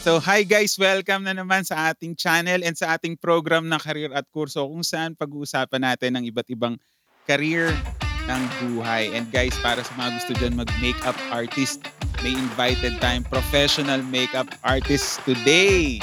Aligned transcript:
So 0.00 0.16
hi 0.16 0.48
guys, 0.48 0.80
welcome 0.80 1.28
na 1.28 1.36
naman 1.36 1.60
sa 1.60 1.92
ating 1.92 2.16
channel 2.16 2.64
and 2.64 2.72
sa 2.72 2.96
ating 2.96 3.20
program 3.20 3.68
na 3.68 3.76
Career 3.76 4.08
at 4.16 4.24
Kurso 4.32 4.64
kung 4.64 4.80
saan 4.80 5.12
pag-uusapan 5.12 5.84
natin 5.84 6.16
ng 6.16 6.24
iba't 6.32 6.48
ibang 6.48 6.80
career 7.28 7.68
ng 8.24 8.42
buhay. 8.64 9.12
And 9.12 9.28
guys, 9.28 9.52
para 9.60 9.84
sa 9.84 9.92
mga 10.00 10.10
gusto 10.16 10.32
dyan 10.40 10.56
mag-makeup 10.56 11.20
artist, 11.28 11.84
may 12.24 12.32
invited 12.32 12.96
tayong 13.04 13.28
professional 13.28 14.00
makeup 14.08 14.48
artist 14.64 15.20
today. 15.28 16.00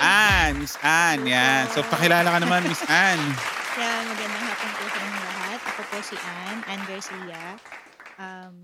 Ann, 0.00 0.64
Miss 0.64 0.80
Ann, 0.80 1.28
yan. 1.28 1.68
So 1.76 1.84
pakilala 1.92 2.24
ka 2.24 2.40
naman, 2.40 2.64
Miss 2.64 2.80
Ann. 2.88 3.20
Yan, 3.76 4.02
magandang 4.08 4.44
hapon 4.48 4.70
po 4.72 4.84
sa 4.88 4.98
inyong 5.04 5.26
lahat. 5.28 5.60
Ako 5.68 5.80
po 5.92 5.98
si 6.00 6.16
Ann, 6.16 6.58
Ann 6.64 6.82
Garcia. 6.88 7.44
Um, 8.16 8.56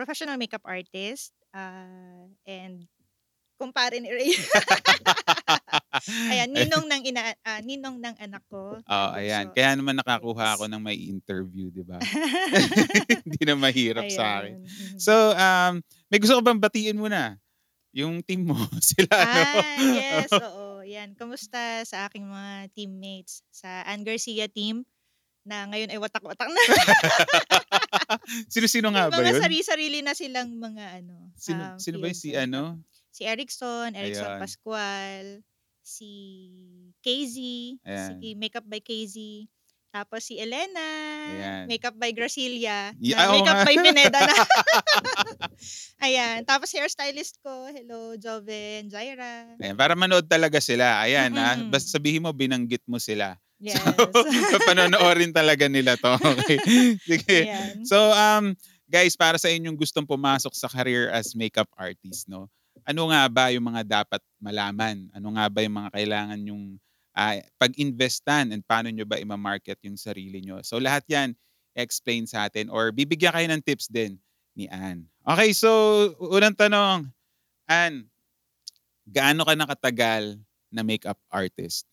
professional 0.00 0.40
makeup 0.40 0.64
artist. 0.64 1.36
Uh, 1.52 2.24
and 2.48 2.88
kumpare 3.64 3.96
ni 3.96 4.12
Ray. 4.12 4.36
ayan, 6.36 6.52
ninong 6.52 6.84
ng 6.84 7.02
ina 7.08 7.32
ah, 7.40 7.64
ninong 7.64 7.96
ng 7.96 8.16
anak 8.20 8.44
ko. 8.52 8.76
Oh, 8.84 9.10
ayan. 9.16 9.48
Kaya 9.56 9.72
naman 9.72 9.96
nakakuha 9.96 10.60
ako 10.60 10.68
ng 10.68 10.82
may 10.84 11.00
interview, 11.00 11.72
di 11.72 11.80
ba? 11.80 11.96
Hindi 13.24 13.42
na 13.48 13.56
mahirap 13.56 14.04
sa 14.12 14.44
akin. 14.44 14.60
Ayan, 14.60 14.68
mhm. 14.68 14.98
So, 15.00 15.32
um, 15.32 15.80
may 16.12 16.20
gusto 16.20 16.36
ko 16.36 16.44
bang 16.44 16.60
batiin 16.60 17.00
muna? 17.00 17.40
Yung 17.96 18.20
team 18.20 18.44
mo, 18.52 18.58
sila 18.84 19.08
ano? 19.16 19.32
ah, 19.32 19.76
yes, 19.80 20.30
oo. 20.36 20.84
Yan. 20.84 21.16
Kamusta 21.16 21.80
sa 21.88 22.04
aking 22.04 22.28
mga 22.28 22.68
teammates 22.76 23.40
sa 23.48 23.80
Ann 23.88 24.04
Garcia 24.04 24.50
team 24.52 24.84
na 25.44 25.68
ngayon 25.68 25.92
ay 25.92 26.00
watak-watak 26.00 26.48
na. 26.48 26.62
Sino-sino 28.52 28.88
nga 28.88 29.12
ba 29.12 29.20
mga 29.20 29.36
yun? 29.36 29.42
sarili-sarili 29.44 29.98
na 30.00 30.16
silang 30.16 30.56
mga 30.56 31.04
ano. 31.04 31.28
Sino, 31.36 31.76
um, 31.76 31.78
sino 31.78 31.96
ba 32.00 32.08
yun? 32.08 32.16
fields 32.16 32.24
Si 32.24 32.30
ano? 32.32 32.80
Si 33.14 33.22
Erickson, 33.22 33.94
Erickson 33.94 34.34
Ayan. 34.34 34.42
Pascual, 34.42 35.24
si 35.86 36.10
KZ, 36.98 37.36
Ayan. 37.86 38.10
si 38.18 38.26
Makeup 38.34 38.66
by 38.66 38.82
KZ, 38.82 39.46
tapos 39.94 40.26
si 40.26 40.42
Elena, 40.42 40.90
Ayan. 41.30 41.70
Makeup 41.70 41.94
by 41.94 42.10
Gracilia, 42.10 42.90
Y- 42.98 43.14
na 43.14 43.22
ah, 43.22 43.26
oo 43.30 43.38
Makeup 43.38 43.62
nga. 43.62 43.66
by 43.70 43.76
Pineda 43.78 44.18
na. 44.18 44.34
Ayan, 46.04 46.42
tapos 46.42 46.74
hairstylist 46.74 47.38
ko, 47.38 47.70
hello, 47.70 48.18
Joven, 48.18 48.90
Jaira. 48.90 49.46
Ayan, 49.62 49.78
para 49.78 49.94
manood 49.94 50.26
talaga 50.26 50.58
sila. 50.58 50.98
Ayan, 51.06 51.30
ah, 51.38 51.54
Mm-mm. 51.54 51.70
basta 51.70 51.94
sabihin 51.94 52.26
mo, 52.26 52.34
binanggit 52.34 52.82
mo 52.90 52.98
sila. 52.98 53.38
Yes. 53.64 53.80
So, 54.12 54.26
papanonoorin 54.60 55.32
talaga 55.32 55.70
nila 55.70 55.96
to. 55.96 56.18
Okay. 56.20 56.58
Sige. 57.00 57.48
Ayan. 57.48 57.86
So, 57.86 57.96
um, 58.12 58.52
guys, 58.90 59.16
para 59.16 59.40
sa 59.40 59.48
inyong 59.48 59.78
gustong 59.78 60.04
pumasok 60.04 60.52
sa 60.52 60.68
career 60.68 61.08
as 61.08 61.32
makeup 61.32 61.70
artist, 61.78 62.28
no? 62.28 62.50
Ano 62.84 63.08
nga 63.08 63.24
ba 63.32 63.48
yung 63.48 63.64
mga 63.64 63.82
dapat 64.04 64.20
malaman? 64.36 65.08
Ano 65.16 65.32
nga 65.36 65.48
ba 65.48 65.64
yung 65.64 65.76
mga 65.80 65.90
kailangan 65.96 66.40
yung 66.44 66.76
ah, 67.16 67.40
pag-investan 67.56 68.52
and 68.52 68.60
paano 68.60 68.92
nyo 68.92 69.08
ba 69.08 69.16
ima-market 69.16 69.80
yung 69.88 69.96
sarili 69.96 70.44
nyo? 70.44 70.60
So, 70.60 70.76
lahat 70.76 71.08
yan 71.08 71.32
explain 71.74 72.28
sa 72.28 72.46
atin 72.46 72.70
or 72.70 72.94
bibigyan 72.94 73.34
kayo 73.34 73.48
ng 73.50 73.64
tips 73.64 73.90
din 73.90 74.20
ni 74.54 74.70
Ann. 74.70 75.10
Okay, 75.26 75.50
so 75.50 75.68
unang 76.22 76.54
tanong, 76.54 77.10
Ann, 77.66 78.06
gaano 79.08 79.42
ka 79.42 79.54
nakatagal 79.58 80.38
na 80.70 80.82
makeup 80.86 81.18
artist? 81.32 81.88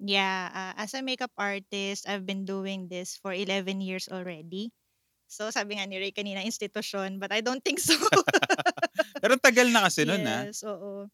Yeah, 0.00 0.48
uh, 0.48 0.80
as 0.80 0.96
a 0.96 1.04
makeup 1.04 1.36
artist, 1.36 2.08
I've 2.08 2.24
been 2.24 2.48
doing 2.48 2.88
this 2.88 3.20
for 3.20 3.36
11 3.36 3.84
years 3.84 4.08
already. 4.08 4.72
So 5.28 5.52
sabi 5.52 5.76
nga 5.76 5.84
ni 5.84 6.00
Ray 6.00 6.10
kanina, 6.16 6.40
institution, 6.40 7.20
but 7.20 7.30
I 7.30 7.44
don't 7.44 7.60
think 7.60 7.78
so. 7.78 7.94
Pero 9.22 9.34
tagal 9.40 9.68
na 9.72 9.86
kasi 9.88 10.04
nun, 10.06 10.22
ah. 10.26 10.44
Yes, 10.46 10.62
oo. 10.66 11.06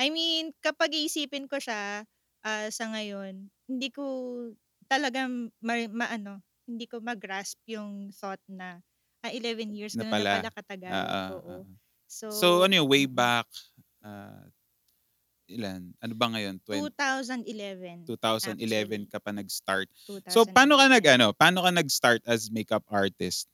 I 0.00 0.08
mean, 0.10 0.52
kapag 0.64 0.92
iisipin 0.96 1.46
ko 1.48 1.60
siya 1.60 2.04
ah, 2.44 2.68
sa 2.72 2.84
ngayon, 2.92 3.48
hindi 3.68 3.88
ko 3.92 4.04
talaga 4.90 5.28
ma, 5.62 5.74
maano, 5.88 6.42
hindi 6.68 6.84
ko 6.88 7.00
mag-grasp 7.02 7.58
yung 7.68 8.10
thought 8.14 8.40
na 8.48 8.80
ah, 9.24 9.32
11 9.32 9.72
years 9.74 9.94
Na 9.96 10.04
pala. 10.08 10.30
na 10.32 10.34
pala 10.42 10.50
katagal. 10.52 10.94
Ah, 10.94 11.06
ah, 11.06 11.30
oo. 11.38 11.54
ah. 11.62 11.64
So, 12.08 12.26
So, 12.28 12.46
ano 12.66 12.72
yung 12.76 12.90
way 12.90 13.04
mm, 13.08 13.14
back? 13.14 13.48
ah, 14.04 14.48
ilan? 15.50 15.92
Ano 16.00 16.14
ba 16.16 16.26
ngayon? 16.32 16.56
20, 16.64 16.90
2011. 16.96 18.08
2011 18.08 19.06
actually. 19.06 19.10
ka 19.12 19.18
pa 19.22 19.30
nag-start. 19.30 19.88
So, 20.26 20.42
paano 20.48 20.74
ka 20.80 20.86
2011. 20.86 20.90
nag, 20.90 21.04
ano, 21.06 21.26
paano 21.36 21.62
ka 21.62 21.70
nag-start 21.70 22.22
as 22.26 22.48
makeup 22.50 22.82
artist? 22.90 23.46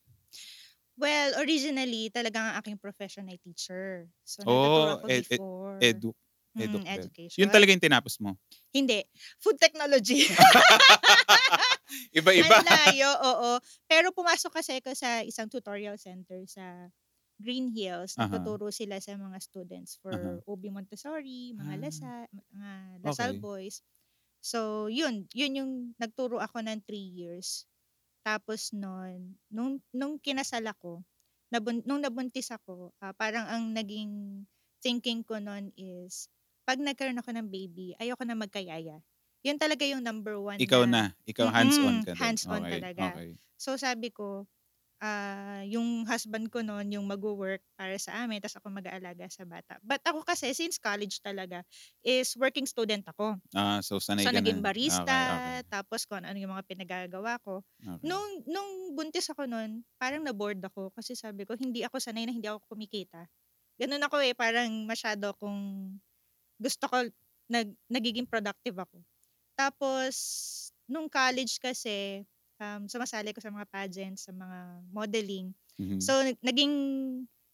Well, 0.99 1.39
originally, 1.39 2.11
talagang 2.11 2.43
ang 2.51 2.57
aking 2.59 2.83
profession 2.83 3.31
ay 3.31 3.39
teacher. 3.39 4.11
So, 4.27 4.43
nagtuturo 4.43 4.91
Oh, 4.91 4.99
ako 4.99 5.07
ed, 5.07 5.27
ed, 5.31 5.43
before. 5.43 5.79
edu, 5.81 6.15
Mm, 6.59 6.83
education. 6.91 7.39
Yun 7.39 7.51
talaga 7.51 7.71
yung 7.75 7.83
tinapos 7.83 8.19
mo? 8.23 8.39
Hindi. 8.75 9.05
Food 9.41 9.57
technology. 9.61 10.27
Iba-iba. 12.19 12.57
Ang 12.57 12.63
layo, 12.63 13.11
oo. 13.19 13.51
Pero 13.91 14.15
pumasok 14.15 14.63
kasi 14.63 14.79
ako 14.79 14.95
sa 14.95 15.23
isang 15.27 15.51
tutorial 15.51 15.99
center 15.99 16.45
sa 16.47 16.91
Green 17.43 17.71
Hills. 17.75 18.15
Aha. 18.17 18.59
Nagtuturo 18.59 18.71
sila 18.71 18.99
sa 19.03 19.15
mga 19.19 19.39
students 19.43 19.99
for 20.03 20.15
Aha. 20.15 20.41
OB 20.47 20.71
Montessori, 20.71 21.55
mga 21.55 21.75
Ah. 21.75 21.83
Lasa, 21.83 22.27
mga 22.55 22.71
Lasal 23.03 23.33
Okay. 23.33 23.41
Boys. 23.41 23.83
So, 24.43 24.89
yun. 24.93 25.27
Yun 25.35 25.53
yung 25.59 25.73
nagturo 26.01 26.39
ako 26.43 26.63
ng 26.65 26.83
three 26.87 27.05
years. 27.05 27.67
Tapos 28.29 28.61
nun, 28.77 29.21
nung, 29.49 29.81
nung 30.01 30.15
kinasal 30.21 30.65
ako, 30.69 30.93
nabun, 31.53 31.81
nung 31.89 32.03
nabuntis 32.05 32.49
ako, 32.53 32.93
ah, 33.01 33.15
parang 33.17 33.47
ang 33.49 33.65
naging 33.73 34.45
thinking 34.85 35.21
ko 35.25 35.41
nun 35.41 35.73
is, 35.81 36.29
pag 36.69 36.77
nagkaroon 36.83 37.21
ako 37.21 37.31
ng 37.33 37.49
baby, 37.49 37.97
ayoko 37.97 38.23
na 38.29 38.37
magkayaya. 38.37 39.01
Yun 39.47 39.57
talaga 39.63 39.85
yung 39.89 40.05
number 40.05 40.37
one 40.37 40.61
Ikaw 40.65 40.83
na 40.85 40.93
na. 40.93 41.03
Ikaw 41.31 41.49
hands-on 41.55 41.97
ka 42.05 42.13
hands-on 42.21 42.67
okay. 42.67 42.81
talaga. 42.81 43.17
Okay. 43.17 43.29
So 43.57 43.79
sabi 43.81 44.13
ko, 44.13 44.45
ah 45.03 45.63
yung 45.67 46.07
husband 46.09 46.51
ko 46.51 46.61
noon, 46.65 46.91
yung 46.95 47.07
mag-work 47.07 47.63
para 47.79 47.95
sa 48.01 48.25
amin, 48.27 48.43
tapos 48.43 48.59
ako 48.63 48.69
mag-aalaga 48.75 49.27
sa 49.31 49.47
bata. 49.47 49.79
But 49.85 50.03
ako 50.07 50.27
kasi, 50.27 50.51
since 50.57 50.79
college 50.83 51.23
talaga, 51.23 51.63
is 52.03 52.35
working 52.39 52.67
student 52.67 53.07
ako. 53.07 53.39
Ah, 53.57 53.81
so 53.87 53.95
sanay 54.07 54.27
So 54.27 54.35
ka 54.35 54.41
naging 54.41 54.59
na. 54.59 54.65
barista, 54.65 55.15
Okay, 55.29 55.29
okay. 55.37 55.57
tapos 55.71 56.05
kung 56.09 56.25
ano 56.27 56.35
yung 56.39 56.51
mga 56.55 56.67
pinagagawa 56.67 57.39
ko. 57.47 57.63
okay. 57.87 58.05
Nung, 58.05 58.43
nung 58.47 58.95
buntis 58.99 59.31
ako 59.31 59.47
noon, 59.47 59.83
parang 59.99 60.23
na-bored 60.27 60.59
ako 60.63 60.91
kasi 60.95 61.15
sabi 61.19 61.47
ko, 61.47 61.55
hindi 61.59 61.83
ako 61.87 61.99
sanay 62.03 62.27
na 62.27 62.35
hindi 62.35 62.47
ako 62.51 62.63
kumikita. 62.75 63.27
Ganun 63.81 64.03
ako 64.07 64.23
eh, 64.23 64.35
parang 64.39 64.71
masyado 64.87 65.35
kung 65.39 65.59
gusto 66.59 66.85
ko, 66.91 66.99
nag, 67.51 67.69
nagiging 67.91 68.27
productive 68.29 68.77
ako. 68.79 69.03
Tapos, 69.59 70.17
nung 70.91 71.09
college 71.13 71.59
kasi, 71.63 72.25
um, 72.63 72.87
sumasali 72.91 73.31
ko 73.35 73.41
sa 73.43 73.51
mga 73.55 73.67
pageants, 73.71 74.27
sa 74.29 74.33
mga 74.35 74.85
modeling. 74.93 75.55
Mhm. 75.79 76.01
So, 76.01 76.23
nag- 76.23 76.43
naging 76.45 76.75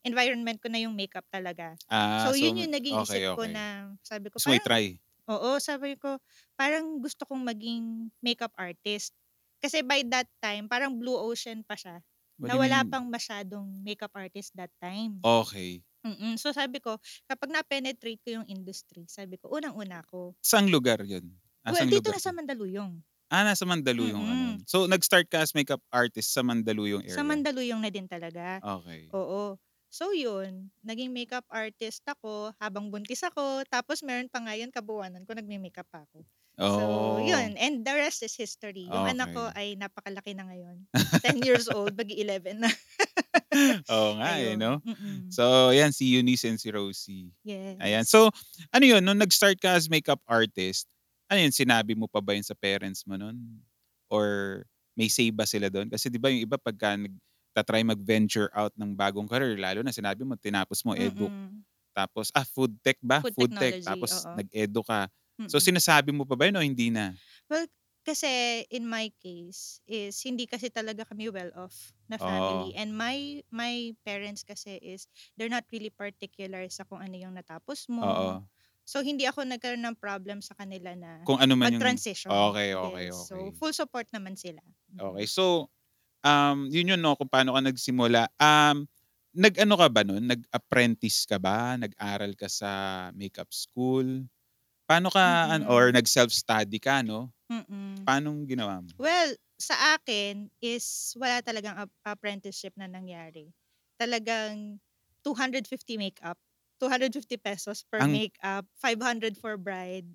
environment 0.05 0.61
ko 0.61 0.69
na 0.69 0.81
yung 0.85 0.95
makeup 0.97 1.25
talaga. 1.33 1.77
ah, 1.89 2.33
So, 2.33 2.37
yun 2.37 2.57
yung 2.61 2.73
naging 2.75 3.01
okay, 3.03 3.03
isip 3.03 3.25
ko 3.35 3.45
okay. 3.45 3.57
na, 3.57 3.95
sabi 4.05 4.29
ko, 4.31 4.39
mo 4.47 4.53
parang, 4.53 4.59
i-try? 4.59 5.01
oo, 5.31 5.57
sabi 5.63 5.97
ko, 5.99 6.21
parang 6.59 7.01
gusto 7.03 7.25
kong 7.29 7.43
maging 7.45 8.13
makeup 8.25 8.53
artist. 8.59 9.15
Kasi 9.63 9.81
by 9.85 10.05
that 10.13 10.29
time, 10.45 10.69
parang 10.69 10.97
blue 11.01 11.17
ocean 11.17 11.65
pa 11.65 11.75
siya. 11.79 12.01
What 12.39 12.53
Na 12.53 12.57
wala 12.61 12.85
mean? 12.85 12.89
pang 12.89 13.09
masyadong 13.09 13.81
makeup 13.85 14.13
artist 14.17 14.53
that 14.59 14.73
time. 14.83 15.25
Okay. 15.25 15.83
Mm-mm. 16.07 16.37
So 16.41 16.53
sabi 16.55 16.79
ko, 16.81 17.01
kapag 17.29 17.51
na-penetrate 17.53 18.21
ko 18.25 18.31
yung 18.43 18.49
industry, 18.49 19.05
sabi 19.09 19.37
ko, 19.41 19.51
unang-una 19.53 20.05
ko. 20.07 20.37
Saang 20.51 20.69
lugar 20.75 21.01
yun? 21.03 21.27
Well, 21.69 21.85
Asang 21.85 21.91
dito 21.93 22.09
lugar? 22.09 22.13
na 22.13 22.21
sa 22.21 22.33
Mandaluyong. 22.33 23.05
Ah, 23.33 23.43
nasa 23.45 23.65
Mandaluyong. 23.65 24.21
Ano. 24.21 24.35
Mm-mm. 24.61 24.69
So, 24.69 24.85
nag-start 24.85 25.33
ka 25.33 25.41
as 25.41 25.57
makeup 25.57 25.81
artist 25.89 26.31
sa 26.33 26.45
Mandaluyong 26.45 27.05
area? 27.05 27.17
Sa 27.17 27.25
Mandaluyong 27.25 27.81
na 27.81 27.91
din 27.91 28.05
talaga. 28.09 28.61
Okay. 28.61 29.09
Oo. 29.13 29.57
So 29.95 30.11
yun, 30.11 30.75
naging 30.83 31.15
makeup 31.15 31.47
artist 31.47 32.03
ako 32.11 32.51
habang 32.59 32.91
buntis 32.91 33.23
ako. 33.23 33.63
Tapos 33.71 34.03
meron 34.03 34.27
pa 34.27 34.43
nga 34.43 34.59
yun, 34.59 34.75
kabuwanan 34.75 35.23
ko, 35.23 35.39
nagme-makeup 35.39 35.87
pa 35.87 36.03
ako. 36.03 36.27
Oh. 36.59 36.67
So 36.67 36.83
yun, 37.23 37.55
and 37.55 37.87
the 37.87 37.95
rest 37.95 38.27
is 38.27 38.35
history. 38.35 38.91
Yung 38.91 39.07
anak 39.07 39.31
ko 39.31 39.47
Okay. 39.55 39.55
ay 39.55 39.79
napakalaki 39.79 40.35
na 40.35 40.51
ngayon. 40.51 40.83
10 41.23 41.39
years 41.47 41.71
old, 41.71 41.95
bagi 41.95 42.19
11 42.19 42.59
na. 42.67 42.71
Oo 43.95 44.19
nga 44.19 44.35
eh, 44.35 44.59
Ayun. 44.59 44.59
no? 44.59 44.73
Mm-mm. 44.83 45.31
So, 45.31 45.71
yan, 45.71 45.95
si 45.95 46.11
Eunice 46.19 46.51
and 46.51 46.59
si 46.59 46.75
Rosie. 46.75 47.31
Yes. 47.47 47.79
Ayan. 47.79 48.03
So, 48.03 48.35
ano 48.75 48.85
yun, 48.87 49.03
nung 49.07 49.23
nag-start 49.23 49.63
ka 49.63 49.79
as 49.79 49.87
makeup 49.87 50.19
artist, 50.27 50.91
ano 51.31 51.39
yun, 51.41 51.55
sinabi 51.55 51.95
mo 51.99 52.07
pa 52.11 52.21
ba 52.25 52.35
yun 52.37 52.45
sa 52.47 52.55
parents 52.57 53.05
mo 53.09 53.17
nun? 53.19 53.37
Or 54.13 54.63
may 54.99 55.09
say 55.11 55.31
ba 55.35 55.45
sila 55.49 55.69
doon? 55.73 55.91
Kasi 55.91 56.09
di 56.13 56.21
ba 56.21 56.31
yung 56.31 56.45
iba 56.47 56.57
pagka 56.61 56.95
nagtatry 56.99 57.83
mag-venture 57.87 58.51
out 58.55 58.73
ng 58.79 58.95
bagong 58.97 59.27
career, 59.31 59.57
lalo 59.59 59.81
na 59.83 59.95
sinabi 59.95 60.23
mo, 60.27 60.37
tinapos 60.39 60.83
mo 60.87 60.95
edu. 60.97 61.29
Mm-mm. 61.29 61.65
Tapos, 61.97 62.31
ah, 62.35 62.47
food 62.47 62.77
tech 62.85 62.99
ba? 63.05 63.23
Food 63.35 63.55
tech. 63.59 63.77
technology, 63.77 63.87
Tapos, 63.87 64.27
oo. 64.27 64.35
nag-edu 64.35 64.83
ka. 64.87 65.09
So, 65.49 65.59
Mm-mm. 65.59 65.63
sinasabi 65.63 66.11
mo 66.15 66.25
pa 66.29 66.35
ba 66.39 66.49
yun 66.51 66.59
o 66.59 66.65
hindi 66.65 66.91
na? 66.95 67.15
Well, 67.51 67.67
kasi 68.05 68.29
in 68.69 68.85
my 68.85 69.09
case 69.17 69.81
is 69.89 70.21
hindi 70.21 70.45
kasi 70.45 70.69
talaga 70.69 71.09
kami 71.09 71.33
well 71.33 71.49
off 71.57 71.97
na 72.05 72.21
family 72.21 72.77
and 72.77 72.93
my 72.93 73.41
my 73.49 73.97
parents 74.05 74.45
kasi 74.45 74.77
is 74.77 75.09
they're 75.41 75.49
not 75.53 75.65
really 75.73 75.89
particular 75.89 76.69
sa 76.69 76.85
kung 76.85 77.01
ano 77.01 77.17
yung 77.17 77.33
natapos 77.33 77.89
mo 77.89 78.05
Oo. 78.05 78.47
So, 78.85 79.01
hindi 79.01 79.25
ako 79.25 79.49
nagkaroon 79.49 79.85
ng 79.85 79.97
problem 79.97 80.45
sa 80.45 80.53
kanila 80.57 80.93
na 80.93 81.25
Kung 81.25 81.41
ano 81.41 81.57
man 81.57 81.73
yung 81.73 81.81
mag-transition. 81.81 82.29
Okay, 82.31 82.69
okay, 82.77 83.07
Yes. 83.09 83.17
So, 83.29 83.35
okay. 83.37 83.57
full 83.57 83.73
support 83.73 84.07
naman 84.13 84.37
sila. 84.37 84.61
Mm. 84.93 85.01
Okay. 85.01 85.27
So, 85.27 85.73
um, 86.25 86.69
yun 86.69 86.93
yun, 86.97 87.01
no, 87.01 87.17
kung 87.17 87.29
paano 87.33 87.57
ka 87.57 87.61
nagsimula. 87.65 88.29
Um, 88.37 88.85
nag-ano 89.35 89.75
ka 89.81 89.89
ba 89.89 90.03
nun? 90.05 90.25
Nag-apprentice 90.29 91.25
ka 91.29 91.41
ba? 91.41 91.77
Nag-aral 91.81 92.37
ka 92.37 92.49
sa 92.49 92.71
makeup 93.17 93.51
school? 93.51 94.29
Paano 94.85 95.09
ka, 95.09 95.49
an- 95.49 95.65
Mm-mm. 95.65 95.73
or 95.73 95.89
nag-self-study 95.93 96.77
ka, 96.81 97.01
no? 97.01 97.33
Mm-mm. 97.49 98.05
Paano 98.05 98.37
ginawa 98.45 98.85
mo? 98.85 98.89
Well, 99.01 99.33
sa 99.57 99.97
akin 99.97 100.53
is 100.61 101.15
wala 101.17 101.41
talagang 101.41 101.77
ap- 101.79 101.99
apprenticeship 102.05 102.77
na 102.77 102.85
nangyari. 102.91 103.49
Talagang 103.97 104.81
250 105.25 105.97
makeup, 105.97 106.37
250 106.85 107.41
pesos 107.41 107.83
per 107.89 108.05
Ang- 108.05 108.13
makeup, 108.13 108.65
500 108.79 109.41
for 109.41 109.57
bride. 109.57 110.09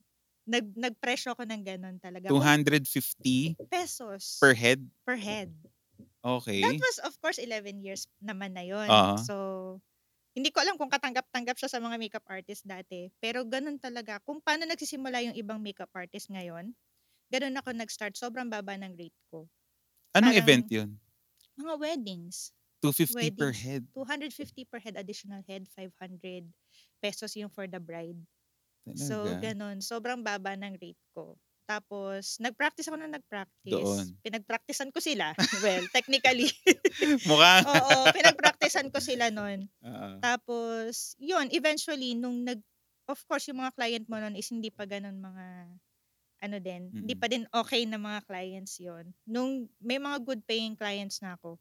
Nag 0.50 0.66
nagpresyo 0.74 1.33
ako 1.38 1.45
ng 1.45 1.62
ganun 1.62 1.98
talaga. 2.01 2.30
Kung 2.30 2.42
250 2.42 3.57
pesos 3.69 4.38
per 4.42 4.54
head? 4.54 4.81
per 5.06 5.18
head. 5.18 5.54
Okay. 6.19 6.60
That 6.60 6.77
was 6.77 6.98
of 7.06 7.13
course 7.21 7.39
11 7.39 7.81
years 7.86 8.10
naman 8.19 8.57
na 8.57 8.66
'yon. 8.66 8.88
Oo. 8.89 9.16
So 9.21 9.36
hindi 10.38 10.54
ko 10.54 10.62
alam 10.62 10.77
kung 10.77 10.89
katanggap-tanggap 10.94 11.57
siya 11.57 11.69
sa 11.69 11.81
mga 11.81 11.98
makeup 12.00 12.25
artist 12.30 12.63
dati, 12.63 13.10
pero 13.18 13.44
ganun 13.44 13.81
talaga. 13.81 14.21
Kung 14.24 14.39
paano 14.39 14.63
nagsisimula 14.69 15.25
yung 15.25 15.36
ibang 15.36 15.60
makeup 15.60 15.89
artist 15.92 16.30
ngayon, 16.30 16.71
ganun 17.33 17.57
ako 17.57 17.74
nag-start. 17.74 18.13
Sobrang 18.16 18.48
baba 18.48 18.77
ng 18.77 18.94
rate 18.94 19.19
ko. 19.33 19.50
Anong 20.13 20.33
parang- 20.33 20.42
event 20.42 20.66
yun? 20.69 20.89
Mga 21.60 21.75
weddings. 21.75 22.54
250 22.81 23.31
per 23.31 23.52
Weddings. 23.52 23.54
head. 23.54 23.88
250 23.98 24.66
per 24.70 24.80
head, 24.80 24.96
additional 24.96 25.42
head, 25.50 25.66
500 25.74 26.46
pesos 27.02 27.34
yung 27.36 27.50
for 27.50 27.66
the 27.68 27.81
bride. 27.81 28.20
So, 28.96 29.16
Talaga? 29.26 29.40
ganun. 29.40 29.81
Sobrang 29.81 30.22
baba 30.26 30.56
ng 30.58 30.78
rate 30.80 31.02
ko. 31.16 31.38
Tapos, 31.70 32.38
nag-practice 32.42 32.90
ako 32.90 32.98
na 33.00 33.10
nag-practice. 33.12 33.72
Doon. 33.72 34.20
Pinag-practicean 34.26 34.92
ko 34.94 35.00
sila. 35.02 35.34
well, 35.64 35.86
technically. 35.94 36.50
Mukha. 37.28 37.64
Oo, 37.66 38.10
pinag-practicean 38.14 38.90
ko 38.94 39.00
sila 39.04 39.30
nun. 39.34 39.70
Oo. 39.84 40.24
Tapos, 40.24 41.16
yun, 41.22 41.48
eventually, 41.54 42.16
nung 42.18 42.44
nag, 42.46 42.62
of 43.10 43.20
course, 43.30 43.48
yung 43.50 43.62
mga 43.62 43.76
client 43.78 44.06
mo 44.10 44.18
nun 44.22 44.36
is 44.38 44.50
hindi 44.52 44.72
pa 44.74 44.86
ganun 44.90 45.20
mga, 45.22 45.46
ano 46.44 46.58
din, 46.64 46.96
hindi 47.00 47.14
Mm-mm. 47.14 47.20
pa 47.20 47.28
din 47.28 47.44
okay 47.52 47.84
na 47.88 48.00
mga 48.00 48.24
clients 48.28 48.80
yon 48.80 49.12
Nung 49.28 49.68
may 49.84 50.00
mga 50.00 50.18
good 50.24 50.42
paying 50.48 50.76
clients 50.80 51.20
na 51.24 51.36
ako, 51.36 51.60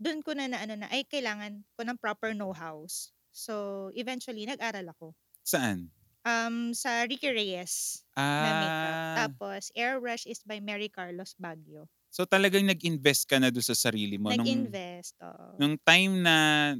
doon 0.00 0.20
ko 0.24 0.32
na 0.36 0.46
na, 0.48 0.58
ano 0.62 0.74
na, 0.76 0.88
ay, 0.92 1.04
kailangan 1.08 1.64
ko 1.76 1.82
ng 1.84 1.98
proper 2.00 2.32
know-hows. 2.36 3.12
So, 3.32 3.88
eventually, 3.94 4.44
nag-aral 4.48 4.88
ako. 4.92 5.12
Saan? 5.44 5.90
Um, 6.26 6.74
sa 6.74 7.06
Ricky 7.06 7.30
Reyes 7.30 8.02
na 8.18 8.50
makeup. 8.50 8.98
Ah, 8.98 9.14
Tapos, 9.14 9.70
Airbrush 9.78 10.26
is 10.26 10.42
by 10.42 10.58
Mary 10.58 10.90
Carlos 10.90 11.38
Baguio. 11.38 11.86
so 12.10 12.24
talagang 12.24 12.64
nag-invest 12.64 13.28
ka 13.28 13.36
na 13.36 13.52
doon 13.52 13.62
sa 13.62 13.76
sarili 13.76 14.16
mo. 14.16 14.32
Nag-invest. 14.32 15.14
oo. 15.22 15.52
nung 15.60 15.76
time 15.84 16.24
na 16.24 16.34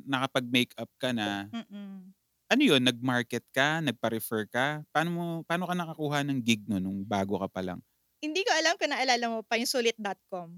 nakapag-makeup 0.09 0.89
ka 0.99 1.12
na, 1.12 1.53
Mm-mm. 1.53 2.11
ano 2.51 2.62
yun, 2.62 2.83
nag-market 2.83 3.45
ka, 3.55 3.83
nagpa-refer 3.83 4.47
ka? 4.51 4.83
Paano 4.95 5.11
mo, 5.15 5.25
paano 5.47 5.67
ka 5.69 5.75
nakakuha 5.77 6.19
ng 6.27 6.39
gig 6.43 6.62
no 6.71 6.79
nung 6.83 7.03
bago 7.07 7.39
ka 7.43 7.49
pa 7.51 7.62
lang? 7.62 7.81
Hindi 8.25 8.41
ko 8.45 8.53
alam 8.57 8.75
kung 8.81 8.93
naalala 8.93 9.27
mo 9.29 9.39
pa 9.45 9.57
yung 9.61 9.69
sulit.com. 9.69 10.51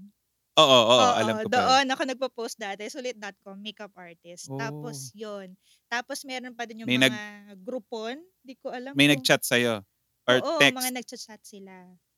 Oo, 0.55 0.65
oo, 0.65 0.95
Oo, 0.97 1.13
alam 1.15 1.35
ko 1.39 1.47
pa. 1.47 1.55
doon 1.55 1.85
ako 1.87 2.01
nagpo-post 2.05 2.57
dati, 2.57 2.83
sulit.com, 2.85 3.55
makeup 3.55 3.93
artist. 3.93 4.49
Oh. 4.49 4.57
Tapos 4.57 5.13
yon 5.13 5.53
Tapos 5.85 6.23
meron 6.23 6.51
pa 6.51 6.65
din 6.65 6.83
yung 6.83 6.89
May 6.89 6.97
mga 6.97 7.09
nag- 7.09 7.59
grupon. 7.59 8.17
Di 8.39 8.55
ko 8.55 8.69
alam 8.69 8.91
May 8.91 9.05
kung- 9.05 9.17
nag-chat 9.17 9.41
sa'yo? 9.41 9.85
Or 10.25 10.35
Oo, 10.37 10.57
text, 10.57 10.75
mga 10.75 10.91
nagchat-chat 10.93 11.41
sila. 11.41 11.75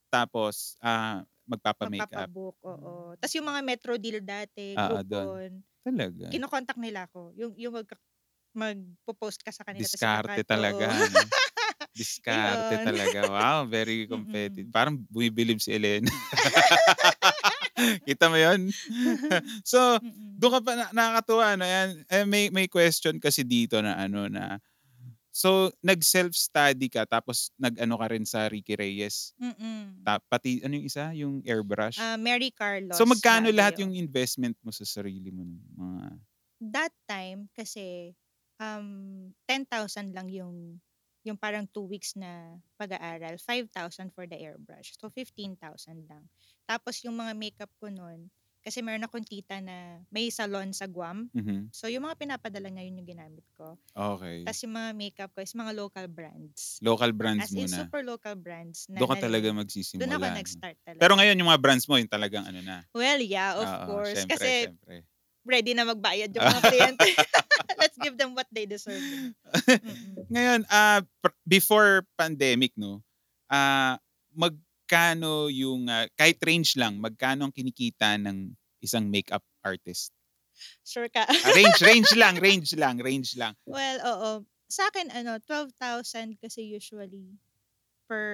tapos 0.07 0.75
ah 0.79 1.23
magpapa-makeup? 1.45 2.27
Magpapabook, 2.27 2.57
oo. 2.61 2.93
Tapos 3.15 3.33
yung 3.33 3.47
mga 3.47 3.61
Metro 3.61 3.93
Deal 3.95 4.19
dati, 4.19 4.73
Ah, 4.73 4.89
ah, 4.91 5.03
doon. 5.03 5.03
grupon. 5.03 5.51
Talaga? 5.81 6.25
Kinokontak 6.29 6.77
nila 6.77 7.07
ako. 7.07 7.31
Yung, 7.35 7.53
yung 7.55 7.73
mag, 7.73 7.89
magpo-post 8.53 9.39
ka 9.39 9.49
sa 9.49 9.63
kanila. 9.63 9.81
Diskarte 9.81 10.43
talaga. 10.43 10.85
oo. 10.87 10.97
ano? 10.99 11.19
Diskarte 11.91 12.75
talaga. 12.87 13.19
Wow, 13.27 13.59
very 13.65 14.03
competitive. 14.11 14.67
Parang 14.69 14.99
bumibilib 15.07 15.57
si 15.57 15.71
Elena. 15.71 16.11
Kita 18.09 18.29
mo 18.29 18.37
yun? 18.37 18.69
so, 19.71 19.97
doon 20.37 20.51
ka 20.57 20.61
pa 20.65 20.73
na, 20.73 20.85
nakakatuwa 20.91 21.53
no 21.55 21.65
yan 21.65 21.89
eh, 22.09 22.25
may 22.25 22.49
may 22.49 22.65
question 22.65 23.21
kasi 23.21 23.45
dito 23.45 23.77
na 23.77 23.93
ano 23.95 24.25
na 24.25 24.57
so 25.31 25.69
nag 25.79 26.01
self 26.03 26.33
study 26.33 26.89
ka 26.91 27.05
tapos 27.05 27.53
nag-ano 27.55 27.95
ka 28.01 28.07
rin 28.11 28.25
sa 28.27 28.49
Ricky 28.51 28.73
Reyes 28.75 29.31
Mm-mm. 29.39 30.01
ta, 30.03 30.17
pati 30.27 30.59
ano 30.65 30.75
yung 30.81 30.85
isa 30.89 31.13
yung 31.13 31.33
airbrush 31.45 32.01
Ah, 32.01 32.17
Mary 32.17 32.49
Carlos. 32.51 32.97
so 32.97 33.05
magkano 33.05 33.53
lahat 33.53 33.79
yung 33.85 33.93
investment 33.93 34.57
mo 34.65 34.73
sa 34.73 34.83
sarili 34.83 35.29
mo 35.29 35.45
mga 35.77 36.19
that 36.73 36.93
time 37.05 37.47
kasi 37.53 38.17
um 38.57 39.29
10,000 39.45 40.11
lang 40.17 40.27
yung 40.29 40.81
yung 41.25 41.37
parang 41.39 41.67
two 41.69 41.85
weeks 41.85 42.15
na 42.17 42.57
pag-aaral, 42.81 43.37
5,000 43.41 44.09
for 44.15 44.25
the 44.29 44.37
airbrush. 44.37 44.95
So 44.97 45.09
15,000 45.13 46.07
lang. 46.09 46.29
Tapos 46.69 47.01
yung 47.05 47.17
mga 47.19 47.33
makeup 47.37 47.71
ko 47.81 47.89
noon, 47.93 48.29
kasi 48.65 48.81
meron 48.85 49.05
akong 49.05 49.25
tita 49.25 49.57
na 49.61 50.01
may 50.13 50.29
salon 50.33 50.73
sa 50.73 50.85
Guam. 50.89 51.29
Mhm. 51.33 51.71
So 51.73 51.87
yung 51.89 52.05
mga 52.09 52.17
pinapadala 52.21 52.69
niya 52.69 52.85
yun 52.89 53.01
yung 53.03 53.09
ginamit 53.17 53.45
ko. 53.57 53.77
okay 53.95 54.47
Tapos 54.47 54.61
yung 54.65 54.75
mga 54.77 54.91
makeup 54.97 55.31
ko 55.35 55.41
is 55.45 55.53
mga 55.57 55.73
local 55.77 56.07
brands. 56.09 56.81
local 56.81 57.11
brands 57.13 57.45
As 57.45 57.55
in 57.57 57.67
muna 57.67 57.81
super 57.81 58.01
local 58.05 58.35
brands. 58.37 58.87
Na, 58.89 59.05
doon 59.05 59.09
ka 59.11 59.17
talaga 59.27 59.49
magsisimula 59.55 60.17
Doon 60.17 60.17
ako 60.19 60.25
nag-start 60.33 60.77
talaga. 60.85 61.01
pero 61.01 61.15
ngayon 61.17 61.37
yung 61.39 61.49
mga 61.51 61.61
brands 61.63 61.85
mo 61.89 61.97
yung 61.99 62.11
talagang 62.11 62.45
ano 62.47 62.61
na 62.63 62.83
well, 62.95 63.19
yeah, 63.21 63.55
of 63.61 63.71
Oo, 63.71 63.85
course. 63.85 64.25
syempre, 64.25 64.51
kasi 64.51 64.55
syempre. 64.55 65.05
Ready 65.45 65.73
na 65.73 65.87
magbayad 65.87 66.31
yung 66.33 66.45
mga 66.45 66.63
kliyente. 66.71 67.09
Let's 67.81 67.97
give 67.97 68.17
them 68.17 68.37
what 68.37 68.47
they 68.53 68.69
deserve. 68.69 69.01
Ngayon, 70.29 70.65
pr- 71.21 71.39
before 71.45 72.05
pandemic, 72.17 72.73
no, 72.77 73.01
ah 73.49 73.97
magkano 74.91 75.47
yung, 75.47 75.87
ah, 75.87 76.07
kahit 76.19 76.35
range 76.43 76.75
lang, 76.75 76.99
magkano 76.99 77.47
ang 77.47 77.55
kinikita 77.55 78.19
ng 78.19 78.51
isang 78.83 79.07
makeup 79.07 79.43
artist? 79.63 80.11
Sure 80.83 81.07
ka? 81.07 81.23
Range, 81.55 81.79
range 81.79 82.11
lang, 82.19 82.35
range 82.37 82.75
lang, 82.75 82.99
range 82.99 83.39
lang. 83.39 83.55
well, 83.65 83.97
oo. 84.03 84.31
Sa 84.67 84.87
akin, 84.91 85.11
ano, 85.11 85.39
12,000 85.47 86.39
kasi 86.43 86.75
usually 86.75 87.39
per 88.11 88.27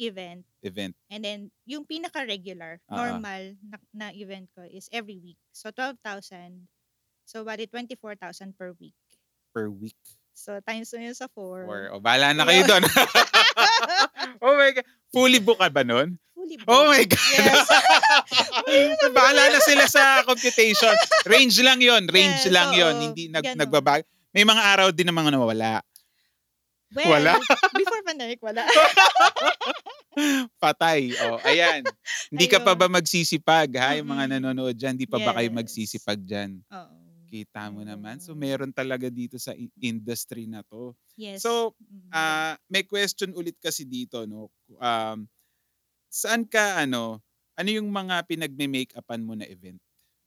event. 0.00 0.48
Event. 0.64 0.96
And 1.12 1.20
then, 1.20 1.52
yung 1.68 1.84
pinaka-regular, 1.84 2.80
ah. 2.88 2.96
normal 2.96 3.60
na, 3.60 3.76
na 3.92 4.06
event 4.16 4.48
ko 4.56 4.64
is 4.64 4.88
every 4.88 5.20
week. 5.20 5.36
So, 5.52 5.68
12,000. 5.68 6.64
So, 7.28 7.44
bali 7.44 7.68
24,000 7.68 8.56
per 8.56 8.72
week. 8.80 8.96
per 9.52 9.68
week. 9.68 9.98
So, 10.32 10.56
times 10.64 10.88
mo 10.94 10.98
yun 11.02 11.12
sa 11.12 11.28
4. 11.28 11.68
Or, 11.68 11.82
oh, 11.92 12.00
bahala 12.00 12.32
na 12.32 12.48
kayo 12.48 12.64
doon. 12.64 12.82
oh 14.46 14.56
my 14.56 14.70
God. 14.72 14.86
Fully 15.12 15.40
book 15.42 15.60
ka 15.60 15.68
ba 15.68 15.84
nun? 15.84 16.16
Fully 16.32 16.56
Oh 16.64 16.86
booked. 16.86 16.92
my 16.96 17.04
God. 17.04 17.34
Yes. 17.36 17.68
bahala 19.18 19.42
na 19.52 19.60
sila 19.60 19.84
sa 19.90 20.22
computation. 20.24 20.94
Range 21.26 21.56
lang 21.60 21.82
yon 21.82 22.08
range 22.08 22.46
Yes, 22.48 22.54
lang 22.54 22.72
yon 22.72 22.94
oo. 22.94 23.02
Hindi 23.10 23.28
nag, 23.28 23.44
Ganon. 23.44 23.58
nagbabag. 23.66 24.06
May 24.30 24.46
mga 24.46 24.62
araw 24.62 24.88
din 24.94 25.10
na 25.10 25.14
mga 25.14 25.34
nawala. 25.34 25.82
Well, 26.90 27.06
Wala? 27.06 27.38
before 27.70 28.02
pandemic, 28.02 28.42
wala. 28.42 28.66
Patay. 30.62 31.14
Oh, 31.22 31.38
ayan. 31.46 31.86
Hindi 32.28 32.50
ka 32.50 32.58
pa 32.58 32.74
ba 32.74 32.90
magsisipag, 32.90 33.70
ha? 33.78 33.94
Yung 33.94 34.10
mga 34.10 34.36
nanonood 34.38 34.74
dyan, 34.74 34.98
hindi 34.98 35.06
pa 35.06 35.22
ba 35.22 35.38
kayo 35.38 35.54
Yes. 35.54 35.58
magsisipag 35.62 36.20
dyan? 36.26 36.58
Oo. 36.66 36.94
Kita 37.30 37.70
mo 37.70 37.86
naman. 37.86 38.18
So, 38.18 38.34
Mm. 38.34 38.40
meron 38.42 38.72
talaga 38.74 39.06
dito 39.06 39.38
sa 39.38 39.54
industry 39.78 40.50
na 40.50 40.66
to. 40.66 40.98
Yes. 41.14 41.46
So, 41.46 41.78
ah 42.10 42.58
may 42.66 42.82
question 42.82 43.30
ulit 43.38 43.54
kasi 43.62 43.86
dito, 43.86 44.26
no? 44.26 44.50
Um, 44.82 45.30
saan 46.10 46.42
ka, 46.44 46.82
ano, 46.82 47.22
ano 47.54 47.68
yung 47.70 47.86
mga 47.86 48.26
pinagme-make-upan 48.26 49.22
mo 49.22 49.38
na 49.38 49.46
event? 49.46 49.78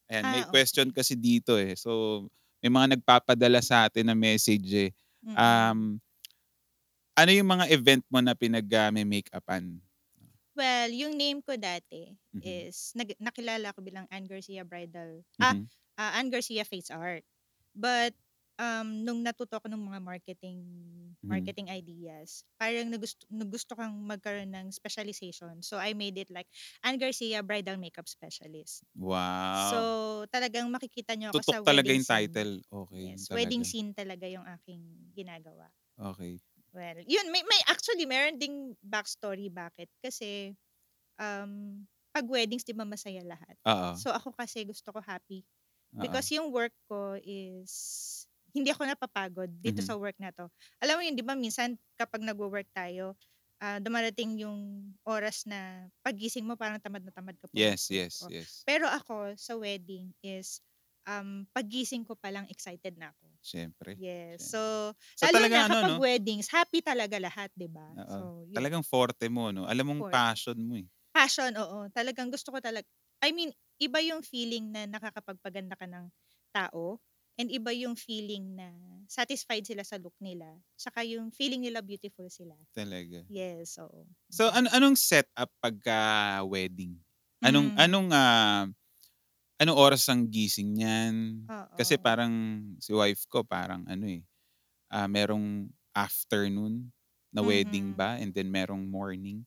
Ayan, 0.08 0.26
may 0.32 0.44
Ah, 0.44 0.52
question 0.52 0.88
okay. 0.92 1.04
kasi 1.04 1.20
dito 1.20 1.60
eh. 1.60 1.76
So, 1.76 2.24
may 2.64 2.72
mga 2.72 2.96
nagpapadala 3.00 3.60
sa 3.60 3.88
atin 3.88 4.08
na 4.08 4.16
message 4.16 4.72
eh. 4.72 4.92
Um, 5.28 6.00
ano 7.18 7.32
yung 7.34 7.50
mga 7.50 7.66
event 7.74 8.04
mo 8.12 8.20
na 8.24 8.34
pinag-make-upan? 8.38 9.84
Well, 10.56 10.90
yung 10.94 11.18
name 11.18 11.42
ko 11.42 11.58
dati 11.58 12.14
Mhm. 12.34 12.64
is 12.66 12.94
nag, 12.94 13.18
nakilala 13.18 13.74
ko 13.74 13.82
bilang 13.82 14.06
Ann 14.14 14.30
Garcia 14.30 14.62
Bridal. 14.62 15.26
Ah, 15.42 15.58
Mhm. 15.58 15.70
ah, 15.98 16.14
Ann 16.22 16.30
Garcia 16.30 16.62
Face 16.66 16.94
Art. 16.94 17.26
But 17.74 18.14
um 18.62 19.02
nung 19.02 19.26
natuto 19.26 19.58
ko 19.58 19.66
ng 19.66 19.82
mga 19.82 19.98
marketing 20.06 20.62
Mhm. 21.24 21.56
marketing 21.58 21.74
ideas, 21.74 22.46
parang 22.62 22.94
nagusto, 22.94 23.26
nagusto 23.34 23.74
kang 23.74 23.98
magkaroon 24.06 24.54
ng 24.54 24.70
specialization. 24.70 25.66
So 25.66 25.82
I 25.82 25.98
made 25.98 26.22
it 26.22 26.30
like 26.30 26.46
Ann 26.86 27.02
Garcia 27.02 27.42
Bridal 27.42 27.82
Makeup 27.82 28.06
Specialist. 28.06 28.86
Wow. 28.96 29.90
So 29.90 30.26
talagang 30.34 30.70
makikita 30.74 31.18
niyo 31.18 31.34
ako 31.34 31.42
sa 31.46 31.58
Tutok 31.58 31.60
talaga 31.68 31.90
wedding 31.90 31.98
yung 31.98 32.06
scene. 32.06 32.14
title. 32.14 32.62
Okay. 32.72 33.10
yun 33.12 33.24
Yes, 33.24 33.30
talaga. 33.30 33.58
wedding 33.58 33.66
scene 33.66 33.94
talaga 33.98 34.30
yung 34.30 34.46
aking 34.46 35.14
ginagawa. 35.18 35.70
Okay. 36.00 36.40
Well, 36.74 36.98
yun, 37.06 37.30
may, 37.30 37.46
may 37.46 37.62
actually, 37.70 38.10
meron 38.10 38.42
ding 38.42 38.74
backstory 38.82 39.54
bakit. 39.54 39.94
Kasi, 40.02 40.58
um, 41.22 41.86
pag 42.14 42.26
weddings, 42.30 42.66
di 42.66 42.74
ba 42.74 42.86
masaya 42.88 43.22
lahat? 43.26 43.56
Oo. 43.66 43.98
So, 43.98 44.12
ako 44.14 44.34
kasi 44.36 44.66
gusto 44.66 44.92
ko 44.94 45.02
happy. 45.02 45.46
Because 46.02 46.30
yung 46.34 46.52
work 46.54 46.74
ko 46.90 47.18
is, 47.22 48.26
hindi 48.56 48.72
ako 48.74 48.86
napapagod 48.90 49.50
dito 49.62 49.80
Mhm. 49.80 49.86
sa 49.86 49.98
work 49.98 50.18
na 50.22 50.34
to. 50.34 50.50
Alam 50.84 50.96
mo 51.00 51.04
yun, 51.06 51.16
di 51.18 51.26
ba, 51.26 51.36
minsan 51.38 51.78
kapag 52.00 52.22
nagwo-work 52.26 52.70
tayo, 52.76 53.16
ah, 53.64 53.80
dumarating 53.82 54.38
yung 54.42 54.94
oras 55.06 55.46
na 55.50 55.90
pagising 56.06 56.46
mo, 56.48 56.56
parang 56.60 56.82
tamad 56.82 57.04
na 57.06 57.14
tamad 57.16 57.38
ka 57.42 57.48
po. 57.54 57.62
Yes, 57.62 57.90
yes, 57.92 58.26
Oo. 58.26 58.30
yes. 58.30 58.66
Pero 58.68 58.88
ako, 58.90 59.36
sa 59.40 59.56
wedding 59.60 60.14
is, 60.26 60.62
um, 61.08 61.46
pagising 61.56 62.04
ko 62.08 62.16
palang 62.20 62.48
excited 62.52 62.96
na 63.00 63.12
ako. 63.16 63.28
Siyempre. 63.42 64.00
Yes. 64.00 64.40
Siyempre. 64.40 64.54
So, 64.54 64.94
So, 65.16 65.26
lalo 65.26 65.30
talagang 65.30 65.62
na 65.62 65.68
ano, 65.70 65.80
kapag 65.80 65.94
no? 65.94 65.98
weddings, 65.98 66.50
happy 66.50 66.82
talaga 66.86 67.18
lahat, 67.22 67.52
di 67.56 67.70
ba? 67.70 67.98
So, 68.08 68.46
yun. 68.50 68.70
Talagang 68.70 68.86
forte 68.86 69.26
mo, 69.34 69.50
no? 69.50 69.66
Alam 69.66 69.86
mong 69.90 70.04
Forte. 70.04 70.14
passion 70.14 70.58
mo 70.62 70.78
eh. 70.78 70.88
passion, 71.16 71.54
oo. 71.58 71.90
Talagang 71.94 72.30
gusto 72.34 72.50
ko 72.54 72.60
talaga. 72.64 72.86
I 73.24 73.32
mean, 73.36 73.52
iba 73.82 74.00
yung 74.04 74.22
feeling 74.26 74.72
na 74.74 74.86
nakakapagpaganda 74.90 75.76
ka 75.78 75.86
ng 75.90 76.08
tao 76.54 77.00
and 77.40 77.50
iba 77.54 77.72
yung 77.74 77.96
feeling 77.98 78.56
na 78.58 78.70
satisfied 79.10 79.66
sila 79.66 79.84
sa 79.86 79.98
look 80.02 80.16
nila. 80.22 80.60
Saka 80.78 81.04
yung 81.08 81.32
feeling 81.34 81.62
nila 81.66 81.82
beautiful 81.86 82.28
sila. 82.30 82.56
Talaga. 82.74 83.26
Yes, 83.30 83.78
oo. 83.82 84.08
So, 84.34 84.50
ano 84.50 84.68
anong 84.74 84.98
setup 84.98 85.50
pagka 85.62 86.42
wedding? 86.48 86.98
Anong, 87.44 87.70
Mm. 87.70 87.78
anong, 87.78 88.10
ah, 88.14 88.66
anong 89.64 89.80
oras 89.80 90.06
ang 90.12 90.28
gising 90.30 90.76
niyan? 90.78 91.16
Kasi 91.80 91.98
Oo. 91.98 92.02
parang 92.02 92.32
si 92.84 92.94
wife 92.94 93.26
ko 93.32 93.42
parang 93.48 93.84
ano 93.90 94.06
eh, 94.08 94.24
ah, 94.94 95.08
merong 95.10 95.70
afternoon 95.96 96.90
na 97.34 97.42
wedding 97.46 97.92
Mhm. 97.92 97.98
ba 97.98 98.18
and 98.22 98.34
then 98.36 98.50
merong 98.52 98.86
morning. 98.90 99.46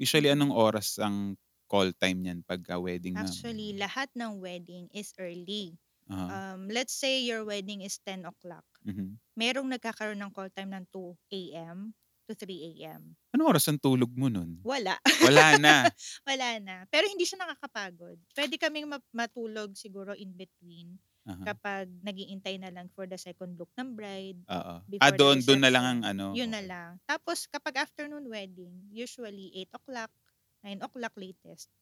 Usually 0.00 0.30
anong 0.32 0.52
oras 0.54 0.98
ang 1.02 1.36
call 1.70 1.92
time 1.96 2.22
niyan 2.24 2.40
pagka 2.46 2.78
wedding 2.80 3.20
na? 3.22 3.34
Actually, 3.34 3.74
lahat 3.76 4.08
ng 4.16 4.38
wedding 4.40 4.86
is 4.94 5.12
early. 5.18 5.76
Aha. 6.10 6.28
Um, 6.28 6.68
let's 6.68 6.92
say 6.92 7.20
your 7.24 7.42
wedding 7.44 7.80
is 7.82 7.98
10 8.04 8.24
o'clock. 8.28 8.64
Mhm. 8.84 9.18
Merong 9.38 9.68
nagkakaroon 9.72 10.20
ng 10.20 10.32
call 10.34 10.50
time 10.52 10.72
ng 10.76 10.86
2 10.92 11.42
a.m. 11.56 11.94
to 12.28 12.36
3 12.36 12.44
a.m. 12.76 13.16
Anong 13.32 13.48
oras 13.48 13.64
ang 13.66 13.80
tulog 13.80 14.12
mo 14.12 14.28
nun? 14.28 14.60
Wala. 14.60 15.00
Wala 15.24 15.56
na. 15.56 15.88
Wala 16.28 16.60
na. 16.60 16.84
Pero 16.86 17.08
hindi 17.08 17.24
siya 17.24 17.40
nakakapagod. 17.40 18.20
Pwede 18.30 18.54
kaming 18.54 18.84
ma- 18.86 19.10
matulog 19.10 19.72
siguro 19.72 20.12
in 20.12 20.30
between 20.30 21.00
Aha. 21.24 21.44
kapag 21.46 21.88
nagiintay 22.00 22.56
na 22.56 22.68
lang 22.68 22.92
for 22.92 23.04
the 23.04 23.16
second 23.16 23.56
look 23.56 23.72
ng 23.74 23.92
bride. 23.92 24.36
Oo. 24.44 24.74
before 24.84 25.00
Ah, 25.02 25.10
doon, 25.10 25.40
doon 25.40 25.60
na 25.60 25.72
lang 25.72 25.84
ang 25.84 26.00
ano. 26.06 26.26
Yun 26.32 26.48
na 26.48 26.60
oo. 26.60 26.68
lang. 26.68 26.90
Tapos 27.02 27.44
kapag 27.44 27.80
afternoon 27.82 28.24
wedding, 28.24 28.72
usually 28.88 29.48
8 29.64 29.72
o'clock, 29.74 30.12
9 30.62 30.84
o'clock 30.84 31.14
latest. 31.14 31.72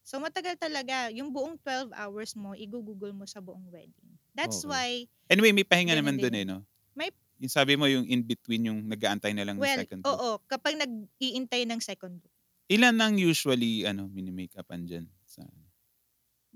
So 0.00 0.16
matagal 0.16 0.54
talaga. 0.56 1.10
Yung 1.10 1.30
buong 1.30 1.58
12 1.58 1.90
hours 1.92 2.34
mo, 2.34 2.54
igugugol 2.54 3.10
mo 3.10 3.26
sa 3.26 3.42
buong 3.42 3.66
wedding. 3.68 4.10
That's 4.32 4.62
Okay. 4.62 4.70
why, 4.70 4.88
Anyway, 5.26 5.50
may 5.50 5.66
pahinga 5.66 5.92
naman 5.92 6.14
doon 6.14 6.30
din. 6.30 6.40
eh, 6.40 6.46
no? 6.46 6.62
May- 6.94 7.10
Yung 7.40 7.52
sabi 7.52 7.76
mo 7.76 7.84
yung 7.84 8.08
in 8.08 8.24
between 8.24 8.68
yung 8.68 8.80
nag-aantay 8.88 9.36
na 9.36 9.44
lang 9.44 9.60
ng 9.60 9.64
well, 9.64 9.80
second 9.80 10.00
look. 10.00 10.10
oo, 10.12 10.28
kapag 10.48 10.74
nag-iintay 10.80 11.68
ng 11.68 11.80
second 11.80 12.16
look. 12.20 12.34
Ilan 12.66 12.98
ang 12.98 13.14
usually 13.20 13.86
ano 13.86 14.10
mini-makeupan 14.10 14.88
diyan 14.88 15.06
sa 15.28 15.46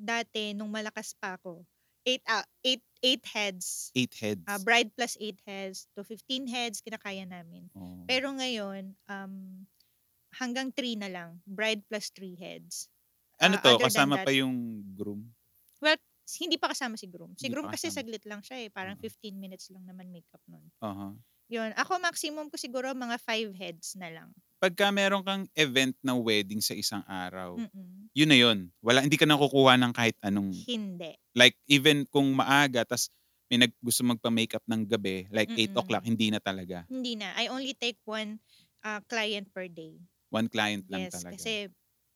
Dati, 0.00 0.56
nung 0.56 0.72
malakas 0.72 1.12
pa 1.12 1.36
ako, 1.36 1.60
8, 2.08 2.24
ah, 2.32 2.46
8, 2.64 2.80
8 3.04 3.24
heads. 3.36 3.66
eight 3.92 4.14
heads? 4.16 4.44
Ah, 4.48 4.56
bride 4.56 4.88
plus 4.96 5.20
8 5.20 5.36
heads 5.44 5.84
to 5.92 6.00
15 6.00 6.48
heads, 6.48 6.80
kinakaya 6.80 7.28
namin. 7.28 7.68
Oh. 7.76 8.00
Pero 8.08 8.32
ngayon, 8.32 8.96
um, 9.12 9.34
hanggang 10.32 10.72
3 10.72 10.96
na 10.96 11.12
lang. 11.12 11.30
Bride 11.44 11.84
plus 11.84 12.08
3 12.16 12.36
heads. 12.40 12.88
ano 13.40 13.56
ah, 13.56 13.62
to, 13.64 13.80
kasama 13.84 14.20
that- 14.20 14.26
pa 14.28 14.32
yung 14.32 14.84
groom? 14.96 15.28
Hindi 16.38 16.60
pa 16.60 16.70
kasama 16.70 16.94
si 16.94 17.10
groom. 17.10 17.34
Si 17.34 17.50
groom 17.50 17.66
kasi 17.66 17.90
kasama. 17.90 17.98
saglit 18.04 18.24
lang 18.28 18.40
siya 18.44 18.56
eh. 18.62 18.68
Parang 18.70 18.94
Oo. 18.94 19.02
15 19.02 19.34
minutes 19.34 19.72
lang 19.74 19.82
naman 19.88 20.12
makeup 20.12 20.42
nun. 20.46 20.62
Aha. 20.84 21.16
Yun. 21.50 21.74
Ako 21.74 21.98
maximum 21.98 22.46
ko 22.46 22.54
siguro 22.54 22.94
mga 22.94 23.18
5 23.18 23.50
heads 23.58 23.98
na 23.98 24.06
lang. 24.14 24.30
Pagka 24.62 24.94
meron 24.94 25.26
kang 25.26 25.48
event 25.58 25.96
na 26.04 26.14
wedding 26.14 26.62
sa 26.62 26.76
isang 26.76 27.02
araw, 27.08 27.58
Mm-mm. 27.58 28.12
yun 28.14 28.30
na 28.30 28.38
yun. 28.38 28.58
Wala, 28.84 29.02
hindi 29.02 29.18
ka 29.18 29.26
nakukuha 29.26 29.74
ng 29.80 29.92
kahit 29.96 30.14
anong, 30.22 30.52
Hindi. 30.52 31.16
like 31.34 31.56
even 31.66 32.06
kung 32.06 32.30
maaga, 32.36 32.86
tas 32.86 33.10
may 33.50 33.66
nag, 33.66 33.74
gusto 33.82 34.06
magpa-makeup 34.06 34.62
ng 34.62 34.86
gabi, 34.86 35.26
like 35.34 35.50
8 35.50 35.74
Mm-mm. 35.74 35.80
o'clock, 35.82 36.04
hindi 36.06 36.30
na 36.30 36.38
talaga. 36.38 36.86
Hindi 36.86 37.18
na. 37.18 37.34
I 37.34 37.50
only 37.50 37.74
take 37.74 37.98
one 38.06 38.38
ah, 38.86 39.02
client 39.10 39.50
per 39.50 39.66
day. 39.66 39.98
One 40.30 40.46
client 40.46 40.86
lang 40.86 41.10
yes. 41.10 41.18
talaga. 41.18 41.34
Kasi 41.34 41.66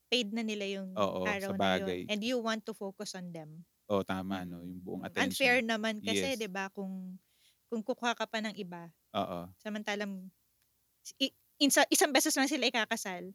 paid 0.07 0.31
na 0.31 0.47
nila 0.47 0.63
yung 0.79 0.95
Oo, 0.95 1.27
araw 1.27 1.51
sa 1.51 1.57
na 1.57 1.59
bagay. 1.59 2.07
yun. 2.07 2.09
And 2.13 2.21
you 2.23 2.39
want 2.39 2.63
to 2.69 2.73
focus 2.77 3.19
on 3.19 3.35
them. 3.35 3.67
Oh, 3.89 4.01
tama, 4.05 4.45
no? 4.45 4.61
Yung 4.65 4.81
buong 4.81 5.03
attention. 5.05 5.31
Unfair 5.31 5.63
naman 5.63 6.03
kasi, 6.03 6.35
Yes. 6.35 6.35
'di 6.35 6.51
ba, 6.51 6.67
kung 6.75 7.15
kung 7.71 7.81
kukuha 7.83 8.15
ka 8.19 8.27
pa 8.27 8.39
ng 8.43 8.55
iba, 8.59 8.91
Oo. 9.13 9.55
samantalang 9.61 10.31
i- 11.21 11.35
isa, 11.61 11.83
isang 11.91 12.11
beses 12.15 12.35
lang 12.37 12.49
sila 12.51 12.67
ikakasal. 12.69 13.31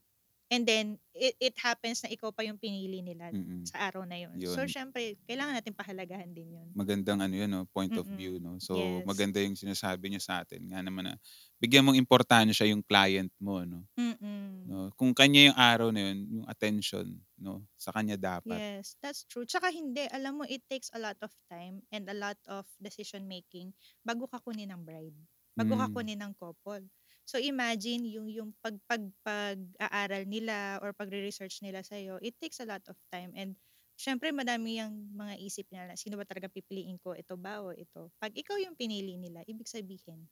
And 0.50 0.66
then 0.66 0.98
it, 1.14 1.38
it 1.38 1.54
happens 1.62 2.02
na 2.02 2.10
ikaw 2.10 2.34
pa 2.34 2.42
yung 2.42 2.58
pinili 2.58 3.06
nila 3.06 3.30
Mm-mm. 3.30 3.62
sa 3.62 3.86
araw 3.86 4.02
na 4.02 4.18
yun. 4.18 4.34
Yun. 4.34 4.50
So 4.50 4.66
syempre, 4.66 5.14
kailangan 5.30 5.54
natin 5.54 5.78
pahalagahan 5.78 6.34
din 6.34 6.58
yun. 6.58 6.68
magandang 6.74 7.22
ano 7.22 7.34
yun, 7.38 7.46
no? 7.46 7.70
point 7.70 7.94
of 7.94 8.02
Mm-mm. 8.02 8.18
view. 8.18 8.34
No? 8.42 8.58
So, 8.58 8.74
Yes. 8.74 9.06
maganda 9.06 9.38
yung 9.38 9.54
sinasabi 9.54 10.10
niya 10.10 10.18
sa 10.18 10.34
atin. 10.42 10.66
Nga 10.74 10.82
naman 10.82 11.06
na, 11.06 11.14
bigyan 11.62 11.86
mong 11.86 11.94
importansya 12.02 12.66
yung 12.66 12.82
client 12.82 13.30
mo. 13.38 13.62
No? 13.62 13.86
Mm-mm. 13.94 14.66
No? 14.66 14.90
Kung 14.98 15.14
kanya 15.14 15.54
yung 15.54 15.58
araw 15.58 15.88
na 15.94 16.10
yun, 16.10 16.18
yung 16.42 16.46
attention, 16.50 17.06
no? 17.38 17.62
sa 17.78 17.94
kanya 17.94 18.18
dapat. 18.18 18.58
Yes, 18.58 18.98
that's 18.98 19.22
true. 19.30 19.46
Tsaka 19.46 19.70
hindi, 19.70 20.02
alam 20.10 20.42
mo, 20.42 20.44
it 20.50 20.66
takes 20.66 20.90
a 20.90 20.98
lot 20.98 21.16
of 21.22 21.30
time 21.46 21.86
and 21.94 22.10
a 22.10 22.16
lot 22.18 22.36
of 22.50 22.66
decision 22.82 23.30
making 23.30 23.70
bago 24.02 24.26
ka 24.26 24.42
kunin 24.42 24.74
ng 24.74 24.82
bride. 24.82 25.14
Bago 25.54 25.78
ka 25.78 25.86
Mm. 25.86 25.94
kunin 25.94 26.20
ng 26.22 26.34
couple. 26.34 26.86
So 27.30 27.38
imagine 27.38 28.10
yung 28.10 28.26
yung 28.26 28.50
pag 28.58 28.74
pag 28.90 29.06
pag-aaral 29.22 30.26
nila 30.26 30.82
or 30.82 30.90
pagre-research 30.90 31.62
nila 31.62 31.86
sa 31.86 31.94
it 31.94 32.34
takes 32.42 32.58
a 32.58 32.66
lot 32.66 32.82
of 32.90 32.98
time 33.14 33.30
and 33.38 33.54
syempre 33.94 34.34
madami 34.34 34.82
yung 34.82 35.14
mga 35.14 35.38
isip 35.38 35.70
nila, 35.70 35.94
sino 35.94 36.18
ba 36.18 36.26
talaga 36.26 36.50
pipiliin 36.50 36.98
ko, 36.98 37.14
ito 37.14 37.38
ba 37.38 37.62
o 37.62 37.70
ito. 37.70 38.10
Pag 38.18 38.34
ikaw 38.34 38.58
yung 38.58 38.74
pinili 38.74 39.14
nila, 39.14 39.46
ibig 39.46 39.70
sabihin, 39.70 40.26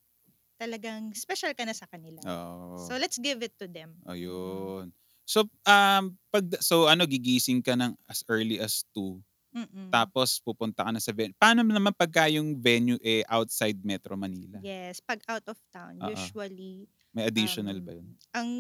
talagang 0.59 1.14
special 1.14 1.55
ka 1.55 1.62
na 1.62 1.76
sa 1.76 1.87
kanila. 1.87 2.19
Oo. 2.26 2.83
So 2.83 2.99
let's 2.99 3.21
give 3.23 3.47
it 3.47 3.55
to 3.62 3.71
them. 3.71 3.95
Ayun. 4.11 4.90
So, 5.28 5.47
um, 5.69 6.17
pag, 6.33 6.49
so 6.64 6.88
ano, 6.88 7.05
gigising 7.05 7.61
ka 7.61 7.76
ng 7.76 7.95
as 8.09 8.25
early 8.26 8.59
as 8.59 8.88
2, 8.97 9.21
Mm-mm. 9.49 9.88
tapos 9.88 10.38
pupunta 10.45 10.85
ka 10.85 10.90
na 10.93 11.00
sa 11.00 11.12
venue. 11.17 11.37
Paano 11.40 11.64
naman 11.64 11.97
pagka 11.97 12.28
yung 12.28 12.57
venue 12.61 13.00
eh 13.00 13.25
outside 13.26 13.81
Metro 13.81 14.12
Manila? 14.14 14.61
Yes, 14.61 15.00
pag 15.00 15.25
out 15.28 15.47
of 15.49 15.57
town, 15.73 15.97
Oo. 15.99 16.12
usually 16.12 16.85
May 17.17 17.25
additional 17.26 17.81
um, 17.81 17.85
ba 17.85 17.93
yun? 17.97 18.09
ang 18.37 18.50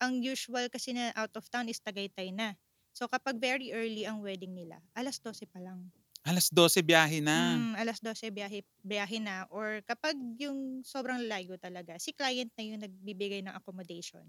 ang 0.00 0.14
usual 0.20 0.66
kasi 0.72 0.92
na 0.96 1.12
out 1.16 1.32
of 1.36 1.44
town 1.52 1.68
is 1.68 1.80
Tagaytay 1.80 2.32
na. 2.32 2.56
So 2.94 3.06
kapag 3.10 3.36
very 3.42 3.74
early 3.74 4.06
ang 4.06 4.22
wedding 4.22 4.54
nila, 4.54 4.80
alas 4.94 5.20
12 5.20 5.48
pa 5.50 5.60
lang. 5.60 5.90
Alas 6.24 6.48
12 6.48 6.80
biyahe 6.80 7.20
na. 7.20 7.60
Mm, 7.60 7.72
alas 7.76 8.00
12 8.00 8.32
biyahe, 8.32 8.64
biyahe 8.80 9.18
na. 9.20 9.44
Or 9.52 9.84
kapag 9.84 10.16
yung 10.40 10.80
sobrang 10.80 11.20
layo 11.28 11.60
talaga, 11.60 12.00
si 12.00 12.16
client 12.16 12.48
na 12.56 12.64
yung 12.64 12.80
nagbibigay 12.80 13.44
ng 13.44 13.52
accommodation. 13.52 14.24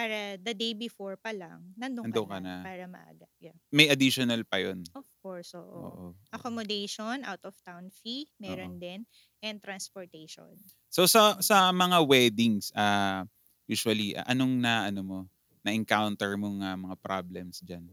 Para 0.00 0.40
the 0.40 0.56
day 0.56 0.72
before 0.72 1.20
pa 1.20 1.28
lang, 1.36 1.60
nandun, 1.76 2.08
Nandun 2.08 2.24
ka, 2.24 2.32
ka 2.32 2.38
na. 2.40 2.54
na, 2.56 2.64
para 2.64 2.84
maaga. 2.88 3.26
Yeah. 3.36 3.52
May 3.68 3.92
additional 3.92 4.40
pa 4.48 4.56
yun. 4.56 4.80
Of 4.96 5.04
course, 5.20 5.52
oo. 5.52 5.60
Oo. 5.60 6.06
Accommodation, 6.32 7.20
out 7.20 7.44
of 7.44 7.52
town 7.68 7.92
fee, 7.92 8.32
meron 8.40 8.80
din, 8.80 9.04
and 9.44 9.60
transportation. 9.60 10.56
So 10.88 11.04
sa 11.04 11.36
sa 11.44 11.68
mga 11.68 12.00
weddings, 12.08 12.72
ah 12.72 13.28
usually 13.68 14.16
ah, 14.16 14.24
anong 14.24 14.56
na 14.56 14.88
ano 14.88 15.00
mo 15.04 15.18
na 15.60 15.76
encounter 15.76 16.40
mong 16.40 16.64
ah, 16.64 16.80
mga 16.80 16.96
problems 17.04 17.60
diyan? 17.60 17.84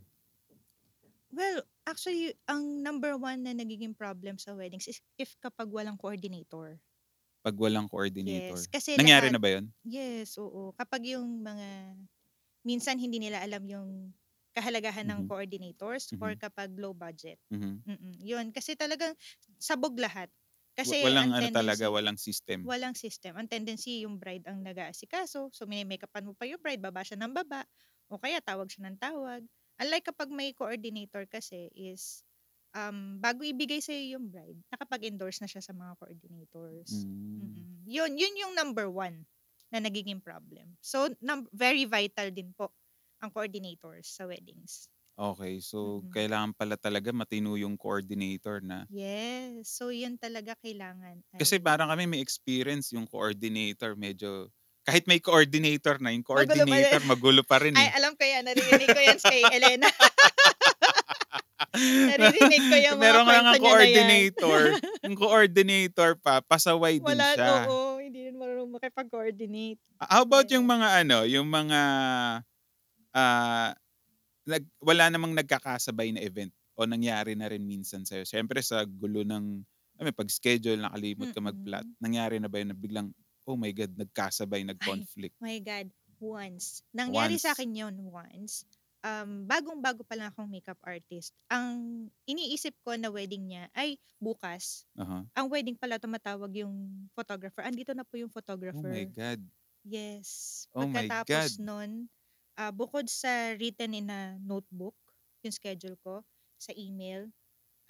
Well, 1.28 1.60
actually, 1.84 2.40
ang 2.48 2.82
number 2.82 3.20
one 3.20 3.44
na 3.44 3.52
nagiging 3.52 3.94
problem 4.00 4.40
sa 4.40 4.56
weddings 4.56 4.88
is 4.88 5.04
if 5.20 5.36
kapag 5.44 5.68
walang 5.68 6.00
coordinator. 6.00 6.80
Pag 7.48 7.56
walang 7.64 7.88
coordinator. 7.88 8.60
Yes, 8.60 8.68
kasi 8.68 8.98
Nangyari 9.00 9.32
lahat, 9.32 9.32
na 9.32 9.40
ba 9.40 9.48
'yon? 9.56 9.72
Yes, 9.88 10.36
oo. 10.42 10.76
Kapag 10.76 11.06
yung 11.16 11.40
mga, 11.46 11.96
minsan 12.68 13.00
hindi 13.00 13.20
nila 13.22 13.42
alam 13.44 13.64
yung 13.70 14.14
kahalagahan 14.56 15.08
ng 15.10 15.22
Mhm. 15.22 15.28
coordinators 15.28 16.12
or 16.20 16.34
Mhm. 16.34 16.40
kapag 16.40 16.74
low 16.78 16.92
budget. 16.96 17.40
Mhm. 17.52 17.88
Mm-mm. 17.88 18.20
Yun, 18.24 18.52
kasi 18.56 18.76
talagang 18.76 19.16
sabog 19.62 19.96
lahat. 20.00 20.30
Kasi 20.78 20.98
Wa- 20.98 21.00
walang 21.02 21.34
ang 21.34 21.34
ano 21.34 21.50
talaga, 21.50 21.90
walang 21.90 22.18
system. 22.22 22.70
Walang 22.70 22.98
system. 22.98 23.38
Ang 23.40 23.48
tendency, 23.50 24.04
yung 24.04 24.18
bride 24.20 24.44
ang 24.50 24.62
nag-aasikaso. 24.66 25.54
So, 25.54 25.64
mini-makeupan 25.70 26.26
mo 26.28 26.34
pa 26.36 26.50
yung 26.50 26.60
bride, 26.62 26.82
baba 26.84 27.06
siya 27.06 27.16
ng 27.22 27.32
baba. 27.34 27.64
O 28.12 28.20
kaya, 28.20 28.42
tawag 28.44 28.68
siya 28.74 28.90
ng 28.92 28.98
tawag. 29.00 29.46
Unlike 29.80 30.12
kapag 30.14 30.30
may 30.34 30.52
coordinator 30.58 31.24
kasi 31.30 31.70
is, 31.78 32.27
um, 32.78 33.18
bago 33.20 33.42
ibigay 33.44 33.82
sa'yo 33.82 34.18
yung 34.20 34.26
bride, 34.30 34.60
nakapag-endorse 34.74 35.42
na 35.42 35.50
siya 35.50 35.64
sa 35.66 35.74
mga 35.74 35.98
coordinators. 35.98 36.92
Mm. 36.92 37.42
Mm-mm. 37.42 37.84
Yun, 37.90 38.12
yun 38.18 38.36
yung 38.48 38.54
number 38.58 38.88
one. 38.92 39.26
na 39.68 39.84
nagiging 39.84 40.24
problem. 40.24 40.80
So, 40.80 41.12
num- 41.20 41.52
very 41.52 41.84
vital 41.84 42.32
din 42.32 42.56
po 42.56 42.72
ang 43.20 43.36
coordinators 43.36 44.08
sa 44.16 44.24
weddings. 44.24 44.88
Okay, 45.18 45.54
so 45.70 45.80
Mm. 46.04 46.14
kailangan 46.14 46.54
pala 46.58 46.76
talaga 46.78 47.10
matino 47.14 47.54
yung 47.58 47.76
coordinator 47.78 48.58
na 48.62 48.86
Yes. 48.88 49.68
So, 49.76 49.92
yun 49.92 50.16
talaga 50.20 50.56
kailangan. 50.64 51.24
kasi 51.38 51.62
parang 51.62 51.90
kami 51.94 52.10
may 52.10 52.22
experience 52.22 52.90
yung 52.94 53.06
coordinator 53.06 53.94
medyo 53.94 54.50
kahit 54.88 55.04
may 55.04 55.20
coordinator 55.20 56.00
na 56.00 56.16
yung 56.16 56.24
Magulo 56.24 56.48
pa 56.48 56.48
rin. 56.48 56.64
coordinator 56.64 57.02
magulo 57.04 57.42
pa 57.44 57.58
rin 57.60 57.76
Ay, 57.76 57.92
eh. 57.92 58.00
alam 58.00 58.16
ko 58.16 58.24
yan. 58.24 58.48
Naririnig 58.48 58.88
ko 58.88 59.02
yan 59.04 59.20
kay 59.20 59.44
Elena. 59.52 59.92
Naririnig 62.10 62.64
ko 62.72 62.76
yung 62.80 62.96
mga 62.96 63.04
Meron 63.04 63.26
nga 63.28 63.36
yan. 63.36 63.60
coordinator. 63.60 64.62
yung 65.04 65.18
coordinator 65.20 66.12
pa, 66.16 66.40
pasaway 66.40 67.04
din 67.04 67.06
Wala, 67.06 67.36
siya. 67.36 67.68
oo. 67.68 68.00
Hindi 68.00 68.32
rin 68.32 68.40
marunong 68.40 68.80
makipag-coordinate. 68.80 69.80
How 70.00 70.24
about 70.24 70.48
yung 70.56 70.64
mga 70.64 71.04
ano, 71.04 71.28
yung 71.28 71.52
mga 71.52 71.80
ah 73.12 73.76
nag, 74.48 74.64
wala 74.80 75.12
namang 75.12 75.36
nagkakasabay 75.36 76.16
na 76.16 76.24
event 76.24 76.56
o 76.80 76.88
nangyari 76.88 77.36
na 77.36 77.52
rin 77.52 77.68
minsan 77.68 78.08
sa'yo. 78.08 78.24
Siyempre 78.24 78.64
sa 78.64 78.88
gulo 78.88 79.28
ng 79.28 79.68
ay, 79.98 80.14
pag-schedule, 80.14 80.78
nakalimot 80.78 81.34
ka 81.34 81.42
mag-plot. 81.42 81.90
Nangyari 81.98 82.38
na 82.38 82.46
ba 82.46 82.62
yun 82.62 82.70
na 82.70 82.78
biglang, 82.78 83.10
oh 83.48 83.56
my 83.56 83.72
God, 83.72 83.96
nagkasabay, 83.96 84.68
nag-conflict? 84.68 85.34
My 85.40 85.58
God, 85.64 85.88
once. 86.20 86.84
Nangyari 86.92 87.40
sa 87.40 87.54
Once. 87.54 87.58
akin 87.58 87.72
yun 87.74 87.96
once. 88.12 88.68
Um, 89.06 89.48
bagong-bago 89.48 90.04
pa 90.04 90.20
lang 90.20 90.34
akong 90.34 90.50
makeup 90.52 90.82
artist. 90.84 91.32
Ang 91.48 92.10
iniisip 92.28 92.76
ko 92.84 92.98
na 93.00 93.08
wedding 93.08 93.48
niya 93.48 93.72
ay 93.72 93.96
bukas. 94.20 94.84
Aha. 95.00 95.24
Ang 95.38 95.48
wedding 95.48 95.78
pala 95.80 95.96
tumatawag 96.02 96.52
yung 96.60 97.08
photographer. 97.16 97.64
Andito 97.64 97.96
na 97.96 98.04
po 98.04 98.20
yung 98.20 98.34
Oh 98.34 98.36
photographer. 98.36 98.92
my 98.92 99.08
God. 99.08 99.40
Yes. 99.88 100.66
Oh 100.76 100.84
my 100.84 101.08
Pagkatapos 101.08 101.56
God. 101.56 101.64
nun, 101.64 101.90
ah, 102.60 102.74
bukod 102.76 103.08
sa 103.08 103.56
written 103.56 103.96
in 103.96 104.12
a 104.12 104.36
notebook, 104.44 104.98
yung 105.46 105.56
schedule 105.56 105.96
ko, 106.04 106.26
sa 106.58 106.74
email, 106.76 107.30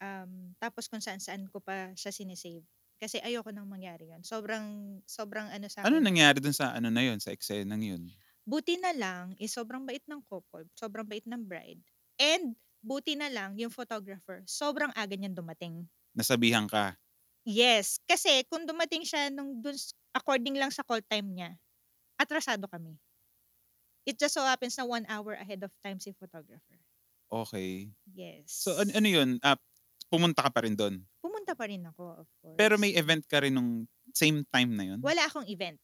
um, 0.03 0.53
tapos 0.59 0.85
kung 0.91 1.01
saan-saan 1.01 1.47
ko 1.49 1.63
pa 1.63 1.95
siya 1.95 2.11
sinisave. 2.11 2.67
Kasi 3.01 3.18
ayoko 3.22 3.50
nang 3.54 3.70
mangyari 3.70 4.10
yun. 4.13 4.22
Sobrang, 4.25 4.66
sobrang 5.06 5.48
ano 5.54 5.68
sa 5.70 5.86
Ano 5.86 5.98
akin. 5.98 6.06
nangyari 6.06 6.38
dun 6.44 6.54
sa 6.60 6.66
ano 6.77 6.89
na 6.94 7.01
yun, 7.08 7.18
sa 7.22 7.34
eksenang 7.36 7.82
yun? 7.92 8.04
Buti 8.51 8.75
na 8.84 8.92
lang, 9.01 9.25
is 9.44 9.51
sobrang 9.58 9.84
bait 9.88 10.01
ng 10.10 10.22
couple, 10.32 10.66
sobrang 10.82 11.06
bait 11.12 11.22
ng 11.27 11.44
bride. 11.51 11.82
And, 12.18 12.46
buti 12.82 13.13
na 13.20 13.30
lang, 13.36 13.51
yung 13.62 13.70
photographer, 13.77 14.38
sobrang 14.60 14.89
aga 15.01 15.13
niyan 15.18 15.36
dumating. 15.38 15.75
Nasabihan 16.18 16.68
ka. 16.68 17.00
Yes, 17.48 17.98
kasi 18.06 18.44
kung 18.51 18.68
dumating 18.70 19.01
siya 19.08 19.32
nung 19.34 19.58
dun, 19.63 19.74
according 20.13 20.54
lang 20.60 20.70
sa 20.74 20.84
call 20.86 21.01
time 21.08 21.27
niya, 21.34 21.50
atrasado 22.20 22.66
kami. 22.70 22.98
It 24.08 24.18
just 24.18 24.34
so 24.34 24.42
happens 24.42 24.75
na 24.80 24.86
one 24.86 25.06
hour 25.08 25.34
ahead 25.34 25.62
of 25.63 25.72
time 25.84 26.00
si 26.00 26.12
photographer. 26.12 26.80
Okay. 27.32 27.92
Yes. 28.12 28.63
So 28.63 28.80
an- 28.80 28.94
ano 28.96 29.08
yun, 29.08 29.30
ah, 29.44 29.60
pumunta 30.12 30.44
ka 30.48 30.51
pa 30.54 30.63
rin 30.66 30.75
doon. 30.80 31.04
Pumunta 31.22 31.37
pa 31.54 31.70
rin 31.70 31.86
ako, 31.86 32.25
of 32.25 32.30
course. 32.42 32.58
Pero 32.58 32.75
may 32.75 32.98
event 32.98 33.24
ka 33.24 33.39
rin 33.39 33.54
nung 33.54 33.86
same 34.12 34.42
time 34.50 34.72
na 34.74 34.84
yun? 34.96 35.00
Wala 35.00 35.24
akong 35.24 35.46
event. 35.48 35.77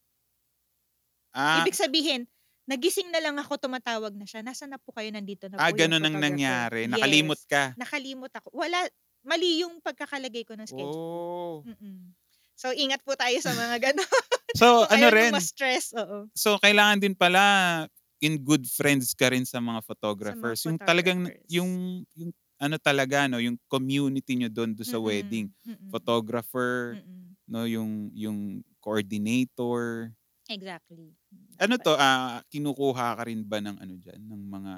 Ah, 1.33 1.61
Ibig 1.63 1.73
sabihin, 1.73 2.29
nagising 2.69 3.09
na 3.09 3.19
lang 3.19 3.35
ako, 3.37 3.57
tumatawag 3.57 4.13
na 4.13 4.25
siya. 4.25 4.45
Nasaan 4.45 4.73
na 4.73 4.79
po 4.79 4.93
kayo? 4.93 5.09
Nandito 5.09 5.49
na 5.49 5.57
po 5.57 5.61
ah 5.61 5.69
yung 5.73 5.79
ganun 5.79 6.03
ang 6.03 6.15
photographer." 6.15 6.25
nangyari. 6.29 6.81
Nakalimot 6.87 7.39
Yes. 7.41 7.49
ka. 7.49 7.63
Nakalimot 7.75 8.33
ako. 8.33 8.47
Wala, 8.53 8.77
mali 9.25 9.63
yung 9.65 9.81
pagkakalagay 9.81 10.43
ko 10.45 10.53
ng 10.53 10.67
schedule. 10.69 10.93
Oh. 10.93 11.57
Mm-mm. 11.65 12.13
So, 12.53 12.69
ingat 12.69 13.01
po 13.01 13.17
tayo 13.17 13.33
sa 13.41 13.49
mga 13.51 13.91
gano'n. 13.91 14.05
So 14.61 14.85
ano 14.85 15.09
rin, 15.09 15.33
ma-stress, 15.33 15.97
oo. 15.97 16.29
so 16.37 16.61
kailangan 16.61 17.01
din 17.01 17.17
pala 17.17 17.41
in 18.21 18.37
good 18.37 18.69
friends 18.69 19.17
ka 19.17 19.33
rin 19.33 19.49
sa 19.49 19.57
mga 19.57 19.81
photographers. 19.81 20.61
yung 20.63 20.77
talagang 20.77 21.25
photographers. 21.25 21.49
yung 21.49 21.71
yung 22.13 22.29
ano 22.63 22.77
talaga 22.79 23.27
no, 23.27 23.39
yung 23.43 23.59
community 23.67 24.33
nyo 24.39 24.49
doon 24.51 24.71
do 24.77 24.83
sa 24.87 24.97
Mm-mm. 24.97 25.03
wedding. 25.03 25.51
Mm-mm. 25.67 25.93
Photographer, 25.93 26.95
Mm-mm. 26.95 27.35
no, 27.49 27.67
yung 27.67 28.09
yung 28.15 28.63
coordinator. 28.83 30.15
Exactly. 30.49 31.15
Ano 31.61 31.77
to, 31.77 31.93
ah 31.97 32.41
kinukuha 32.49 33.13
ka 33.17 33.23
rin 33.29 33.45
ba 33.45 33.61
ng 33.61 33.77
ano 33.77 33.93
diyan, 34.01 34.21
ng 34.25 34.43
mga 34.49 34.73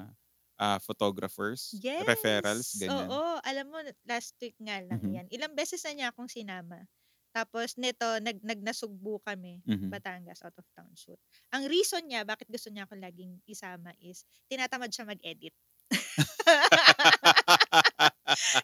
ah, 0.60 0.78
photographers? 0.80 1.62
Yes. 1.74 2.00
Referrals, 2.00 2.76
ganyan. 2.76 3.16
Oo. 3.16 3.42
Alam 3.42 3.66
mo, 3.74 3.78
last 4.06 4.38
week 4.38 4.54
nga 4.62 4.78
lang 4.78 5.02
Mhm. 5.02 5.10
yan. 5.10 5.26
Ilang 5.34 5.58
beses 5.58 5.82
na 5.82 5.92
niya 5.94 6.06
akong 6.14 6.30
sinama. 6.30 6.86
Tapos 7.34 7.74
nito, 7.76 8.06
nag, 8.22 8.38
nagnasugbu 8.40 9.18
kami. 9.26 9.60
Mhm. 9.64 9.92
Batangas, 9.92 10.40
out 10.46 10.54
of 10.56 10.66
town 10.78 10.90
shoot. 10.94 11.18
Ang 11.52 11.66
reason 11.68 12.06
niya, 12.06 12.22
bakit 12.24 12.46
gusto 12.48 12.70
niya 12.70 12.86
ako 12.88 12.96
laging 12.98 13.42
isama 13.50 13.92
is, 13.98 14.24
tinatamad 14.48 14.90
siya 14.94 15.06
mag-edit. 15.10 15.52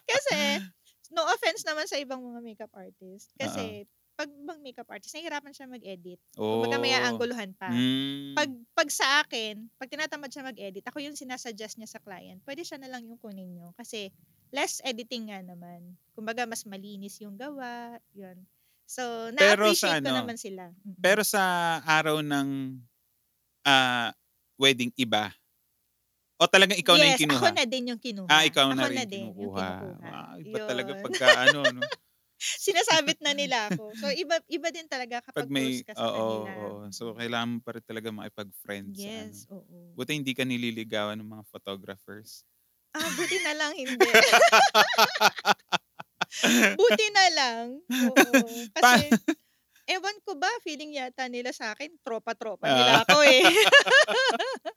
Kasi, 0.05 0.37
no 1.15 1.25
offense 1.29 1.61
naman 1.67 1.85
sa 1.85 1.97
ibang 1.99 2.21
mga 2.21 2.39
makeup 2.41 2.73
artist. 2.73 3.33
Kasi, 3.37 3.85
pag 4.13 4.29
bang 4.29 4.61
makeup 4.61 4.89
artist, 4.93 5.13
nahihirapan 5.17 5.53
siya 5.53 5.65
mag-edit. 5.65 6.21
oh. 6.37 6.61
Kumbaga 6.61 6.77
may 6.77 6.93
aangguluhan 6.93 7.49
pa. 7.57 7.73
Mm. 7.73 8.37
Pag, 8.37 8.49
pag 8.77 8.89
sa 8.93 9.25
akin, 9.25 9.65
pag 9.81 9.89
tinatamad 9.89 10.29
siya 10.29 10.45
mag-edit, 10.45 10.85
ako 10.85 11.01
yung 11.01 11.17
sinasuggest 11.17 11.81
niya 11.81 11.89
sa 11.89 12.01
client, 12.01 12.37
pwede 12.45 12.61
siya 12.61 12.77
na 12.77 12.93
lang 12.93 13.09
yung 13.09 13.17
kunin 13.17 13.49
nyo. 13.57 13.73
Kasi, 13.73 14.13
less 14.53 14.85
editing 14.85 15.33
nga 15.33 15.41
naman. 15.41 15.97
Kumbaga, 16.13 16.45
mas 16.45 16.61
malinis 16.69 17.17
yung 17.25 17.33
gawa. 17.33 17.97
Yun. 18.13 18.37
So, 18.85 19.33
sa 19.33 19.33
na-appreciate 19.33 20.05
ko 20.05 20.13
ano, 20.13 20.21
naman 20.21 20.37
sila. 20.37 20.69
Pero 21.01 21.25
sa 21.25 21.81
araw 21.81 22.21
ng 22.21 22.77
ah, 23.65 24.13
wedding 24.61 24.93
iba, 24.93 25.33
o 26.43 26.47
talagang 26.51 26.77
ikaw 26.79 26.95
na 26.99 27.05
yung 27.09 27.11
yes, 27.11 27.19
kinuha? 27.19 27.31
ako 27.31 27.47
na 27.55 27.63
din 27.67 27.83
yung 27.95 28.01
kinuha. 28.01 28.29
Ah, 28.31 28.43
ikaw 28.47 28.67
na 28.75 28.75
Ako 28.75 28.85
rin 28.89 28.97
din 29.07 29.25
yung 29.43 29.49
kinukuha. 29.49 29.55
kinukuha. 29.55 30.03
Ah, 30.03 30.33
iba 30.41 30.59
talaga 30.63 30.91
Yun. 30.97 30.99
pagka 30.99 31.27
ano, 31.47 31.59
no? 31.71 31.81
Sinasabit 32.63 33.19
na 33.23 33.33
nila 33.37 33.57
ako. 33.71 33.93
So, 33.97 34.05
iba 34.13 34.35
iba 34.51 34.67
din 34.73 34.87
talaga 34.89 35.21
kapag 35.23 35.35
Pag 35.35 35.47
may, 35.49 35.55
close 35.55 35.81
ka 35.85 35.93
sa 35.97 36.05
oo, 36.05 36.13
kanila. 36.13 36.51
oo. 36.61 36.91
So, 36.93 37.03
kailangan 37.17 37.49
mo 37.57 37.59
pa 37.65 37.71
rin 37.77 37.85
talaga 37.85 38.09
makipag-friends. 38.13 38.97
Yes, 38.99 39.09
Ano. 39.09 39.37
oo. 39.51 39.77
Buti 39.97 40.11
hindi 40.17 40.33
ka 40.37 40.43
nililigawan 40.45 41.17
ng 41.21 41.29
mga 41.33 41.43
photographers. 41.49 42.43
Ah, 42.93 43.09
buti 43.13 43.37
na 43.41 43.53
lang 43.57 43.73
hindi. 43.81 44.21
buti 46.77 47.05
na 47.15 47.25
lang. 47.33 47.65
Oo. 48.03 48.67
Kasi, 48.75 49.15
ewan 49.89 50.17
ko 50.23 50.35
ba, 50.39 50.47
feeling 50.63 50.95
yata 50.95 51.27
nila 51.27 51.51
sa 51.51 51.73
akin, 51.75 51.91
tropa-tropa 52.03 52.65
Ah. 52.67 52.75
nila 52.75 52.93
ako 53.03 53.17
eh. 53.27 53.41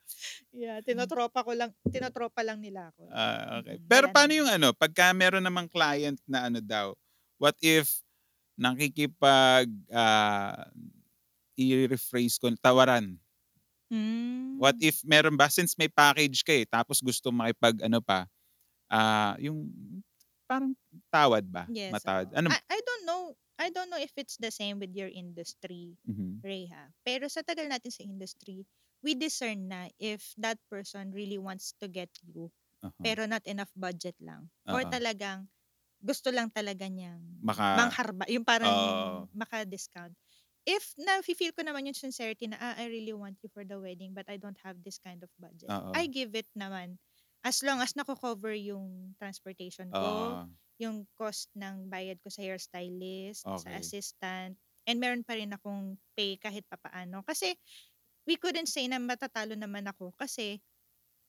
yeah, 0.67 0.79
tinotropa 0.83 1.43
ko 1.47 1.53
lang, 1.55 1.71
tinotropa 1.91 2.43
lang 2.43 2.59
nila 2.63 2.91
ako. 2.95 3.09
Ah, 3.11 3.61
okay. 3.63 3.79
Pero 3.87 4.11
paano 4.11 4.33
yung 4.35 4.51
ano, 4.51 4.75
pagka 4.75 5.15
meron 5.15 5.45
namang 5.45 5.71
client 5.71 6.19
na 6.27 6.47
ano 6.51 6.59
daw, 6.63 6.93
what 7.39 7.55
if 7.63 8.03
nakikipag 8.59 9.69
ah, 9.93 10.67
i-rephrase 11.57 12.37
ko, 12.41 12.53
tawaran. 12.61 13.17
Mm. 13.87 14.59
What 14.59 14.77
if 14.83 14.99
meron 15.07 15.39
ba 15.39 15.47
since 15.47 15.79
may 15.79 15.87
package 15.87 16.43
ka 16.43 16.51
eh 16.51 16.67
tapos 16.67 16.99
gusto 16.99 17.31
makipag 17.31 17.79
ano 17.87 18.03
pa 18.03 18.27
ah 18.91 19.39
yung 19.39 19.71
parang 20.49 20.73
tawad 21.13 21.45
ba? 21.51 21.67
Yes. 21.67 22.07
Matawad. 22.07 22.33
Ano? 22.35 22.51
I, 22.51 22.59
I 22.71 22.79
don't 22.81 23.05
know. 23.07 23.23
I 23.59 23.71
don't 23.71 23.91
know 23.91 23.99
if 24.01 24.13
it's 24.17 24.37
the 24.37 24.51
same 24.51 24.79
with 24.79 24.95
your 24.95 25.09
industry, 25.11 25.99
Mhm. 26.05 26.45
Reyha. 26.45 26.93
Pero 27.03 27.27
sa 27.27 27.43
tagal 27.43 27.67
natin 27.73 27.91
sa 27.91 28.05
industry, 28.05 28.67
we 29.03 29.17
discern 29.17 29.67
na 29.69 29.89
if 29.99 30.35
that 30.39 30.61
person 30.71 31.11
really 31.11 31.39
wants 31.41 31.75
to 31.81 31.89
get 31.89 32.13
you, 32.23 32.53
Aha. 32.83 33.07
pero 33.07 33.25
not 33.27 33.43
enough 33.49 33.73
budget 33.75 34.15
lang. 34.23 34.51
Or 34.71 34.85
Oo. 34.85 34.89
talagang 34.89 35.49
gusto 36.03 36.31
lang 36.35 36.51
talaga 36.53 36.87
niyang 36.91 37.23
Maka 37.41 37.69
mangharba, 37.75 38.27
yung 38.31 38.45
parang 38.47 38.75
Oo. 38.75 39.29
maka-discount. 39.35 40.15
If 40.67 40.95
na-feel 40.99 41.55
ko 41.57 41.63
naman 41.67 41.87
yung 41.91 41.99
sincerity 41.99 42.47
na, 42.51 42.59
ah, 42.61 42.77
I 42.79 42.91
really 42.93 43.15
want 43.17 43.39
you 43.43 43.51
for 43.53 43.65
the 43.67 43.79
wedding 43.81 44.13
but 44.15 44.27
I 44.31 44.37
don't 44.39 44.59
have 44.67 44.83
this 44.85 44.99
kind 45.03 45.23
of 45.25 45.31
budget. 45.41 45.75
Oo. 45.75 45.97
I 45.97 46.07
give 46.11 46.35
it 46.37 46.49
naman. 46.59 46.99
As 47.47 47.63
long 47.63 47.79
as 47.85 47.95
nako-cover 47.95 48.53
yung 48.59 49.15
transportation 49.21 49.95
ko, 50.03 50.15
Oo. 50.27 50.47
yung 50.83 51.07
cost 51.17 51.49
ng 51.57 51.87
bayad 51.89 52.19
ko 52.21 52.29
sa 52.29 52.43
hairstylist, 52.45 53.47
sa 53.55 53.71
Okay. 53.71 53.81
assistant, 53.81 54.59
and 54.89 54.97
meron 54.99 55.23
pa 55.25 55.39
rin 55.39 55.55
akong 55.55 55.97
pay 56.19 56.37
kahit 56.37 56.67
papaano. 56.69 57.23
Kasi 57.25 57.55
we 58.29 58.37
couldn't 58.41 58.71
say 58.71 58.87
na 58.91 58.99
matatalo 59.03 59.55
naman 59.59 59.87
ako 59.91 60.13
kasi 60.19 60.61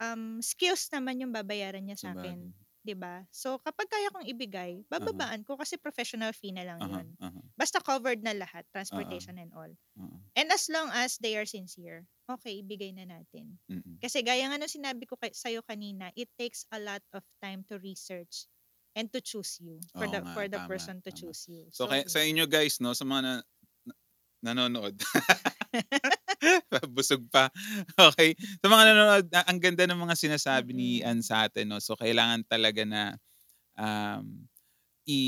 um, 0.01 0.39
skills 0.43 0.89
naman 0.93 1.21
yung 1.23 1.33
babayaran 1.35 1.83
niya 1.85 1.97
sa 1.99 2.09
akin. 2.17 2.53
'Di 2.87 2.95
ba? 2.95 3.27
So 3.35 3.59
kapag 3.59 3.91
kaya 3.91 4.09
kong 4.15 4.27
ibigay, 4.31 4.87
bababaan 4.87 5.43
ko 5.43 5.59
kasi 5.59 5.75
professional 5.77 6.31
fee 6.31 6.55
na 6.55 6.63
lang 6.63 6.87
'yun. 6.87 7.19
aha, 7.19 7.41
Basta 7.59 7.83
covered 7.83 8.23
na 8.23 8.31
lahat, 8.37 8.63
transportation 8.71 9.35
and 9.41 9.51
all. 9.51 9.69
aha. 9.97 10.19
And 10.37 10.47
as 10.53 10.69
long 10.69 10.89
as 10.93 11.17
they 11.19 11.35
are 11.37 11.45
sincere, 11.49 12.05
okay, 12.29 12.61
ibigay 12.63 12.93
na 12.95 13.03
natin. 13.09 13.57
Mm-mm. 13.69 13.97
Kasi 13.99 14.21
gaya 14.21 14.45
nga 14.47 14.57
nung 14.61 14.69
sinabi 14.71 15.09
ko 15.09 15.17
kay, 15.17 15.33
sa'yo 15.33 15.65
kanina, 15.65 16.13
it 16.13 16.29
takes 16.37 16.63
a 16.69 16.77
lot 16.79 17.01
of 17.17 17.25
time 17.41 17.65
to 17.67 17.81
research 17.81 18.45
and 18.95 19.09
to 19.11 19.19
choose 19.19 19.57
you 19.59 19.81
for 19.97 20.05
Oo 20.05 20.11
the 20.11 20.21
nga, 20.23 20.33
for 20.33 20.45
the 20.47 20.61
tama, 20.61 20.69
person 20.69 21.01
to 21.01 21.09
tama. 21.09 21.15
choose 21.15 21.49
you. 21.49 21.65
So, 21.73 21.89
kaya, 21.89 22.05
sa 22.07 22.21
inyo 22.23 22.45
guys, 22.47 22.79
no, 22.79 22.93
sa 22.95 23.03
mga 23.05 23.21
na, 23.25 23.33
na- 23.87 23.99
nanonood, 24.45 24.95
Busog 26.93 27.25
pa. 27.33 27.49
Okay. 27.97 28.37
Sa 28.61 28.67
mga 28.69 28.83
nanonood, 28.93 29.25
a 29.33 29.41
ang 29.49 29.59
ganda 29.61 29.83
ng 29.89 29.97
mga 29.97 30.15
sinasabi 30.17 30.71
ni 30.77 30.89
Mm. 30.97 31.01
Ann 31.01 31.21
sa 31.25 31.49
atin 31.49 31.69
'no. 31.69 31.81
So, 31.81 31.97
kailangan 31.97 32.45
talaga 32.45 32.85
na, 32.85 33.17
um, 33.79 34.45
i 35.09 35.19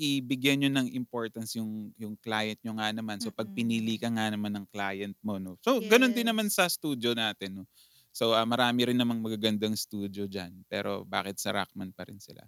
ibigyan 0.00 0.60
niyo 0.64 0.70
ng 0.74 0.88
importance 0.96 1.56
yung 1.60 1.92
yung 2.00 2.16
client 2.20 2.58
niyo 2.64 2.74
nga 2.78 2.90
naman. 2.94 3.18
So, 3.22 3.30
'pag 3.34 3.50
pinili 3.54 3.96
ka 4.00 4.08
nga 4.12 4.28
naman 4.32 4.54
ng 4.56 4.66
client 4.72 5.16
mo 5.24 5.38
'no. 5.40 5.56
So, 5.64 5.80
gano'n 5.84 6.14
din 6.16 6.28
naman 6.30 6.48
Yes. 6.48 6.54
sa 6.54 6.68
studio 6.70 7.12
natin 7.16 7.62
'no. 7.62 7.66
So, 8.14 8.34
ah, 8.36 8.44
marami 8.48 8.88
rin 8.90 8.98
namang 8.98 9.20
magagandang 9.24 9.76
studio 9.78 10.26
diyan, 10.28 10.66
pero 10.70 11.04
bakit 11.06 11.38
sa 11.42 11.52
Rockman 11.54 11.92
pa 11.96 12.04
rin 12.08 12.18
sila, 12.22 12.42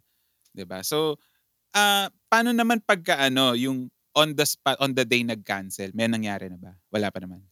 'di 0.55 0.65
ba? 0.69 0.83
So, 0.87 1.17
ah, 1.77 2.09
paano 2.33 2.53
naman 2.57 2.83
pagka 2.85 3.19
ano, 3.23 3.55
yung 3.59 3.89
on 4.17 4.35
the 4.37 4.47
spot, 4.47 4.77
on 4.81 4.95
the 4.95 5.05
day 5.05 5.23
nag-cancel, 5.23 5.91
may 5.95 6.07
nangyari 6.11 6.51
na 6.51 6.59
ba? 6.61 6.73
Wala 6.93 7.11
pa 7.15 7.21
naman? 7.23 7.47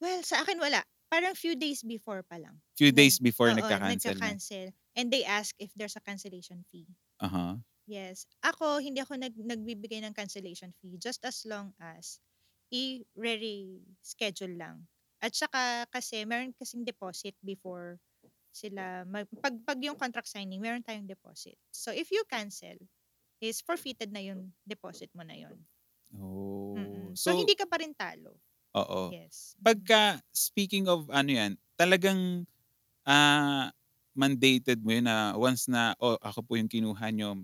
Well, 0.00 0.22
sa 0.24 0.42
akin 0.44 0.58
wala. 0.60 0.84
Parang 1.12 1.34
few 1.36 1.54
days 1.58 1.82
before 1.84 2.22
pa 2.24 2.38
lang. 2.40 2.62
Few 2.76 2.90
days 2.90 3.18
before 3.20 3.52
oo, 3.52 3.54
nagka-cancel 3.54 4.18
na? 4.18 4.34
nagka-cancel 4.34 4.72
and 4.96 5.08
they 5.12 5.24
ask 5.26 5.54
if 5.58 5.72
there's 5.76 5.96
a 5.96 6.04
cancellation 6.04 6.64
fee. 6.70 6.88
Uh-huh. 7.20 7.56
Yes. 7.88 8.26
Ako, 8.46 8.78
hindi 8.78 9.02
ako 9.02 9.18
nag 9.18 9.34
nagbibigay 9.34 10.00
ng 10.06 10.14
cancellation 10.16 10.70
fee 10.78 10.96
just 11.00 11.24
as 11.26 11.42
long 11.48 11.74
as 11.82 12.22
i-re-reschedule 12.70 14.54
lang. 14.56 14.86
At 15.20 15.34
saka 15.34 15.88
kasi 15.90 16.22
meron 16.24 16.54
kasing 16.56 16.86
deposit 16.86 17.34
before 17.42 17.98
sila 18.54 19.04
mag 19.08 19.26
'pag 19.42 19.56
'pag 19.66 19.80
yung 19.82 19.98
contract 19.98 20.28
signing, 20.30 20.60
meron 20.62 20.84
tayong 20.86 21.08
deposit. 21.10 21.58
So, 21.74 21.90
if 21.94 22.10
you 22.14 22.24
cancel, 22.30 22.78
is 23.42 23.60
forfeited 23.64 24.12
na 24.12 24.20
yung 24.24 24.52
deposit 24.68 25.10
mo 25.16 25.24
na 25.26 25.36
yun. 25.36 25.64
Oh. 26.18 27.12
So, 27.16 27.30
So 27.30 27.34
hindi 27.34 27.54
ka 27.58 27.66
pa 27.70 27.78
rin 27.80 27.94
talo. 27.94 28.40
Oo. 28.74 29.10
Yes. 29.10 29.56
Pagka 29.60 30.22
speaking 30.32 30.86
of 30.88 31.10
ano 31.10 31.30
'yan, 31.34 31.52
talagang, 31.76 32.46
ah, 33.08 33.70
mandated 34.16 34.82
mo 34.84 34.92
yun 34.94 35.06
na 35.08 35.34
once 35.38 35.66
na, 35.70 35.94
"Oh, 36.02 36.18
ako 36.20 36.40
po 36.46 36.52
yung 36.60 36.70
kinuha 36.70 37.08
niyo," 37.14 37.36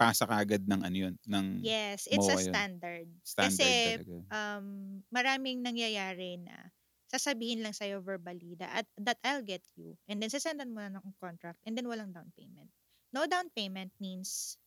pasa 0.00 0.24
kaagad 0.28 0.64
ng 0.68 0.80
ano 0.84 0.96
yun, 1.10 1.14
ng 1.28 1.46
Yes, 1.60 2.06
it's 2.10 2.28
a 2.28 2.36
MOA 2.36 2.42
yun? 2.44 2.60
standard. 2.60 3.08
Standard 3.24 3.80
Kasi, 3.80 3.84
talaga. 3.84 4.24
um, 4.32 5.00
maraming 5.08 5.64
nangyayari 5.64 6.36
na 6.42 6.68
sasabihin 7.08 7.62
lang 7.62 7.70
sa'yo 7.72 8.02
verbally 8.02 8.58
that 8.58 8.90
that 8.98 9.16
I'll 9.22 9.46
get 9.46 9.62
you 9.78 9.94
and 10.10 10.18
then 10.18 10.26
sesendan 10.28 10.74
mo 10.74 10.82
na 10.82 10.98
ng 10.98 11.14
contract 11.22 11.62
and 11.62 11.78
then 11.78 11.86
walang 11.86 12.10
down 12.10 12.34
payment. 12.34 12.68
No 13.14 13.24
down 13.30 13.48
payment 13.54 13.94
means 14.02 14.58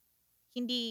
hindi 0.59 0.81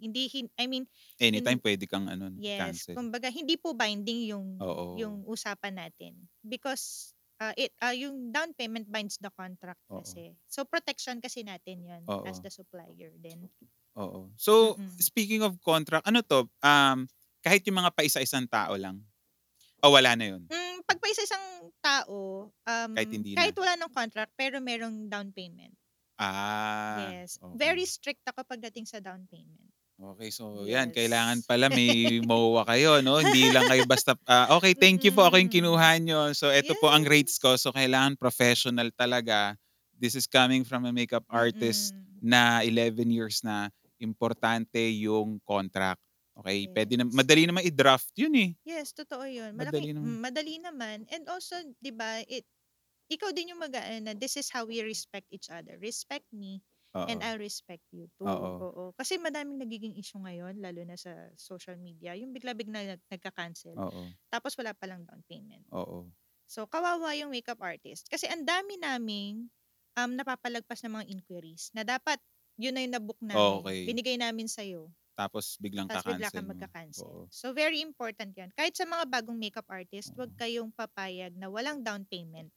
hindi 0.00 0.28
hin 0.30 0.48
I 0.60 0.66
mean, 0.70 0.86
Anytime 1.20 1.58
hin 1.58 1.60
puwede 1.60 1.84
kang 1.88 2.08
ano, 2.08 2.32
Yes, 2.40 2.88
cancel. 2.88 2.96
kumbaga 2.96 3.28
hindi 3.28 3.56
po 3.60 3.76
binding 3.76 4.30
yung 4.32 4.48
Oo. 4.60 4.86
yung 4.96 5.22
usapan 5.28 5.76
natin 5.76 6.28
because, 6.42 7.12
ah, 7.42 7.52
it 7.58 7.72
ah, 7.84 7.92
yung 7.94 8.32
down 8.32 8.56
payment 8.56 8.88
binds 8.90 9.18
the 9.20 9.30
contract 9.36 9.80
Oo. 9.90 10.00
kasi. 10.00 10.34
So, 10.48 10.64
protection 10.64 11.20
kasi 11.20 11.44
natin 11.44 11.84
yun 11.84 12.04
as 12.24 12.40
the 12.40 12.48
supplier 12.50 13.12
din. 13.20 13.50
Oo. 13.98 14.30
So, 14.38 14.78
Mm. 14.78 15.02
speaking 15.02 15.42
of 15.42 15.58
contract, 15.62 16.06
ano 16.06 16.22
'to, 16.22 16.46
um, 16.62 17.06
kahit 17.42 17.66
yung 17.66 17.78
mga 17.82 17.90
paisa-isang 17.94 18.46
tao 18.46 18.78
lang? 18.78 19.02
O 19.84 19.92
wala 19.94 20.14
na 20.18 20.26
yun? 20.36 20.44
Hmm, 20.50 20.82
'pag 20.82 20.98
paisa-isang 20.98 21.70
tao, 21.78 22.50
um, 22.66 22.94
Kahit 22.94 23.10
hindi 23.14 23.34
kahit 23.36 23.54
na? 23.54 23.54
wala 23.54 23.78
ng 23.78 23.92
contract 23.94 24.34
pero 24.34 24.58
merong 24.58 25.06
down 25.06 25.30
payment. 25.30 25.74
Ah, 26.22 27.16
Yes. 27.22 27.38
Very 27.54 27.84
okey. 27.84 27.90
strict 27.90 28.26
ako 28.26 28.42
pagdating 28.42 28.82
sa 28.88 28.98
down 28.98 29.26
payment. 29.30 29.70
Okey. 29.98 30.30
So, 30.30 30.64
'yan 30.70 30.94
kailangan 30.94 31.42
Yes. 31.42 31.48
pala 31.48 31.66
may 31.68 32.22
MOA 32.24 32.62
kayo 32.64 33.02
'no, 33.02 33.18
hindi 33.20 33.50
lang 33.50 33.66
kayo 33.66 33.82
basta 33.84 34.14
ah, 34.28 34.48
okey 34.60 34.72
thank 34.78 35.02
you 35.04 35.10
po, 35.12 35.26
ako 35.26 35.36
yung 35.40 35.50
kinuha 35.52 35.98
niyo. 35.98 36.30
So, 36.36 36.48
eto 36.52 36.72
po 36.78 36.88
ang 36.92 37.04
rates 37.04 37.36
Yes. 37.36 37.40
ko. 37.40 37.56
So, 37.60 37.74
kailangan 37.74 38.16
professional 38.16 38.88
talaga. 38.94 39.56
This 39.92 40.16
is 40.16 40.24
coming 40.30 40.64
from 40.64 40.88
a 40.88 40.92
makeup 40.94 41.26
artist 41.28 41.92
Mm. 41.92 42.22
na 42.22 42.64
11 42.64 43.10
years 43.12 43.42
na. 43.44 43.68
Importante 44.00 44.80
yung 45.04 45.36
contract, 45.44 46.00
okey? 46.40 46.72
Puwede 46.72 46.96
na 46.96 47.04
Yes. 47.04 47.04
madali 47.04 47.44
naman 47.44 47.60
i-draft 47.68 48.08
yun, 48.16 48.32
eh. 48.40 48.50
Yes, 48.66 48.92
totoo 48.92 49.24
yun. 49.24 49.56
Madali 49.56 49.56
Malaki 49.56 49.88
naman. 49.92 50.20
hmm, 50.20 50.20
madali 50.20 50.60
naman 50.60 51.08
and 51.08 51.24
also 51.32 51.56
'di 51.80 51.92
ba, 51.96 52.20
it 52.28 52.44
ikaw 53.10 53.34
din 53.34 53.52
yung 53.54 53.62
mag-aano 53.62 54.12
na, 54.12 54.14
"This 54.16 54.38
is 54.40 54.48
how 54.54 54.64
we 54.68 54.80
respect 54.86 55.26
each 55.34 55.50
other. 55.52 55.76
Respect 55.82 56.26
me 56.32 56.62
and 57.10 57.18
Oo. 57.18 57.26
I'll 57.26 57.40
respect 57.42 57.84
you 57.92 58.08
too." 58.20 58.30
Oo. 58.30 58.62
Oo. 58.62 58.94
Kasi 58.96 59.18
madaming 59.20 59.58
nagiging 59.60 59.98
issue 59.98 60.20
ngayon 60.22 60.62
lalo 60.62 60.80
na 60.86 60.94
sa 60.96 61.32
social 61.36 61.76
media, 61.80 62.14
yung 62.16 62.32
bigla-bigla 62.36 62.96
nag 62.96 63.02
nagka-cancel 63.10 63.76
Oo. 63.76 64.14
tapos 64.32 64.54
wala 64.58 64.72
palang 64.78 65.02
down 65.08 65.22
payment. 65.28 65.66
Oo. 65.70 66.12
So, 66.50 66.66
kawawa 66.66 67.14
yung 67.18 67.30
makeup 67.34 67.62
artist. 67.62 68.10
Kasi 68.10 68.26
ang 68.26 68.42
dami 68.48 68.74
naming, 68.80 69.50
um, 69.98 70.12
napapalagpas 70.18 70.82
na 70.86 70.90
mga 71.02 71.06
inquiries 71.12 71.70
na 71.76 71.86
dapat 71.86 72.18
yun 72.58 72.74
na 72.76 72.82
yung 72.84 72.94
na-book 72.98 73.20
namin, 73.22 73.70
Okey. 73.70 73.86
binigay 73.86 74.18
namin 74.18 74.46
sa'yo. 74.50 74.90
Tapos 75.18 75.58
biglang 75.58 75.90
Ta's 75.90 76.04
bigla 76.06 76.30
kang 76.34 76.46
magka-cancel. 76.50 77.10
Oo. 77.10 77.30
So, 77.32 77.52
very 77.56 77.80
important 77.82 78.34
yan. 78.38 78.50
Kahit 78.54 78.76
sa 78.78 78.86
mga 78.86 79.06
bagong 79.10 79.38
makeup 79.40 79.66
artist, 79.70 80.14
wag 80.18 80.30
Oo. 80.30 80.40
kayong 80.40 80.70
papayag 80.74 81.34
na 81.38 81.48
walang 81.50 81.82
down 81.86 82.04
payment. 82.08 82.50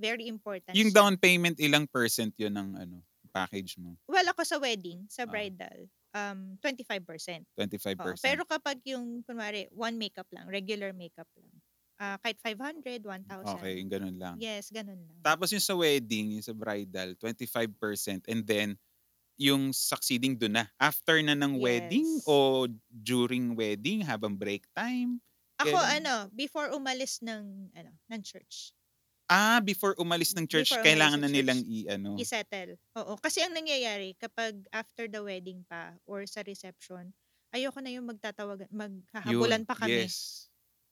Very 0.00 0.26
important 0.26 0.78
Yung 0.78 0.90
siya. 0.90 0.94
down 0.94 1.18
payment, 1.18 1.58
ilang 1.58 1.90
percent 1.90 2.30
yun 2.38 2.54
ng 2.54 2.68
ano, 2.78 2.96
package 3.34 3.74
mo? 3.82 3.98
Well, 4.10 4.26
ako 4.32 4.42
sa 4.42 4.58
wedding, 4.58 5.06
sa 5.06 5.26
Oo. 5.28 5.50
bridal, 5.62 5.86
um, 6.16 6.58
25%. 6.58 7.46
25%. 7.56 8.00
Oo. 8.00 8.18
Pero 8.18 8.42
kapag 8.48 8.80
yung 8.88 9.22
kunwari 9.26 9.68
one 9.74 9.96
makeup 10.00 10.26
lang, 10.32 10.48
regular 10.50 10.90
makeup 10.96 11.28
lang, 11.38 11.52
ah, 12.00 12.16
kahit 12.22 12.40
500, 12.42 13.04
1,000. 13.06 13.68
Okey, 13.68 13.80
yung 13.80 13.90
gano'n 13.90 14.16
lang. 14.20 14.38
Yes, 14.38 14.70
ganun 14.72 15.04
lang. 15.06 15.22
Tapos 15.24 15.52
yung 15.52 15.62
sa 15.64 15.76
wedding, 15.76 16.38
yung 16.40 16.44
sa 16.46 16.54
bridal, 16.56 17.14
25% 17.18 18.24
and 18.30 18.44
then 18.46 18.78
yung 19.40 19.72
succeeding 19.74 20.36
dun 20.38 20.56
na. 20.60 20.66
After 20.80 21.18
na 21.24 21.34
ng 21.38 21.58
wedding 21.60 22.20
Yes. 22.20 22.28
o 22.28 22.66
during 22.90 23.56
wedding, 23.58 24.04
habang 24.06 24.36
break 24.38 24.66
time? 24.76 25.20
Ako 25.60 25.76
Kailan? 25.76 25.96
ano, 25.96 26.30
before 26.32 26.72
umalis 26.72 27.20
ng 27.22 27.70
ano, 27.76 27.92
ng 28.10 28.22
church. 28.24 28.72
Ah, 29.30 29.62
before 29.62 29.94
umalis 30.02 30.34
ng 30.34 30.50
church, 30.50 30.74
Before 30.74 30.82
kailangan 30.82 31.22
ng 31.22 31.22
na 31.22 31.30
nilang 31.30 31.60
church, 31.60 31.62
i-ano? 31.62 32.14
i-settle. 32.18 32.74
Oo. 32.98 33.14
Kasi 33.22 33.40
ang 33.46 33.54
nangyayari 33.54 34.18
kapag 34.18 34.66
after 34.74 35.06
the 35.06 35.22
wedding 35.22 35.62
pa 35.70 35.94
or 36.04 36.26
sa 36.26 36.42
reception, 36.42 37.14
ayoko 37.54 37.78
na 37.78 37.94
yung 37.94 38.06
magtatawagan 38.10 38.68
maghahabulan 38.74 39.62
pa 39.64 39.78
kami. 39.78 40.10
yes. 40.10 40.48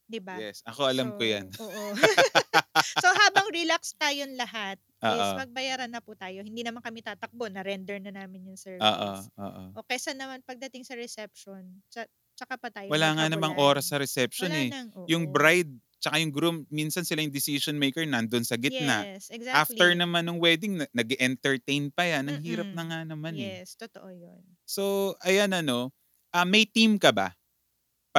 'Di 0.09 0.20
ba? 0.22 0.40
Yes, 0.40 0.61
ako 0.68 0.85
alam 0.92 1.09
ko 1.16 1.24
yan. 1.24 1.48
So, 1.57 1.64
oo. 1.64 1.96
so, 3.03 3.09
habang 3.12 3.48
relax 3.53 3.94
tayong 3.98 4.37
lahat, 4.38 4.79
is 5.09 5.33
Oo. 5.33 5.37
magbayaran 5.37 5.90
na 5.92 6.01
po 6.05 6.14
tayo. 6.18 6.44
Hindi 6.44 6.62
naman 6.66 6.85
kami 6.85 7.01
tatakbo, 7.05 7.48
na-render 7.48 7.98
na 8.03 8.12
namin 8.14 8.48
yung 8.53 8.61
service. 8.61 9.33
oo. 9.38 9.79
O 9.79 9.85
kaysa 9.87 10.12
naman 10.16 10.44
pagdating 10.44 10.85
sa 10.87 10.96
reception, 10.98 11.81
tsa 11.92 12.05
tsaka 12.38 12.55
pa 12.62 12.70
tayo 12.70 12.90
Wala 12.90 13.12
nga 13.16 13.27
namang 13.29 13.53
oras 13.61 13.92
sa 13.92 14.01
reception, 14.01 14.48
Wala 14.48 14.57
eh. 14.57 14.72
nang 14.72 14.88
Yung 15.05 15.29
oo. 15.29 15.33
bride 15.33 15.72
tsaka 16.01 16.16
yung 16.22 16.31
groom, 16.33 16.57
minsan 16.70 17.03
sila 17.03 17.20
yung 17.27 17.35
decision 17.35 17.74
maker 17.77 18.07
nandun 18.07 18.46
sa 18.46 18.55
gitna. 18.57 19.05
Yes, 19.05 19.31
After 19.51 19.90
exactly. 19.90 19.98
naman 19.98 20.29
nung 20.29 20.38
wedding, 20.42 20.79
na 20.83 20.87
nag-e-entertain 20.94 21.90
pa 21.92 22.07
yan. 22.07 22.31
Ang 22.31 22.38
hirap 22.44 22.70
na 22.72 22.85
nga 22.87 23.01
naman, 23.05 23.37
eh. 23.42 23.59
Yes, 23.59 23.77
totoo 23.77 24.09
yun. 24.11 24.59
So, 24.68 25.16
ayan 25.24 25.57
ano, 25.57 25.96
ah, 26.29 26.44
may 26.44 26.68
team 26.68 27.01
ka 27.01 27.09
ba? 27.09 27.33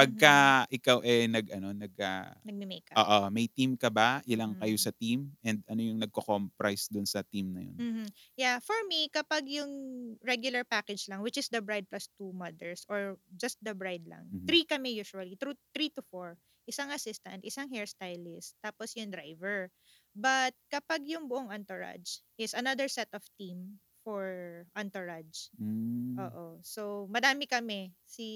Pagka 0.00 0.34
Mhm. 0.34 0.70
ikaw, 0.70 1.02
eh, 1.02 1.26
nag-ano, 1.26 1.74
nag, 1.74 1.94
ah 2.00 2.30
Nagme-makeup. 2.44 3.00
oo, 3.00 3.18
may 3.34 3.46
team 3.50 3.74
ka 3.78 3.90
ba? 3.92 4.22
Ilang 4.26 4.54
kayo 4.58 4.74
Mm. 4.74 4.80
sa 4.80 4.94
team? 4.94 5.34
And 5.46 5.62
ano 5.70 5.80
yung 5.82 5.98
nagko-comprise 6.02 6.88
dun 6.90 7.06
sa 7.06 7.22
team 7.26 7.52
na 7.54 7.62
yun? 7.66 7.80
Mhm. 7.80 8.10
Yeah, 8.36 8.58
for 8.60 8.76
me, 8.90 9.08
kapag 9.08 9.46
yung 9.46 9.72
regular 10.20 10.64
package 10.66 11.06
lang, 11.08 11.22
which 11.22 11.38
is 11.38 11.48
the 11.48 11.62
bride 11.62 11.86
plus 11.88 12.10
2 12.18 12.32
mothers 12.34 12.84
or 12.90 13.16
just 13.38 13.56
the 13.62 13.72
bride 13.76 14.04
lang, 14.04 14.28
Mhm. 14.30 14.48
3 14.48 14.66
kami 14.66 14.92
usually, 14.98 15.36
through 15.38 15.56
3 15.72 15.88
to 15.94 16.02
4. 16.10 16.36
Isang 16.68 16.92
assistant, 16.92 17.40
isang 17.42 17.70
hairstylist, 17.72 18.54
tapos 18.60 18.92
yung 18.98 19.10
driver. 19.10 19.72
But 20.12 20.52
kapag 20.68 21.06
yung 21.08 21.26
buong 21.30 21.48
entourage 21.50 22.20
is 22.36 22.52
another 22.52 22.86
set 22.90 23.08
of 23.16 23.24
team 23.40 23.80
for 24.04 24.66
entourage. 24.76 25.48
Hmm. 25.58 26.30
Oo. 26.30 26.60
So, 26.64 27.06
madami 27.12 27.46
kami. 27.50 27.94
Si 28.06 28.26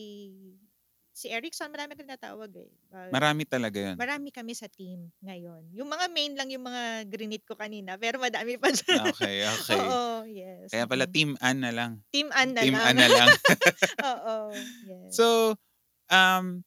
si 1.14 1.30
Erickson, 1.30 1.70
marami 1.70 1.94
tinatawag, 1.94 2.50
eh. 2.58 2.70
Ah, 2.90 3.08
Marami 3.08 3.46
talaga 3.46 3.78
yun? 3.78 3.96
marami 3.96 4.28
kami 4.34 4.52
sa 4.58 4.66
team 4.66 5.14
ngayon. 5.22 5.70
Yung 5.70 5.86
mga 5.86 6.10
main 6.10 6.34
lang 6.34 6.50
yung 6.50 6.66
mga 6.66 7.06
grinit 7.06 7.46
ko 7.46 7.54
kanina, 7.54 7.94
pero 7.94 8.18
madami 8.18 8.58
pa 8.58 8.74
diyan. 8.74 9.14
Okey, 9.14 9.36
okey. 9.54 9.78
Oo, 9.78 10.26
yes. 10.26 10.68
Kaya 10.74 10.84
pala 10.90 11.06
Mm. 11.06 11.14
team 11.14 11.30
Ann 11.38 11.58
na 11.62 11.70
lang. 11.70 11.92
Team 12.10 12.28
Ann 12.34 12.50
na 12.54 12.62
Team 12.66 12.74
lang. 12.74 12.84
Ann 12.84 12.96
na 12.98 13.08
lang. 13.08 13.30
Oo, 14.10 14.36
yes. 14.82 15.10
So, 15.14 15.54
um, 16.10 16.64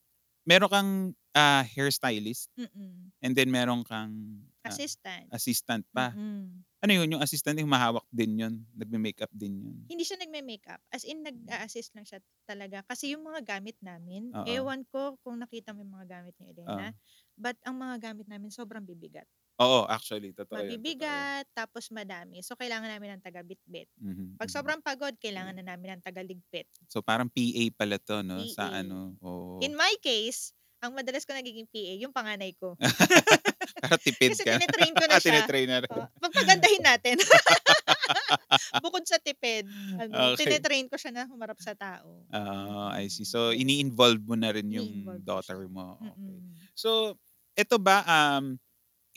meron 0.47 0.71
kang, 0.71 0.91
ah, 1.35 1.63
hairstylist 1.67 2.49
Mm. 2.57 3.11
and 3.23 3.33
then 3.35 3.51
meron 3.51 3.83
kang, 3.83 4.43
ah, 4.63 4.71
Assistant. 4.71 5.27
assistant 5.31 5.83
pa. 5.95 6.15
Mm. 6.15 6.66
Ano 6.83 6.93
yun, 6.93 7.09
yung 7.09 7.23
assistant 7.25 7.57
yung 7.57 7.69
humahawak 7.73 8.05
din 8.13 8.37
yun? 8.37 8.53
Nagme-makeup 8.77 9.33
din 9.33 9.65
yun? 9.65 9.77
Hindi 9.89 10.03
siya 10.03 10.19
nagme-makeup. 10.19 10.83
As 10.91 11.07
in, 11.07 11.23
nag-a-assist 11.23 11.95
lang 11.95 12.03
siya 12.03 12.19
talaga. 12.43 12.83
Kasi 12.83 13.15
yung 13.15 13.23
mga 13.23 13.41
gamit 13.57 13.79
namin, 13.79 14.35
Oo. 14.35 14.43
ewan 14.45 14.83
ko 14.91 15.15
kung 15.23 15.39
nakita 15.39 15.71
mo 15.71 15.81
yung 15.81 15.95
mga 15.95 16.07
gamit 16.21 16.35
ni 16.37 16.51
Elena, 16.51 16.91
Oo. 16.91 16.97
but 17.39 17.55
ang 17.63 17.79
mga 17.79 17.95
gamit 18.11 18.27
namin 18.27 18.51
sobrang 18.51 18.83
bibigat. 18.83 19.25
Oo, 19.57 19.89
actually, 19.89 20.33
totoo 20.37 20.61
yun. 20.61 20.81
Totoo 20.85 21.09
yun. 21.09 21.29
Mabibigat, 21.33 21.45
tapos 21.55 21.87
madami. 21.91 22.39
So, 22.43 22.55
kailangan 22.59 22.87
namin 22.91 23.17
ng 23.19 23.23
taga-bitbit. 23.25 23.87
Mhm, 23.97 24.37
Pag 24.37 24.49
mhm. 24.49 24.53
sobrang 24.53 24.79
pagod, 24.83 25.15
kailangan 25.17 25.55
na 25.59 25.65
namin 25.73 25.97
ng 25.97 26.03
taga-ligpit. 26.05 26.67
So 26.87 27.03
parang 27.03 27.27
PA 27.27 27.63
pala 27.75 27.97
to, 27.99 28.23
no? 28.23 28.47
Sa 28.47 28.71
PA. 28.71 28.79
ano, 28.79 29.17
oo. 29.19 29.67
In 29.67 29.73
my 29.75 29.93
case, 30.03 30.53
ang 30.83 30.93
madalas 30.93 31.25
ko 31.25 31.33
nagiging 31.33 31.65
PA, 31.69 31.93
yung 31.97 32.13
panganay 32.15 32.53
ko. 32.57 32.77
Para 33.81 33.97
tipid 34.01 34.33
Kasi 34.33 34.43
ka. 34.43 34.51
tinetrain 34.51 34.95
ko 34.97 35.05
na 35.07 35.17
Ah, 35.17 35.19
siya. 35.19 35.41
na 35.67 35.79
rin. 35.81 35.89
Oh, 35.91 36.07
pagpagandahin 36.19 36.83
natin. 36.83 37.15
Bukod 38.83 39.03
sa 39.07 39.17
tipid, 39.21 39.71
ano, 39.97 40.31
Okay. 40.35 40.35
tinetrain 40.35 40.87
ko 40.91 40.95
siya 40.99 41.11
na 41.13 41.23
humarap 41.29 41.57
sa 41.61 41.73
tao. 41.77 42.27
Ah, 42.31 42.91
I 42.91 43.07
see. 43.07 43.23
So, 43.23 43.55
ini-involve 43.55 44.19
mo 44.27 44.35
na 44.35 44.51
rin 44.51 44.67
yung 44.67 45.23
daughter 45.23 45.63
mo. 45.71 45.95
Okay. 46.01 46.43
So, 46.75 47.15
eto 47.55 47.79
ba, 47.79 48.03
um, 48.07 48.59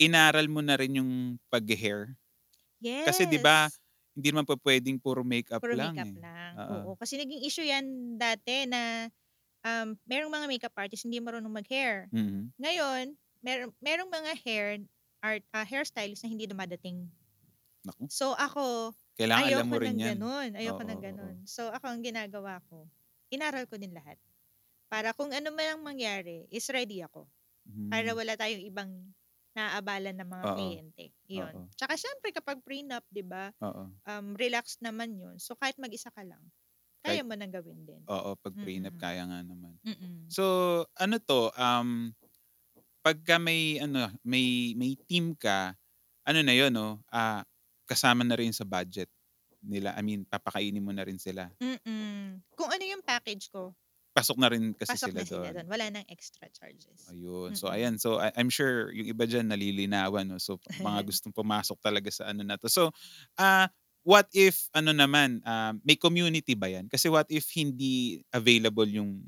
inaral 0.01 0.47
mo 0.51 0.61
na 0.63 0.75
rin 0.79 0.97
yung 0.99 1.39
pag-hair? 1.51 2.15
Yes. 2.81 3.05
Kasi 3.05 3.25
'di 3.29 3.39
ba, 3.41 3.69
hindi 4.17 4.27
naman 4.33 4.45
po 4.49 4.57
pwedeng 4.61 4.99
puro 5.01 5.23
makeup 5.25 5.61
Puro 5.61 5.73
lang 5.73 6.01
makeup 6.01 6.09
eh. 6.09 6.17
lang. 6.17 6.57
Oo. 6.57 6.81
Oo. 6.81 6.97
Kasi 6.97 7.21
naging 7.21 7.45
issue 7.45 7.61
yan 7.65 8.17
dati 8.17 8.65
na 8.65 9.05
um, 9.65 9.97
merong 10.09 10.33
mga 10.33 10.47
makeup 10.49 10.75
artist 10.77 11.05
hindi 11.05 11.19
marunong 11.21 11.51
mag-hair. 11.53 12.09
Mhm. 12.11 12.51
Ngayon, 12.61 13.17
mer 13.45 13.69
merong 13.81 14.09
mga 14.11 14.31
hair 14.45 14.67
art 15.21 15.43
ah, 15.53 15.65
hairstylist 15.67 16.23
na 16.25 16.31
hindi 16.33 16.45
dumadating. 16.49 17.09
Naku, 17.85 18.05
So 18.11 18.35
ako, 18.37 18.93
kailangan 19.17 19.49
alam 19.55 19.65
ayoko 19.65 19.73
mo 19.73 19.77
rin 19.83 19.95
ng 19.95 19.99
yan. 20.05 20.17
ganun. 20.17 20.49
Ayoko 20.59 20.81
Oo, 20.81 20.97
ng 20.97 20.99
ganun. 21.01 21.35
So 21.47 21.71
ako 21.71 21.85
ang 21.91 22.01
ginagawa 22.05 22.59
ko, 22.69 22.89
inaral 23.31 23.65
ko 23.69 23.79
din 23.79 23.95
lahat. 23.95 24.17
Para 24.91 25.13
kung 25.17 25.31
ano 25.33 25.49
man 25.55 25.67
ang 25.79 25.81
mangyari, 25.85 26.47
is 26.51 26.67
ready 26.73 27.01
ako. 27.05 27.27
Para 27.91 28.13
Mhm. 28.13 28.17
wala 28.17 28.35
tayong 28.39 28.63
ibang 28.65 28.91
naaabalan 29.57 30.15
ng 30.17 30.29
mga 30.29 30.47
kliyente. 30.53 31.05
Yun. 31.29 31.55
Tsaka 31.77 31.95
syempre 31.99 32.29
kapag 32.35 32.61
prenup, 32.65 33.03
'di 33.11 33.23
ba? 33.27 33.51
Um 34.07 34.35
relax 34.39 34.79
naman 34.83 35.15
'yun. 35.17 35.37
So 35.41 35.55
kahit 35.59 35.77
mag-isa 35.81 36.09
ka 36.13 36.23
lang, 36.25 36.43
kaya 37.05 37.21
Kahit 37.21 37.25
mo 37.25 37.35
nang 37.37 37.53
gawin 37.53 37.83
din. 37.87 38.03
Oo, 38.09 38.35
pag 38.41 38.55
prenup 38.59 38.95
Mm-mm. 38.95 39.01
kaya 39.01 39.23
nga 39.29 39.39
naman. 39.45 39.77
Mm-mm. 39.87 40.17
So, 40.31 40.43
ano 40.97 41.17
to, 41.23 41.51
um, 41.55 42.15
pagka 43.05 43.37
may 43.41 43.77
ano, 43.81 44.09
may 44.25 44.73
may 44.77 44.95
team 45.09 45.33
ka, 45.37 45.75
ano 46.27 46.39
na 46.45 46.53
'yon, 46.55 46.73
no? 46.73 47.01
Ah, 47.11 47.43
kasama 47.89 48.23
na 48.25 48.37
rin 48.39 48.53
sa 48.55 48.65
budget 48.67 49.09
nila. 49.63 49.93
I 49.97 50.01
mean, 50.05 50.25
papakainin 50.27 50.83
mo 50.85 50.91
na 50.95 51.05
rin 51.07 51.17
sila. 51.21 51.51
Mm-mm. 51.61 52.41
Kung 52.57 52.69
ano 52.73 52.83
yung 52.83 53.03
package 53.05 53.47
ko, 53.53 53.71
Pasok 54.15 54.37
na 54.39 54.51
rin 54.51 54.71
kasi 54.75 54.95
pasok 54.95 55.11
sila 55.11 55.21
na 55.21 55.25
sila 55.29 55.47
doon. 55.53 55.55
doon. 55.55 55.67
Wala 55.73 55.85
nang 55.89 56.05
extra 56.15 56.45
charges. 56.57 57.01
Ayun. 57.11 57.51
So 57.57 57.67
Mm-mm. 57.67 57.73
ayan, 57.73 57.97
so 57.99 58.21
I- 58.21 58.31
I'm 58.37 58.47
sure 58.47 58.93
yung 58.93 59.09
iba 59.09 59.25
diyan 59.27 59.49
nalilinawan 59.51 60.29
no. 60.31 60.37
So 60.39 60.61
mga 60.79 61.03
gustong 61.11 61.33
pumasok 61.35 61.81
talaga 61.81 62.07
sa 62.13 62.29
ano 62.31 62.45
na 62.45 62.55
to. 62.61 62.69
So 62.71 62.93
ah 63.41 63.67
what 64.05 64.29
if 64.31 64.69
ano 64.71 64.93
naman 64.95 65.41
ah, 65.43 65.73
may 65.83 65.97
community 65.99 66.53
ba 66.55 66.69
'yan? 66.71 66.87
Kasi 66.87 67.09
what 67.11 67.27
if 67.33 67.49
hindi 67.57 68.21
available 68.31 68.87
yung 68.87 69.25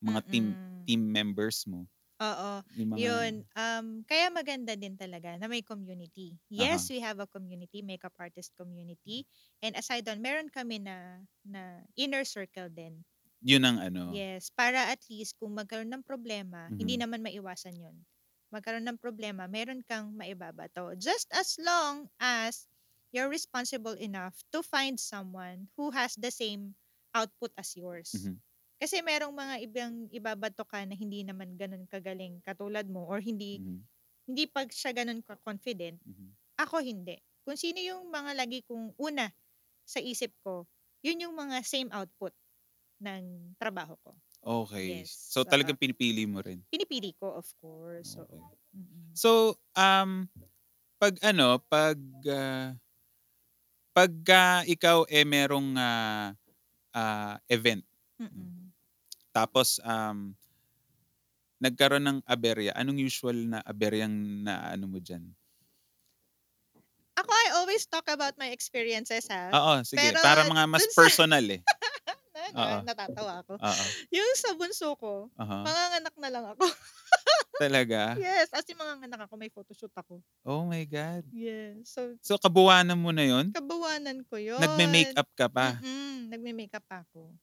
mga 0.00 0.20
team 0.30 0.46
Mm-mm. 0.46 0.88
team 0.88 1.02
members 1.10 1.66
mo? 1.68 1.84
Oo. 2.18 2.52
Yung 2.76 2.90
mga 2.94 3.08
Yun. 3.08 3.46
Um, 3.54 4.02
kaya 4.02 4.26
maganda 4.34 4.74
din 4.74 4.98
talaga 4.98 5.38
na 5.38 5.46
may 5.46 5.62
community. 5.62 6.38
Yes, 6.50 6.90
we 6.90 6.98
have 6.98 7.22
a 7.22 7.30
community, 7.30 7.78
makeup 7.82 8.14
artist 8.18 8.54
community. 8.58 9.22
And 9.62 9.78
aside 9.78 10.02
doon, 10.06 10.18
meron 10.22 10.50
kami 10.50 10.82
na, 10.82 11.22
na 11.46 11.86
inner 11.94 12.26
circle 12.26 12.70
din. 12.74 13.06
yun 13.42 13.62
ang 13.66 13.78
ano. 13.82 14.04
Yes, 14.08 14.48
para 14.50 14.88
at 14.90 15.04
least 15.12 15.36
kung 15.38 15.52
magkaroon 15.54 15.92
ng 15.92 16.02
problema, 16.06 16.72
hindi 16.80 16.94
Mhm. 16.94 16.98
naman 16.98 17.20
maiwasan 17.22 17.76
yun. 17.76 17.96
Magkaroon 18.50 18.86
ng 18.88 18.98
problema, 19.04 19.44
meron 19.46 19.84
kang 19.84 20.16
maibabato. 20.16 20.96
Just 20.96 21.28
as 21.36 21.60
long 21.60 22.08
as 22.18 22.66
you're 23.12 23.28
responsible 23.28 23.94
enough 24.00 24.40
to 24.50 24.64
find 24.64 24.96
someone 24.98 25.68
who 25.76 25.92
has 25.92 26.16
the 26.16 26.32
same 26.32 26.74
output 27.12 27.52
as 27.60 27.76
yours. 27.76 28.10
Mhm. 28.12 28.40
Kasi 28.78 29.02
merong 29.02 29.34
mga 29.34 29.54
ibang 29.66 29.94
ibabato 30.14 30.62
ka 30.66 30.86
na 30.86 30.94
hindi 30.94 31.26
naman 31.26 31.58
ganun 31.58 31.86
kagaling 31.90 32.38
katulad 32.46 32.86
mo 32.86 33.06
or 33.10 33.18
hindi 33.18 33.58
Mhm. 33.58 33.88
hindi 34.28 34.44
pag 34.50 34.70
siya 34.72 34.92
ganun 34.96 35.22
ka-confident. 35.24 35.98
Mhm. 36.06 36.36
Ako 36.60 36.82
hindi. 36.84 37.18
Kung 37.46 37.58
sino 37.58 37.80
yung 37.82 38.10
mga 38.12 38.32
lagi 38.38 38.62
kong 38.68 38.94
una 39.00 39.28
sa 39.86 40.00
isip 40.02 40.32
ko, 40.44 40.66
yun 41.04 41.22
yung 41.24 41.34
mga 41.38 41.62
same 41.66 41.90
output 41.94 42.34
ng 43.02 43.54
trabaho 43.60 43.96
ko. 44.04 44.12
Okay. 44.42 45.04
Yes, 45.04 45.20
So 45.28 45.44
oo. 45.46 45.52
talagang 45.52 45.78
pinipili 45.78 46.24
mo 46.26 46.40
rin. 46.42 46.62
Pinipili 46.72 47.12
ko, 47.20 47.36
of 47.38 47.48
course. 47.60 48.16
So, 48.16 48.26
Okay. 48.26 48.42
mm-mm. 48.76 49.18
So, 49.18 49.58
um, 49.76 50.28
pag 51.00 51.18
ano, 51.24 51.60
pag, 51.70 51.98
ah, 52.28 52.76
pagka 53.96 54.62
ikaw 54.68 55.04
eh 55.10 55.24
merong 55.26 55.74
ah, 55.76 56.32
ah, 56.94 57.34
event, 57.50 57.84
Mm-mm. 58.20 58.57
Tapos 59.38 59.78
um, 59.86 60.34
nagkaroon 61.62 62.02
ng 62.02 62.18
aberya, 62.26 62.74
anong 62.74 62.98
usual 62.98 63.38
na 63.38 63.58
aberyang 63.62 64.42
na 64.42 64.74
ano 64.74 64.90
mo 64.90 64.98
dyan? 64.98 65.30
Ako, 67.18 67.30
I 67.34 67.46
always 67.58 67.82
talk 67.86 68.06
about 68.06 68.38
my 68.38 68.54
experiences, 68.54 69.26
ha? 69.26 69.50
Oo, 69.50 69.82
sige. 69.82 69.98
Pero 69.98 70.22
para 70.22 70.46
mga 70.46 70.64
mas 70.70 70.86
sa- 70.86 70.94
personal 70.94 71.42
eh. 71.50 71.62
na, 72.54 72.82
natatawa 72.86 73.42
ako. 73.42 73.58
Oo. 73.58 73.84
Yung 74.14 74.30
sa 74.38 74.54
bunso 74.54 74.94
ko, 74.96 75.28
Aha. 75.34 75.66
manganganak 75.66 76.14
na 76.14 76.28
lang 76.30 76.44
ako. 76.54 76.64
Talaga? 77.62 78.14
yes, 78.14 78.54
as 78.54 78.62
in 78.70 78.78
manganganak 78.78 79.26
ako, 79.26 79.34
may 79.34 79.50
photoshoot 79.50 79.90
ako. 79.98 80.22
Oh 80.46 80.62
my 80.62 80.86
God. 80.86 81.26
Yes. 81.34 81.90
So, 81.90 82.14
So, 82.22 82.38
kabuwanan 82.38 82.94
mo 82.94 83.10
na 83.10 83.26
yon 83.26 83.50
kabawanan 83.50 84.22
ko 84.30 84.38
yun. 84.38 84.62
Nagme-makeup 84.62 85.26
ka 85.34 85.50
pa? 85.50 85.82
Mm-mm, 85.82 86.30
nagme-makeup 86.30 86.86
ako. 86.86 87.34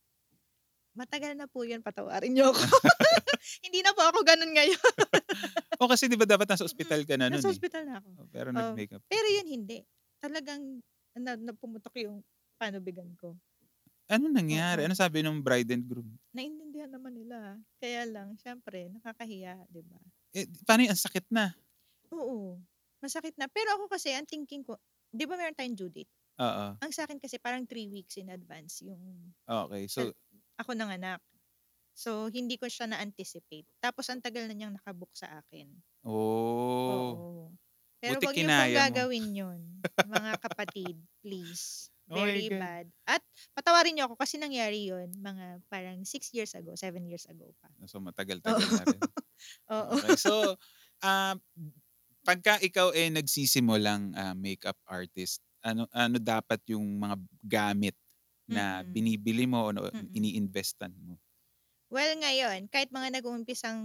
Matagal 0.96 1.36
na 1.36 1.44
po 1.52 1.68
yun, 1.68 1.84
patawarin 1.84 2.32
niyo 2.32 2.56
ako. 2.56 2.64
Hindi 3.68 3.84
na 3.84 3.92
po 3.92 4.02
ako 4.08 4.24
ganun 4.24 4.56
ngayon. 4.56 4.80
o 5.84 5.92
kasi 5.92 6.08
di 6.08 6.16
ba 6.16 6.24
dapat 6.24 6.48
nasa 6.48 6.64
ospital 6.64 7.04
ka 7.04 7.20
na 7.20 7.28
nun 7.28 7.44
Nasa 7.44 7.52
eh. 7.52 7.54
hospital 7.54 7.84
na 7.84 8.00
ako. 8.00 8.10
Oh, 8.16 8.28
Pero 8.32 8.48
Oh, 8.50 8.56
nag-makeup. 8.56 9.04
Pero 9.12 9.28
yun 9.28 9.48
hindi. 9.48 9.84
Talagang 10.24 10.80
na, 11.20 11.36
napumutok 11.36 11.96
yung 12.00 12.24
panubigan 12.56 13.12
ko. 13.20 13.36
Ano 14.08 14.32
nangyari? 14.32 14.86
Oo. 14.86 14.88
Ano 14.88 14.96
sabi 14.96 15.20
ng 15.20 15.44
bride 15.44 15.76
and 15.76 15.84
groom? 15.84 16.08
Naintindihan 16.32 16.88
naman 16.88 17.12
nila. 17.12 17.60
Kaya 17.82 18.08
lang, 18.08 18.40
syempre, 18.40 18.88
nakakahiya, 18.96 19.68
di 19.68 19.84
ba? 19.84 20.00
Eh, 20.32 20.48
paano 20.64 20.88
yung 20.88 20.94
ang 20.96 21.04
sakit 21.04 21.26
na? 21.34 21.52
Oo. 22.16 22.56
Masakit 23.04 23.36
na. 23.36 23.52
Pero 23.52 23.76
ako 23.76 23.92
kasi, 23.92 24.14
ang 24.16 24.30
thinking 24.30 24.64
ko, 24.64 24.80
di 25.12 25.26
ba 25.28 25.36
meron 25.36 25.58
tayong 25.58 25.76
due 25.76 25.92
date? 25.92 26.12
Oo. 26.40 26.66
Ang 26.80 26.92
sa 26.92 27.08
akin 27.08 27.18
kasi 27.18 27.40
parang 27.40 27.64
three 27.66 27.88
weeks 27.88 28.20
in 28.20 28.28
advance 28.28 28.84
yung 28.84 29.00
Okay. 29.48 29.88
So, 29.88 30.12
ako 30.60 30.76
nanganak. 30.78 31.22
So, 31.96 32.28
hindi 32.28 32.60
ko 32.60 32.68
siya 32.68 32.92
na-anticipate. 32.92 33.68
Tapos, 33.80 34.08
ang 34.12 34.20
tagal 34.20 34.48
na 34.52 34.56
niyang 34.56 34.76
nakabook 34.76 35.12
sa 35.16 35.40
akin. 35.40 35.72
oh. 36.04 37.16
Oo. 37.16 37.30
Pero 38.04 38.20
Buti 38.22 38.26
wag 38.28 38.36
niyo 38.38 38.48
pong 38.52 38.76
gagawin 38.76 39.28
yun, 39.34 39.62
mga 40.14 40.32
kapatid, 40.44 40.96
please. 41.26 41.90
Oh 42.06 42.22
Very 42.22 42.54
God. 42.54 42.62
bad. 42.62 42.86
At 43.10 43.22
patawarin 43.58 43.98
niyo 43.98 44.06
ako 44.06 44.22
kasi 44.22 44.38
nangyari 44.38 44.86
yun 44.94 45.10
mga 45.26 45.58
parang 45.74 46.06
six 46.06 46.30
years 46.38 46.54
ago, 46.54 46.78
seven 46.78 47.02
years 47.10 47.26
ago 47.26 47.50
pa. 47.58 47.70
So, 47.90 47.98
matagal-tagal 47.98 48.70
na 48.78 48.86
rin. 48.86 49.02
Oo. 49.74 49.98
Okay. 49.98 50.14
So, 50.22 50.54
ah, 51.02 51.34
pagka 52.22 52.62
ikaw 52.62 52.94
eh 52.94 53.10
nagsisimulang 53.10 54.14
ah, 54.14 54.38
makeup 54.38 54.78
artist, 54.86 55.42
ano 55.66 55.90
ano 55.90 56.22
dapat 56.22 56.62
yung 56.70 56.86
mga 57.02 57.18
gamit 57.42 57.96
na 58.50 58.84
Mm-mm. 58.84 58.94
binibili 58.94 59.46
mo 59.50 59.70
o 59.70 59.92
ini-investan 60.14 60.94
mo? 61.06 61.16
Well, 61.94 62.18
ngayon, 62.18 62.66
kahit 62.74 62.90
mga 62.90 63.14
nag-uumpisang 63.22 63.80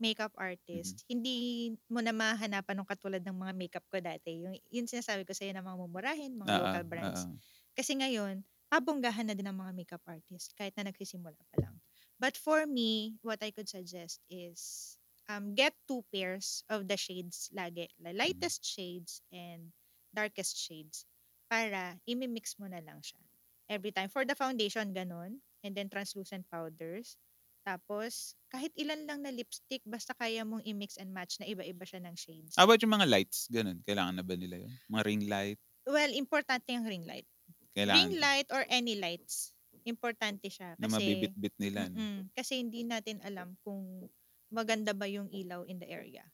makeup 0.00 0.32
artist, 0.40 0.94
Mm-hmm. 0.94 1.04
hindi 1.12 1.70
mo 1.92 2.00
na 2.00 2.08
mahanapan 2.16 2.80
ng 2.80 2.88
katulad 2.88 3.20
ng 3.20 3.36
mga 3.36 3.52
makeup 3.60 3.84
ko 3.92 4.00
dati. 4.00 4.40
Yung, 4.48 4.56
yung 4.72 4.88
sinasabi 4.88 5.28
ko 5.28 5.36
sa'yo 5.36 5.52
na 5.52 5.60
mga 5.60 5.76
mumurahin, 5.76 6.40
mga 6.40 6.52
Oo, 6.52 6.64
local 6.64 6.84
brands. 6.88 7.28
oo. 7.28 7.30
Kasi 7.76 8.00
ngayon, 8.00 8.48
pabonggahan 8.72 9.28
na 9.28 9.36
din 9.36 9.44
ang 9.44 9.60
mga 9.60 9.76
makeup 9.76 10.04
artist 10.08 10.56
kahit 10.56 10.72
na 10.80 10.88
nagsisimula 10.88 11.36
pa 11.52 11.56
lang. 11.60 11.76
But 12.16 12.40
for 12.40 12.64
me, 12.64 13.20
what 13.20 13.44
I 13.44 13.52
could 13.52 13.68
suggest 13.68 14.24
is 14.32 14.96
um, 15.28 15.52
get 15.52 15.76
two 15.84 16.00
pairs 16.08 16.64
of 16.72 16.88
the 16.88 16.96
shades 16.96 17.52
lagi. 17.52 17.92
The 18.00 18.16
lightest 18.16 18.64
shades 18.64 19.20
and 19.28 19.76
darkest 20.16 20.56
shades 20.56 21.04
para 21.52 22.00
imimix 22.08 22.56
mo 22.56 22.72
na 22.72 22.80
lang 22.80 23.04
siya. 23.04 23.20
Every 23.68 23.92
time. 23.92 24.12
For 24.12 24.28
the 24.28 24.36
foundation, 24.36 24.92
ganun. 24.92 25.40
And 25.64 25.72
then 25.72 25.88
translucent 25.88 26.44
powders. 26.52 27.16
Tapos, 27.64 28.36
kahit 28.52 28.76
ilan 28.76 29.08
lang 29.08 29.24
na 29.24 29.32
lipstick, 29.32 29.80
basta 29.88 30.12
kaya 30.12 30.44
mong 30.44 30.60
i-mix 30.68 31.00
and 31.00 31.08
match 31.16 31.40
na 31.40 31.48
iba-iba 31.48 31.80
siya 31.88 32.04
ng 32.04 32.12
shades. 32.12 32.52
How 32.60 32.68
about 32.68 32.84
yung 32.84 32.92
mga 32.92 33.08
lights? 33.08 33.48
Ganun. 33.48 33.80
Kailangan 33.88 34.20
na 34.20 34.24
ba 34.24 34.36
nila 34.36 34.60
yun? 34.60 34.72
Mga 34.92 35.02
ring 35.08 35.24
light? 35.32 35.58
Well, 35.88 36.12
importante 36.12 36.68
yung 36.76 36.84
ring 36.84 37.08
light. 37.08 37.24
Kailangan 37.72 37.96
Ring 38.04 38.12
light 38.20 38.48
or 38.52 38.62
any 38.68 39.00
lights. 39.00 39.56
Importante 39.88 40.52
siya. 40.52 40.76
na 40.76 40.86
Kasi, 40.86 40.92
mabibit-bit 40.92 41.56
nila. 41.56 41.88
no? 41.88 42.28
Kasi 42.36 42.60
hindi 42.60 42.84
natin 42.84 43.24
alam 43.24 43.56
kung 43.64 44.12
maganda 44.52 44.92
ba 44.92 45.08
yung 45.08 45.32
ilaw 45.32 45.64
in 45.64 45.80
the 45.80 45.88
area. 45.88 46.24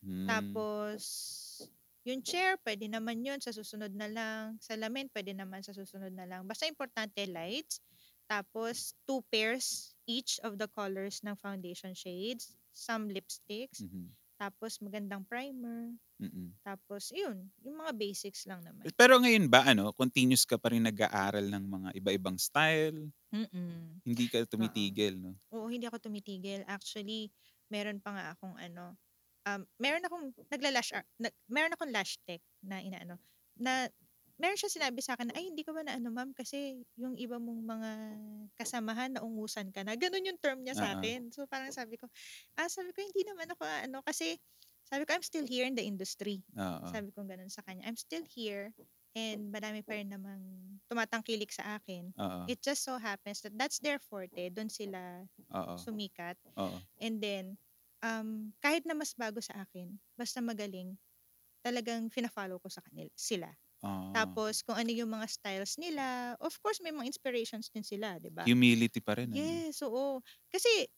Hmm. 0.00 0.24
Tapos, 0.28 1.00
yung 2.04 2.20
chair, 2.24 2.56
pwede 2.64 2.86
naman 2.88 3.24
yun 3.24 3.40
sa 3.40 3.50
susunod 3.52 3.92
na 3.96 4.08
lang. 4.08 4.60
Salamin, 4.60 5.08
pwede 5.12 5.32
naman 5.32 5.64
sa 5.64 5.72
susunod 5.72 6.12
na 6.12 6.28
lang. 6.28 6.44
Basta 6.44 6.68
importante, 6.68 7.24
lights. 7.26 7.80
Tapos, 8.28 8.96
two 9.04 9.20
pairs 9.28 9.92
each 10.08 10.40
of 10.44 10.56
the 10.56 10.68
colors 10.68 11.20
ng 11.24 11.36
foundation 11.36 11.92
shades. 11.96 12.56
Some 12.72 13.08
lipsticks. 13.08 13.84
Mhm. 13.84 14.12
Tapos, 14.40 14.80
magandang 14.82 15.24
primer. 15.24 15.94
Mm-mm. 16.20 16.52
Tapos, 16.64 17.12
yun. 17.14 17.48
Yung 17.64 17.76
mga 17.80 17.92
basics 17.96 18.44
lang 18.48 18.64
naman. 18.64 18.84
Pero 18.96 19.16
ngayon 19.20 19.46
ba, 19.48 19.64
ano, 19.64 19.92
continuous 19.94 20.44
ka 20.44 20.56
pa 20.58 20.72
rin 20.72 20.84
nag-aaral 20.84 21.46
ng 21.48 21.64
mga 21.64 21.88
iba-ibang 21.98 22.36
style? 22.38 23.10
Mm-mm. 23.32 24.00
Hindi 24.04 24.24
ka 24.28 24.44
tumitigil, 24.44 25.16
no? 25.16 25.32
Oo, 25.54 25.70
hindi 25.70 25.86
ako 25.86 26.10
tumitigil. 26.10 26.66
Actually, 26.68 27.30
meron 27.70 27.98
pa 28.02 28.10
nga 28.14 28.24
akong 28.36 28.56
ano, 28.58 28.94
um, 29.48 29.62
meron 29.80 30.04
akong 30.06 30.32
nagla-lash 30.52 30.92
nag, 31.20 31.34
meron 31.50 31.74
akong 31.76 31.92
lash 31.94 32.16
tech 32.28 32.40
na 32.64 32.80
inaano, 32.80 33.18
na 33.60 33.88
meron 34.40 34.58
siya 34.58 34.72
sinabi 34.72 34.98
sa 35.04 35.14
akin 35.14 35.30
na, 35.30 35.36
ay, 35.38 35.46
hindi 35.54 35.62
ka 35.62 35.70
ba 35.70 35.86
na 35.86 35.94
ano, 35.96 36.10
ma'am, 36.10 36.34
kasi 36.34 36.82
yung 36.98 37.14
iba 37.14 37.38
mong 37.38 37.62
mga 37.64 37.90
kasamahan 38.58 39.14
na 39.14 39.22
ungusan 39.22 39.70
ka 39.70 39.86
na. 39.86 39.94
Ganun 39.94 40.26
yung 40.26 40.40
term 40.42 40.58
niya 40.66 40.74
sa 40.74 40.90
Oo. 40.90 40.98
akin. 40.98 41.30
So, 41.30 41.46
parang 41.46 41.70
sabi 41.70 41.94
ko, 42.02 42.10
ah, 42.58 42.66
sabi 42.66 42.90
ko, 42.90 42.98
hindi 43.06 43.22
naman 43.22 43.46
ako, 43.54 43.62
ano, 43.62 44.02
kasi, 44.02 44.34
sabi 44.90 45.06
ko, 45.06 45.14
I'm 45.14 45.22
still 45.24 45.46
here 45.46 45.62
in 45.64 45.78
the 45.78 45.86
industry. 45.86 46.42
Oo. 46.58 46.90
Sabi 46.90 47.14
ko 47.14 47.22
ganun 47.24 47.48
sa 47.48 47.62
kanya. 47.62 47.86
I'm 47.86 47.96
still 47.98 48.26
here 48.26 48.74
and 49.14 49.54
marami 49.54 49.86
pa 49.86 49.94
rin 49.94 50.10
namang 50.10 50.42
tumatangkilik 50.90 51.48
sa 51.54 51.78
akin. 51.78 52.10
Oo. 52.18 52.44
It 52.50 52.58
just 52.60 52.82
so 52.82 52.98
happens 52.98 53.40
that 53.46 53.54
that's 53.54 53.78
their 53.78 54.02
forte. 54.02 54.50
Doon 54.50 54.68
sila 54.68 55.24
Oo. 55.54 55.76
sumikat. 55.78 56.36
Oo. 56.56 56.84
And 57.00 57.22
then, 57.22 57.56
um, 58.04 58.52
kahit 58.60 58.84
na 58.84 58.94
mas 58.98 59.16
bago 59.16 59.40
sa 59.40 59.64
akin, 59.64 59.96
basta 60.18 60.44
magaling, 60.44 60.96
talagang 61.64 62.08
fina-follow 62.12 62.58
ko 62.62 62.68
sa 62.72 62.82
kanila, 62.84 63.10
sila. 63.16 63.50
Oo. 63.82 64.14
Tapos, 64.14 64.62
kung 64.66 64.76
ano 64.78 64.90
yung 64.94 65.10
mga 65.12 65.26
styles 65.30 65.76
nila, 65.80 66.34
of 66.42 66.54
course, 66.62 66.80
may 66.84 66.92
mga 66.94 67.10
inspirations 67.10 67.68
din 67.72 67.84
sila, 67.86 68.18
di 68.22 68.30
ba? 68.32 68.48
Humility 68.48 69.00
pa 69.04 69.16
rin. 69.18 69.32
ano? 69.36 69.64
Yes, 69.64 69.82
oo. 69.84 70.20
Kasi, 70.52 70.88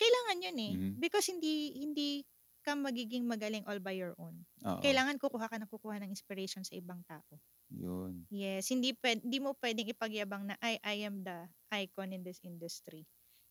kailangan 0.00 0.44
yun 0.52 0.58
eh. 0.60 0.74
Mhm. 0.74 0.98
Because 0.98 1.26
hindi, 1.30 1.74
hindi 1.80 2.24
ka 2.66 2.74
magiging 2.78 3.26
magaling 3.28 3.64
all 3.68 3.80
by 3.82 3.94
your 3.96 4.14
own. 4.20 4.46
Oo. 4.64 4.84
Kailangan 4.84 5.18
kukuha 5.22 5.48
ka 5.50 5.56
ng 5.60 5.70
kukuha 5.70 6.00
ng 6.02 6.10
inspiration 6.12 6.62
sa 6.66 6.76
ibang 6.78 7.02
tao. 7.08 7.40
Yun. 7.70 8.26
Yes, 8.32 8.72
hindi 8.72 8.96
hindi 9.04 9.38
mo 9.38 9.54
pwedeng 9.60 9.88
ipagyabang 9.92 10.48
na 10.48 10.54
I 10.64 10.80
I 10.82 10.96
am 11.06 11.22
the 11.22 11.46
icon 11.70 12.10
in 12.16 12.24
this 12.24 12.40
industry. 12.42 13.04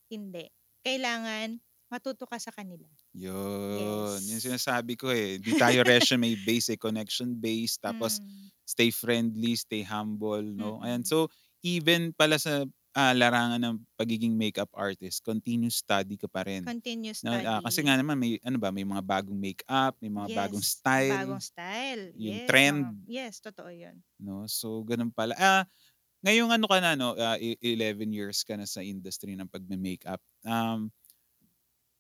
Hindi. 0.10 0.50
Kailangan 0.86 1.62
matuto 1.94 2.24
ka 2.32 2.38
sa 2.46 2.52
kanila. 2.58 2.90
Yun. 3.14 4.26
Yes. 4.26 4.26
Yung 4.26 4.42
sinasabi 4.42 4.98
ko 4.98 5.14
eh. 5.14 5.38
Di 5.38 5.54
tayo 5.54 5.86
resume 5.86 6.34
based, 6.34 6.74
eh, 6.74 6.80
connection 6.82 7.38
based. 7.38 7.78
Tapos, 7.86 8.18
Mm, 8.18 8.52
stay 8.66 8.90
friendly, 8.90 9.54
stay 9.54 9.86
humble, 9.86 10.42
no? 10.42 10.82
Mm-mm. 10.82 10.82
Ayan. 10.82 11.06
So, 11.06 11.30
even 11.62 12.10
pala 12.18 12.42
sa 12.42 12.66
ah, 12.98 13.14
larangan 13.14 13.62
ng 13.62 13.76
pagiging 13.98 14.34
makeup 14.34 14.70
artist, 14.74 15.22
continuous 15.22 15.78
study 15.86 16.18
ka 16.18 16.26
pa 16.30 16.42
rin. 16.50 16.66
continuous 16.66 17.20
No, 17.22 17.30
study. 17.30 17.46
ah, 17.46 17.62
kasi 17.62 17.86
nga 17.86 17.98
naman 17.98 18.18
may 18.18 18.38
ano 18.42 18.58
ba, 18.62 18.74
may 18.74 18.86
mga 18.86 19.02
bagong 19.06 19.38
makeup, 19.38 19.94
may 20.02 20.10
mga 20.14 20.30
bagong 20.34 20.62
Yes, 20.62 20.66
style, 20.66 21.02
Bagong 21.08 21.42
style. 21.42 22.14
yung 22.18 22.40
yes, 22.40 22.48
trend. 22.48 22.98
yes, 23.06 23.40
totoo 23.44 23.70
yun. 23.72 24.04
no? 24.22 24.46
So 24.50 24.82
ganun 24.86 25.12
pala. 25.14 25.34
Ah, 25.38 25.64
ngayong 26.26 26.52
ano 26.54 26.66
ka 26.70 26.80
na 26.84 26.96
no, 27.00 27.16
ah, 27.18 27.38
i- 27.40 27.60
11 27.64 28.12
years 28.14 28.44
ka 28.48 28.56
na 28.60 28.68
sa 28.70 28.82
industry 28.86 29.36
ng 29.38 29.50
pagme-makeup. 29.52 30.22
Um 30.48 30.92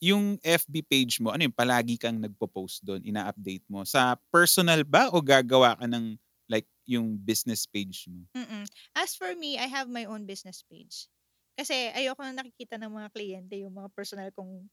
yung 0.03 0.35
FB 0.43 0.83
page 0.83 1.23
mo, 1.23 1.31
ano 1.31 1.47
yung 1.47 1.55
palagi 1.55 1.95
kang 1.95 2.19
nagpo-post 2.19 2.83
doon, 2.83 2.99
ina-update 3.07 3.63
mo 3.71 3.87
sa 3.87 4.19
personal 4.27 4.83
ba 4.83 5.07
o 5.15 5.23
gagawa 5.23 5.79
ka 5.79 5.87
ng 5.87 6.19
like 6.51 6.67
yung 6.83 7.15
business 7.15 7.63
page 7.63 8.11
mo? 8.11 8.27
Mm-mm. 8.35 8.67
As 8.99 9.15
for 9.15 9.31
me, 9.39 9.55
I 9.55 9.71
have 9.71 9.87
my 9.87 10.03
own 10.03 10.27
business 10.27 10.59
page. 10.67 11.07
Kasi 11.55 11.95
ayoko 11.95 12.19
na 12.19 12.43
nakikita 12.43 12.75
ng 12.75 12.91
mga 12.91 13.09
kliyente 13.15 13.55
yung 13.63 13.71
mga 13.71 13.87
personal 13.95 14.27
kong 14.35 14.67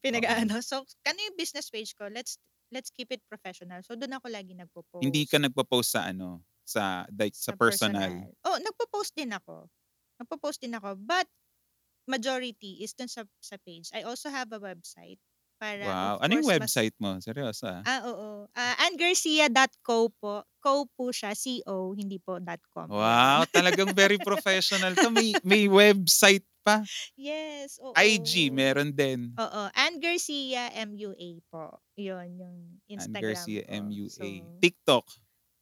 pinag-ano. 0.00 0.64
So, 0.64 0.88
kano 1.04 1.20
yung 1.20 1.36
business 1.36 1.68
page 1.68 1.92
ko? 1.92 2.08
Let's 2.08 2.40
let's 2.72 2.88
keep 2.88 3.12
it 3.12 3.20
professional. 3.28 3.84
So, 3.84 4.00
doon 4.00 4.16
ako 4.16 4.32
lagi 4.32 4.56
nagpo-post. 4.56 5.04
Hindi 5.04 5.28
ka 5.28 5.36
nagpo-post 5.42 5.90
sa 5.92 6.08
ano, 6.08 6.40
sa 6.64 7.04
like 7.12 7.36
sa, 7.36 7.52
personal. 7.52 8.32
Oh, 8.48 8.56
nagpo-post 8.56 9.12
din 9.12 9.34
ako. 9.34 9.68
Nagpo-post 10.22 10.62
din 10.64 10.72
ako. 10.72 10.96
But, 11.02 11.28
majority 12.10 12.82
is 12.82 12.90
dun 12.92 13.06
sa, 13.06 13.22
sa 13.38 13.54
page. 13.62 13.94
I 13.94 14.02
also 14.02 14.26
have 14.26 14.50
a 14.50 14.58
website. 14.58 15.22
Para, 15.60 15.84
Wow. 15.84 16.14
Ano 16.24 16.32
yung 16.34 16.42
course, 16.42 16.56
mas- 16.56 16.72
website 16.72 16.96
mo? 16.96 17.20
Seryoso 17.20 17.68
ah. 17.68 17.84
Ah, 17.84 18.00
oo. 18.08 18.48
Uh, 18.48 18.74
angarcia.co 18.88 20.08
po. 20.16 20.42
Co 20.58 20.88
po 20.88 21.12
siya. 21.12 21.36
C-O, 21.36 21.92
hindi 21.92 22.16
po 22.16 22.40
.com. 22.72 22.88
Wow, 22.88 23.44
talagang 23.46 23.92
very 23.92 24.16
professional 24.16 24.96
to. 24.96 25.12
May, 25.12 25.36
may 25.44 25.68
website 25.68 26.42
pa. 26.60 26.80
Yes. 27.12 27.76
Oo. 27.80 27.92
IG, 27.92 28.48
meron 28.48 28.92
din. 28.92 29.36
Oo. 29.36 29.62
Ann 29.72 30.00
Garcia 30.00 30.72
MUA 30.80 31.44
po. 31.48 31.80
Yun, 31.96 32.28
yung 32.40 32.56
Ann 32.56 32.88
Instagram 32.88 33.20
Garcia 33.36 33.62
ko. 33.64 33.72
MUA. 33.84 34.08
So, 34.12 34.24
TikTok, 34.60 35.04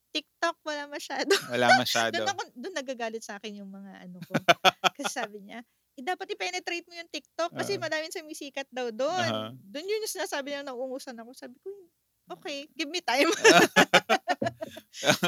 TikTok 0.09 0.57
wala 0.65 0.87
masyado. 0.89 1.31
wala 1.51 1.67
masyado. 1.83 2.15
doon 2.17 2.31
ako, 2.33 2.43
doon 2.55 2.75
nagagalit 2.75 3.23
sa 3.23 3.39
akin 3.39 3.61
yung 3.63 3.71
mga 3.71 4.09
ano 4.09 4.19
ko. 4.25 4.35
Kasi 4.99 5.11
sabi 5.11 5.43
niya, 5.43 5.63
dapat 6.05 6.31
i-penetrate 6.31 6.87
mo 6.87 6.95
yung 6.95 7.11
TikTok 7.11 7.51
kasi 7.55 7.75
Oo. 7.77 7.83
madaming 7.83 8.15
sumisikat 8.15 8.69
daw 8.71 8.91
doon. 8.95 9.31
Aha. 9.31 9.51
Doon 9.55 9.87
yun 9.87 10.03
yung 10.05 10.15
sinasabi 10.15 10.55
niya 10.55 10.63
na 10.63 10.75
uungusan 10.75 11.19
ako. 11.19 11.31
Sabi 11.35 11.57
ko, 11.59 11.71
okay, 12.31 12.67
give 12.79 12.91
me 12.91 13.03
time. 13.03 13.31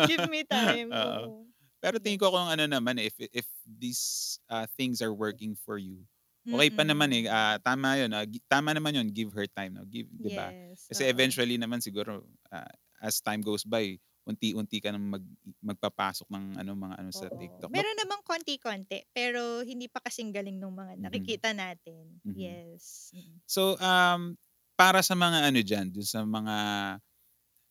give 0.06 0.26
me 0.30 0.46
time. 0.46 0.88
Oo. 0.92 1.50
Pero 1.80 1.96
tingin 1.96 2.20
ko 2.20 2.28
kung 2.28 2.48
ano 2.48 2.64
naman, 2.68 3.00
eh, 3.00 3.08
if 3.08 3.16
if 3.32 3.48
these 3.64 4.36
uh, 4.52 4.68
things 4.76 5.00
are 5.00 5.16
working 5.16 5.56
for 5.56 5.80
you, 5.80 6.04
okay 6.44 6.68
pa 6.68 6.84
naman 6.84 7.08
eh. 7.16 7.24
Ah, 7.26 7.56
tama 7.56 7.96
yun. 7.96 8.12
gi- 8.28 8.44
tama 8.46 8.76
naman 8.76 8.92
yun. 8.92 9.08
Give 9.08 9.32
her 9.32 9.48
time. 9.48 9.80
No? 9.80 9.88
Give, 9.88 10.06
di 10.12 10.36
ba? 10.36 10.52
Yes. 10.52 10.86
Kasi 10.92 11.08
oo. 11.08 11.10
eventually 11.10 11.56
naman 11.56 11.80
siguro, 11.80 12.20
ah, 12.52 12.68
as 13.00 13.24
time 13.24 13.40
goes 13.40 13.64
by, 13.64 13.96
unti-unti 14.30 14.78
ka 14.78 14.94
nang 14.94 15.06
mag, 15.10 15.24
magpapasok 15.60 16.30
ng 16.30 16.44
ano 16.62 16.70
mga 16.78 16.94
ano 17.02 17.10
sa 17.10 17.26
Oo. 17.26 17.36
TikTok. 17.36 17.70
Meron 17.70 17.98
namang 17.98 18.22
konti-konti, 18.22 19.10
pero 19.10 19.60
hindi 19.66 19.90
pa 19.90 20.00
kasing 20.00 20.30
galing 20.32 20.56
ng 20.56 20.72
mga 20.72 20.92
Mhm. 20.96 21.02
nakikita 21.04 21.50
natin. 21.52 22.04
Mhm. 22.24 22.34
Yes. 22.38 23.10
Mm. 23.12 23.36
So, 23.44 23.74
um, 23.82 24.38
para 24.78 25.02
sa 25.02 25.12
mga 25.18 25.50
ano 25.50 25.60
dyan, 25.60 25.86
dun 25.92 26.06
sa 26.06 26.22
mga 26.24 26.54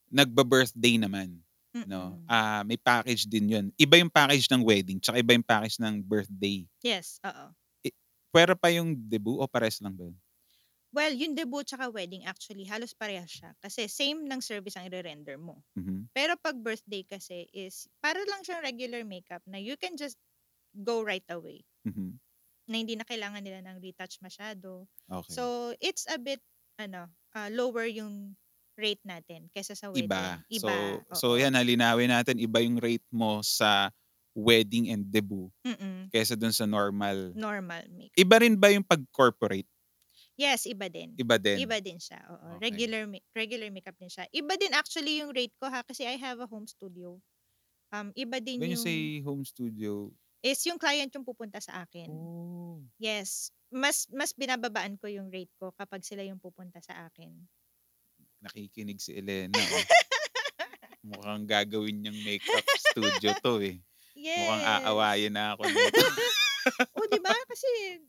nagba-birthday 0.10 0.98
naman, 0.98 1.38
no? 1.86 2.18
Mm-mm. 2.18 2.26
Ah, 2.26 2.66
may 2.66 2.78
package 2.82 3.30
din 3.30 3.46
yun. 3.50 3.66
Iba 3.78 4.02
yung 4.02 4.10
package 4.10 4.50
ng 4.50 4.66
wedding, 4.66 4.98
tsaka 4.98 5.22
iba 5.22 5.38
yung 5.38 5.46
package 5.46 5.78
ng 5.82 6.02
birthday. 6.02 6.66
Yes, 6.82 7.22
oo. 7.22 7.54
Pero 8.30 8.54
pa 8.54 8.70
yung 8.70 8.94
debut 8.94 9.42
o 9.42 9.46
pares 9.50 9.82
lang 9.82 9.94
ba 9.98 10.06
yun? 10.06 10.18
Well, 10.94 11.14
yung 11.14 11.38
debut 11.38 11.66
tsaka 11.70 11.94
wedding 11.94 12.26
actually 12.26 12.66
halos 12.66 12.98
parehas 12.98 13.30
siya 13.30 13.54
kasi 13.62 13.86
same 13.86 14.26
ng 14.26 14.42
service 14.42 14.74
ang 14.74 14.90
i-render 14.90 15.38
mo. 15.38 15.62
Mhm. 15.76 16.10
Pero 16.18 16.34
pag 16.42 16.58
birthday 16.58 17.06
kasi 17.06 17.46
is 17.54 17.86
para 18.02 18.18
lang 18.26 18.42
siyang 18.42 18.66
regular 18.66 19.06
makeup 19.06 19.46
na 19.46 19.62
you 19.62 19.78
can 19.78 19.94
just 19.98 20.18
go 20.86 21.02
right 21.06 21.26
away. 21.30 21.66
Mhm. 21.86 22.20
Na 22.68 22.76
hindi 22.82 22.98
na 23.00 23.08
kailangan 23.08 23.42
nila 23.46 23.64
ng 23.64 23.80
retouch 23.80 24.20
masyado. 24.20 24.86
Okay. 25.10 25.34
So, 25.34 25.74
it's 25.80 26.06
a 26.10 26.18
bit 26.20 26.42
ano, 26.80 27.12
ah, 27.36 27.50
lower 27.52 27.86
yung 27.88 28.36
rate 28.80 29.04
natin 29.04 29.52
kaysa 29.52 29.76
sa 29.76 29.92
wedding. 29.92 30.08
iba. 30.08 30.46
So, 30.50 30.70
Iba. 30.70 31.04
so 31.12 31.34
oo. 31.34 31.40
yan, 31.40 31.58
halinawin 31.58 32.10
natin, 32.14 32.38
iba 32.38 32.62
yung 32.62 32.78
rate 32.78 33.06
mo 33.10 33.42
sa 33.42 33.90
wedding 34.38 34.90
and 34.94 35.10
debut 35.10 35.50
Mm-mm. 35.66 36.12
kaysa 36.14 36.38
dun 36.38 36.54
sa 36.56 36.66
normal. 36.70 37.36
Normal 37.36 37.90
makeup. 37.90 38.12
Iba 38.18 38.42
rin 38.42 38.58
ba 38.60 38.70
yung 38.74 38.86
pag-corporate? 38.86 39.68
Yes, 40.40 40.64
iba 40.72 40.88
din. 40.88 41.12
Iba 41.20 41.36
din. 41.36 41.60
Iba 41.60 41.84
din 41.84 42.00
siya. 42.00 42.24
Oo. 42.32 42.56
Okay. 42.56 42.72
Regular 42.72 43.04
regular 43.36 43.68
makeup 43.76 44.00
din 44.00 44.08
siya. 44.08 44.24
Iba 44.32 44.56
din 44.56 44.72
actually 44.72 45.20
yung 45.20 45.36
rate 45.36 45.52
ko 45.60 45.68
ha 45.68 45.84
kasi 45.84 46.08
I 46.08 46.16
have 46.16 46.40
a 46.40 46.48
home 46.48 46.64
studio. 46.64 47.20
Um 47.92 48.16
iba 48.16 48.40
din 48.40 48.56
When 48.64 48.72
you 48.72 48.80
yung 48.80 48.88
say 48.88 49.20
home 49.20 49.44
studio, 49.44 50.08
is 50.40 50.64
yung 50.64 50.80
client 50.80 51.12
yung 51.12 51.28
pupunta 51.28 51.60
sa 51.60 51.84
akin. 51.84 52.08
oh, 52.08 52.80
Yes. 52.96 53.52
Mas 53.68 54.08
mas 54.16 54.32
binababaan 54.32 54.96
ko 54.96 55.12
yung 55.12 55.28
rate 55.28 55.52
ko 55.60 55.76
kapag 55.76 56.08
sila 56.08 56.24
yung 56.24 56.40
pupunta 56.40 56.80
sa 56.80 57.12
akin. 57.12 57.36
nakikinig 58.40 59.04
si 59.04 59.20
Elena. 59.20 59.60
oh. 59.60 59.86
Mukhang 61.04 61.44
gagawin 61.44 62.00
niyang 62.00 62.16
makeup 62.24 62.64
studio 62.80 63.36
to 63.44 63.60
eh. 63.60 63.76
Yes. 64.16 64.40
Mukhang 64.40 64.64
aawayin 64.64 65.36
na 65.36 65.60
ako 65.60 65.68
nito. 65.68 66.00
Oh, 66.98 67.06
'di 67.06 67.20
ba? 67.22 67.34
Kasi 67.50 67.68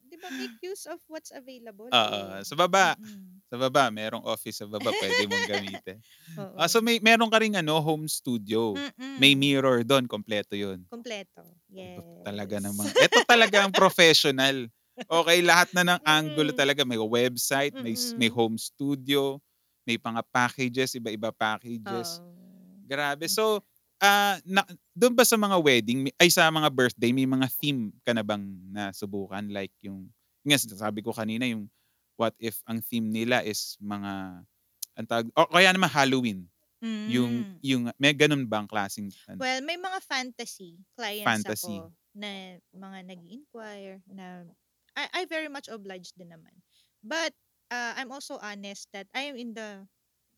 'di 0.09 0.17
ba 0.21 0.33
make 0.33 0.57
use 0.65 0.89
of 0.89 1.01
what's 1.09 1.33
available, 1.35 1.93
Oo, 1.93 2.23
eh. 2.23 2.47
sa 2.47 2.55
baba. 2.55 2.95
Mm. 2.97 3.43
Sa 3.51 3.59
baba 3.59 3.91
merong 3.91 4.23
office 4.27 4.63
sa 4.63 4.67
baba 4.71 4.95
puwede 4.95 5.27
mong 5.27 5.43
gamitin. 5.47 5.99
Ah, 6.59 6.67
so 6.71 6.79
Oo. 6.79 6.85
may 6.85 6.99
meron 7.03 7.31
ka 7.31 7.39
ring 7.43 7.59
ano, 7.59 7.79
home 7.83 8.07
studio. 8.11 8.83
May 9.19 9.35
Mm. 9.39 9.39
mirror 9.39 9.83
do'n, 9.87 10.07
kumpleto 10.11 10.55
'yun? 10.55 10.87
Kumpleto, 10.93 11.55
Aba, 11.79 12.03
talaga 12.27 12.59
namang 12.63 12.93
yes. 12.93 13.01
eto 13.01 13.23
talaga 13.25 13.65
ang 13.67 13.75
professional. 13.77 14.69
Okey, 15.11 15.43
lahat 15.45 15.71
na 15.75 15.85
ng 15.97 16.01
angulo 16.07 16.53
Mm. 16.53 16.57
talaga, 16.57 16.85
may 16.87 16.99
website, 17.01 17.75
may 17.81 17.95
may 18.19 18.29
home 18.33 18.57
studio, 18.61 19.39
may 19.89 19.99
mga 20.01 20.23
packages, 20.35 20.95
iba-iba 20.99 21.31
packages. 21.35 22.21
Oo. 22.25 22.81
Grabe. 22.85 23.27
So, 23.31 23.63
ah, 24.03 24.37
na 24.49 24.65
do'n 24.97 25.15
ba 25.17 25.25
sa 25.29 25.37
mga 25.41 25.57
wedding 25.63 26.09
ay 26.21 26.29
sa 26.33 26.49
mga 26.53 26.69
birthday 26.73 27.13
may 27.15 27.29
mga 27.29 27.49
theme 27.61 27.93
ka 28.05 28.13
na 28.17 28.25
bang 28.27 28.45
nasubukan? 28.73 29.45
Like 29.53 29.73
yung 29.85 30.11
yun 30.45 30.49
nga 30.53 30.61
sinasabi 30.61 31.05
ko 31.05 31.13
kanina 31.15 31.45
yung 31.49 31.69
what 32.21 32.35
if 32.41 32.61
ang 32.69 32.81
theme 32.85 33.09
nila 33.13 33.41
is 33.45 33.77
mga 33.81 34.45
anong 34.99 35.09
tawag 35.11 35.27
o 35.37 35.49
kaya 35.53 35.71
naman 35.75 35.91
Halloween. 35.93 36.49
Yung 37.09 37.45
Hmm. 37.45 37.61
yung 37.65 37.91
may 38.01 38.15
gano'n 38.17 38.47
bang 38.49 38.67
klaseng 38.71 39.13
ano? 39.31 39.43
Well, 39.43 39.63
may 39.63 39.77
mga 39.81 40.03
fantasy 40.05 40.85
clients 40.99 41.45
Fantasy. 41.45 41.49
ako 41.49 41.95
na 42.13 42.59
mga 42.75 42.99
nag-i-inquire 43.07 44.03
na 44.11 44.45
I 44.99 45.23
I 45.23 45.31
very 45.31 45.49
much 45.49 45.71
obliged 45.71 46.19
din 46.19 46.35
naman. 46.35 46.61
But, 47.01 47.33
ah, 47.71 47.95
I'm 47.97 48.11
also 48.13 48.37
honest 48.43 48.91
that 48.93 49.07
I 49.15 49.31
am 49.31 49.37
in 49.39 49.55
the 49.55 49.87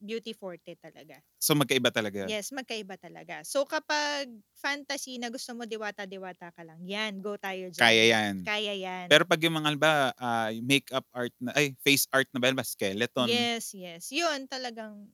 beauty 0.02 0.32
forte 0.34 0.74
talaga. 0.84 1.22
So, 1.42 1.52
magkaiba 1.58 1.90
talaga? 1.92 2.30
Yes, 2.30 2.54
magkaiba 2.54 2.94
talaga. 3.02 3.42
So, 3.42 3.66
kapag 3.66 4.30
fantasy 4.54 5.18
na 5.18 5.26
gusto 5.34 5.58
mo 5.58 5.66
diwata-diwata 5.66 6.54
ka 6.54 6.62
lang, 6.62 6.78
'yan, 6.86 7.18
go 7.18 7.34
tayo 7.34 7.66
diyan. 7.74 7.98
Kaya 7.98 8.02
'yan. 8.12 8.36
Kaya 8.46 8.74
'yan. 8.78 9.10
Pero 9.10 9.24
'pag 9.28 9.40
yung 9.44 9.56
mga 9.60 9.68
halimbawa, 9.72 10.04
ah, 10.18 10.50
makeup 10.62 11.06
art 11.14 11.34
na 11.42 11.52
ay 11.58 11.76
face 11.84 12.06
art 12.12 12.28
na 12.32 12.40
ba, 12.42 12.48
halimbawa 12.50 12.68
skeleton. 12.68 13.32
Yes, 13.32 13.74
yes. 13.76 14.08
'Yun 14.12 14.48
talagang 14.48 15.12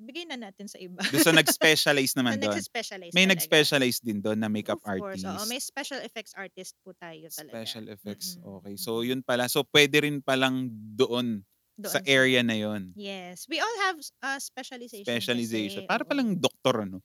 bigay 0.00 0.24
na 0.28 0.36
natin 0.40 0.68
sa 0.70 0.78
iba. 0.80 1.00
Sa 1.24 1.30
nag-specialize 1.32 2.12
naman 2.18 2.36
do'n? 2.42 2.62
nagse-specialize 2.68 3.16
May 3.16 3.24
talaga. 3.24 3.64
nag-specialize 3.64 3.98
din 4.04 4.18
do'n 4.24 4.40
na 4.42 4.50
makeup 4.50 4.78
Of 4.78 4.82
course, 4.96 5.22
oo. 5.24 5.40
artist? 5.40 5.48
May 5.48 5.60
special 5.60 6.00
effects 6.04 6.34
artist 6.36 6.74
po 6.84 6.92
tayo 6.98 7.26
talaga. 7.38 7.72
Special 7.74 7.90
effects, 7.90 8.38
Mm, 8.38 8.44
okey. 8.46 8.78
So, 8.78 9.02
yun 9.02 9.24
pala. 9.26 9.50
So, 9.50 9.66
puwede 9.66 9.98
rin 10.06 10.22
palang 10.22 10.70
doon 10.94 11.42
Doon 11.78 11.90
sa 11.90 12.00
area 12.06 12.42
na 12.46 12.54
yun? 12.54 12.94
Yes. 12.94 13.46
We 13.50 13.58
all 13.60 13.76
have, 13.90 13.98
ah, 14.22 14.38
specialization 14.38 15.26
Specialization. 15.26 15.82
kasi, 15.82 15.86
Para 15.86 16.06
palang 16.06 16.38
doktor 16.38 16.86
ano? 16.86 17.02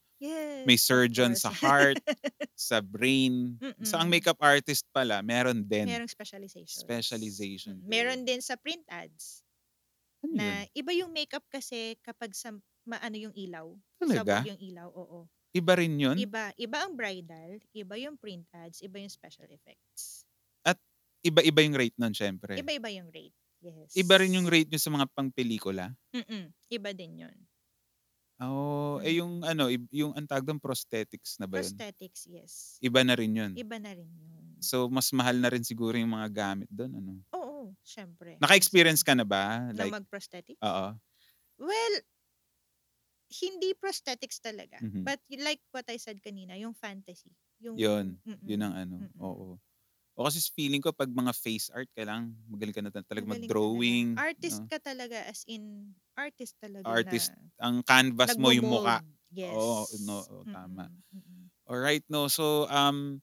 May 0.65 0.77
Yes, 0.77 0.81
of 0.89 0.89
surgeon 0.89 1.35
sa 1.35 1.49
heart, 1.53 1.99
sa 2.55 2.81
brain. 2.83 3.61
So, 3.83 3.97
ang 3.99 4.09
makeup 4.11 4.39
artist 4.41 4.85
pala 4.93 5.21
meron 5.25 5.65
din? 5.67 5.87
Merong 5.87 6.09
specializations. 6.11 6.83
Specialization 6.83 7.79
Mm, 7.79 7.87
meron 7.89 8.21
din 8.27 8.41
sa 8.43 8.55
print 8.59 8.83
ads. 8.91 9.41
Ano 10.23 10.35
Na 10.35 10.43
yun? 10.43 10.69
iba 10.75 10.91
yung 10.93 11.11
makeup 11.15 11.45
kasi 11.49 11.95
kapag 12.03 12.35
sa 12.35 12.53
maano 12.85 13.17
yung 13.17 13.33
ilaw, 13.35 13.73
Talaga? 13.99 14.35
sabog 14.35 14.45
yung 14.47 14.59
ilaw, 14.61 14.89
oo. 14.91 15.29
Iba 15.55 15.73
rin 15.79 15.97
yun? 15.99 16.19
Iba, 16.19 16.51
iba 16.59 16.77
ang 16.85 16.93
bridal, 16.99 17.61
iba 17.73 17.95
yung 17.97 18.17
print 18.19 18.45
ads, 18.53 18.83
iba 18.83 18.99
yung 19.01 19.09
special 19.13 19.47
effects. 19.49 20.23
At 20.67 20.77
iba-iba 21.23 21.59
yung 21.63 21.75
rate 21.75 21.97
nun 21.99 22.13
siyempre? 22.15 22.59
Iba-iba 22.59 22.89
yung 22.91 23.09
rate, 23.13 23.37
yes. 23.61 23.93
Iba 23.95 24.15
rin 24.21 24.35
yung 24.37 24.47
rate 24.49 24.69
niyo 24.69 24.81
sa 24.81 24.91
mga 24.93 25.07
pang-pelikula? 25.13 25.93
Mm, 26.13 26.53
iba 26.73 26.89
din 26.93 27.13
yun. 27.25 27.37
Oh, 28.39 29.03
eh, 29.03 29.11
Mm. 29.11 29.19
yung 29.19 29.33
ano, 29.43 29.67
yung 29.91 30.15
dun, 30.15 30.63
prosthetics 30.63 31.35
na 31.43 31.47
ba 31.47 31.59
yun? 31.59 31.75
Prosthetics, 31.75 32.21
yes. 32.31 32.79
Iba 32.79 33.03
na 33.03 33.13
rin 33.19 33.35
yun? 33.35 33.51
Iba 33.59 33.75
na 33.83 33.91
rin 33.91 34.07
yun. 34.15 34.45
So, 34.63 34.87
mas 34.87 35.11
mahal 35.11 35.39
na 35.43 35.51
rin 35.51 35.63
siguro 35.63 35.95
yung 35.99 36.15
mga 36.15 36.29
gamit 36.31 36.69
dun 36.71 36.91
ano? 36.95 37.19
Oo, 37.35 37.75
siyempre. 37.83 38.39
Naka-experience 38.39 39.03
ka 39.03 39.11
na 39.15 39.27
ba? 39.27 39.71
Na 39.75 39.83
Like 39.83 39.91
mag-prosthetics? 39.91 40.59
oo. 40.63 40.87
Well, 41.59 41.95
hindi 43.29 43.77
prosthetics 43.77 44.41
talaga. 44.41 44.81
Mhm. 44.81 45.05
But 45.05 45.21
like 45.37 45.61
what 45.69 45.85
I 45.87 45.97
said 46.01 46.17
kanina, 46.21 46.57
yung 46.57 46.73
fantasy. 46.73 47.35
Yung, 47.61 47.77
Yun, 47.77 48.17
mm, 48.25 48.39
yun 48.47 48.61
ang 48.63 48.73
ano, 48.75 48.97
mm. 49.05 49.13
oo. 49.21 49.59
O 50.19 50.27
kasi 50.27 50.43
feeling 50.51 50.83
ko 50.83 50.91
'pag 50.91 51.07
mga 51.07 51.31
face 51.31 51.71
art 51.71 51.87
kailangan 51.95 52.35
magaling 52.51 52.75
ka 52.75 52.83
na 52.83 52.91
ta 52.91 52.99
talaga 53.07 53.23
Magaling 53.23 53.57
mag-drawing, 53.63 54.07
talaga. 54.11 54.11
Artist 54.13 54.61
'no? 54.67 54.69
ka 54.69 54.77
talaga 54.77 55.25
as 55.25 55.41
in 55.49 55.95
artist 56.13 56.53
talaga 56.61 56.93
Artist, 56.95 57.35
na 57.41 57.49
ang 57.59 57.83
canvas 57.83 58.39
mo 58.39 58.55
yung 58.55 58.67
mukha. 58.67 59.03
Yes. 59.33 59.65
Oo, 59.67 59.89
no, 59.99 60.23
oo, 60.23 60.43
tama. 60.47 60.87
Mm, 60.87 61.01
mm. 61.13 61.49
Alright 61.69 62.03
'no, 62.09 62.27
so, 62.31 62.67
um, 62.71 63.21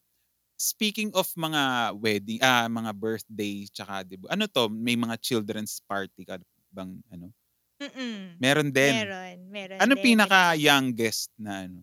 speaking 0.61 1.13
of 1.17 1.29
mga 1.39 1.95
wedding 2.01 2.41
ah, 2.45 2.69
mga 2.71 2.93
birthday 2.97 3.67
tsaka 3.71 4.05
debut, 4.09 4.31
ano 4.33 4.47
'to, 4.51 4.69
may 4.73 4.97
mga 4.99 5.17
children's 5.23 5.81
party 5.87 6.25
ka 6.29 6.39
bang 6.75 7.01
ano? 7.13 7.33
Mm. 7.81 8.41
Meron 8.41 8.69
din? 8.69 9.17
Meron, 9.17 9.49
meron 9.53 9.85
Anong 9.85 9.97
din. 9.97 10.17
pinaka-youngest 10.17 11.33
na 11.41 11.67
ano? 11.69 11.83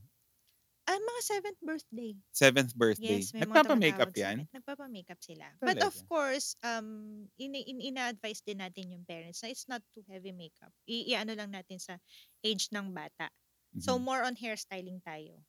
Ah, 0.87 0.99
mga 0.99 1.21
7th 1.23 1.59
birthday. 1.63 2.19
7th 2.35 2.73
birthday? 2.75 3.29
Yes, 3.29 3.33
may 3.33 3.45
Nagpapa-makeup 3.45 4.09
yan? 4.17 4.49
Nagpapa-makeup 4.53 5.19
sila. 5.23 5.53
But 5.61 5.81
of 5.83 5.93
Talaga? 5.93 6.09
course, 6.09 6.55
um, 6.63 7.29
ini 7.39 7.63
in 7.67 7.79
ina-advise 7.83 8.41
din 8.45 8.59
natin 8.63 8.93
yung 8.95 9.05
parents 9.07 9.43
na 9.43 9.49
it's 9.53 9.67
not 9.69 9.83
too 9.95 10.03
heavy 10.09 10.31
makeup. 10.33 10.71
I-ano 10.89 11.33
lang 11.37 11.51
natin 11.53 11.79
sa 11.81 11.99
age 12.45 12.69
ng 12.73 12.93
bata. 12.95 13.29
So, 13.81 13.97
Mhm. 13.97 14.03
more 14.03 14.23
on 14.25 14.35
hairstyling 14.39 15.01
tayo. 15.03 15.43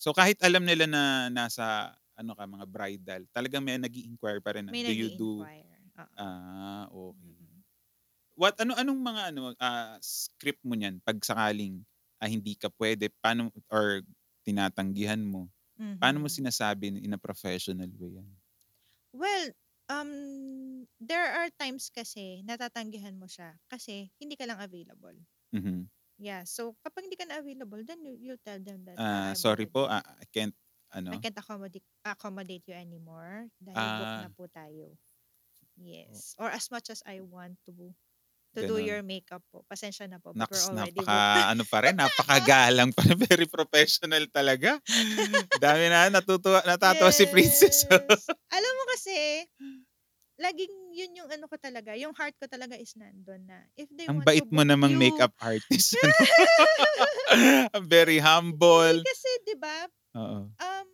So, 0.00 0.14
kahit 0.14 0.38
alam 0.46 0.62
nila 0.62 0.86
na 0.86 1.26
nasa 1.26 1.98
ano 2.14 2.30
ka, 2.38 2.46
mga 2.46 2.66
bridal, 2.70 3.22
talagang 3.34 3.66
may 3.66 3.78
nag-i-inquire 3.82 4.38
pa 4.38 4.54
rin 4.54 4.70
na, 4.70 4.74
May 4.74 4.84
do 4.84 4.94
you 4.94 5.10
do. 5.10 5.50
Oo. 5.98 6.18
ah, 6.18 6.86
okey. 6.92 7.38
Mm. 7.40 7.62
What 8.38 8.56
ano 8.62 8.74
anong 8.78 9.00
mga 9.02 9.22
ano, 9.34 9.42
ah, 9.60 9.98
script 10.02 10.62
mo 10.66 10.74
niyan 10.78 11.00
'pag 11.04 11.20
sakaling, 11.22 11.82
ah, 12.22 12.28
hindi 12.30 12.54
ka 12.58 12.70
puwede, 12.72 13.10
paano 13.22 13.50
or 13.72 14.02
tinatanggihan 14.48 15.20
mo? 15.20 15.42
Paano 16.00 16.18
mo 16.24 16.28
Mhm. 16.28 16.38
sinasabi 16.38 16.84
in 17.06 17.12
a 17.16 17.20
professional 17.20 17.90
way 18.00 18.12
yan? 18.22 18.30
Well, 19.12 19.52
um, 19.92 20.12
there 21.00 21.28
are 21.40 21.48
times 21.60 21.88
kasi 21.92 22.40
natatanggihan 22.44 23.16
mo 23.20 23.28
siya 23.28 23.56
kasi 23.68 24.12
hindi 24.20 24.36
ka 24.36 24.48
lang 24.48 24.60
available. 24.64 25.16
Mhm. 25.52 25.88
Yeah, 26.18 26.44
so 26.44 26.74
kapag 26.84 27.06
hindi 27.08 27.18
ka 27.18 27.26
na 27.28 27.38
available, 27.42 27.80
then 27.86 28.02
you 28.04 28.14
you 28.18 28.34
tell 28.42 28.58
them 28.60 28.84
that, 28.90 29.00
Ah, 29.06 29.32
"Ah, 29.32 29.32
I'm 29.32 29.44
sorry 29.44 29.66
po, 29.66 29.86
ah, 29.88 30.02
I 30.20 30.26
can't 30.34 30.54
ano? 30.92 31.12
I 31.12 31.18
can't 31.20 31.36
accommodate 31.36 31.84
accommodate 32.04 32.64
you 32.68 32.72
anymore 32.72 33.52
dahil 33.60 33.92
book 33.92 34.08
Ah. 34.08 34.24
na 34.24 34.32
po 34.32 34.48
tayo." 34.48 34.96
Yes, 35.76 36.34
or 36.38 36.50
as 36.50 36.70
much 36.70 36.90
as 36.90 37.02
I 37.06 37.20
want 37.22 37.58
to 37.68 37.94
to 38.58 38.66
do 38.66 38.76
Gano'n. 38.76 38.82
your 38.82 39.06
makeup 39.06 39.42
po, 39.54 39.62
pasensya 39.70 40.10
na 40.10 40.18
po, 40.18 40.34
but 40.34 40.50
we're 40.50 40.66
Naks, 40.66 40.66
already 40.66 41.06
booked. 41.06 41.30
napaka-ano 41.30 41.62
pa 41.70 41.78
rin, 41.86 41.94
napakagalang 41.96 42.90
pa 42.92 43.02
rin, 43.06 43.18
very 43.22 43.46
professional 43.46 44.22
talaga. 44.30 44.78
Dami 45.62 45.84
na 45.88 46.10
natutuwa 46.10 46.60
natatawa 46.66 47.10
si 47.14 47.24
Princess. 47.30 47.86
Yes. 47.90 48.28
Alam 48.52 48.72
mo 48.80 48.84
kasi, 48.96 49.16
laging 50.40 50.74
yun 50.96 51.12
yung 51.24 51.30
ano 51.30 51.46
ko 51.50 51.56
talaga, 51.60 51.94
yung 51.98 52.14
heart 52.16 52.34
ko 52.40 52.46
talaga 52.48 52.74
is 52.78 52.94
nandun 52.96 53.44
na 53.46 53.66
if 53.76 53.90
they 53.92 54.08
Ang 54.08 54.18
want 54.18 54.32
to 54.34 54.42
bait 54.42 54.46
mo 54.48 54.62
book 54.62 54.68
namang 54.68 54.94
you 54.94 54.98
makeup 54.98 55.34
artist 55.42 55.94
ano. 56.00 56.14
Very 57.92 58.18
humble. 58.22 59.02
Hindi 59.02 59.04
kasi 59.04 59.30
'di 59.44 59.56
ba, 59.60 59.76
um, 60.62 60.88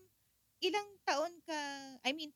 ilang 0.64 0.88
taon 1.06 1.34
ka 1.46 1.60
I 2.04 2.12
mean, 2.16 2.32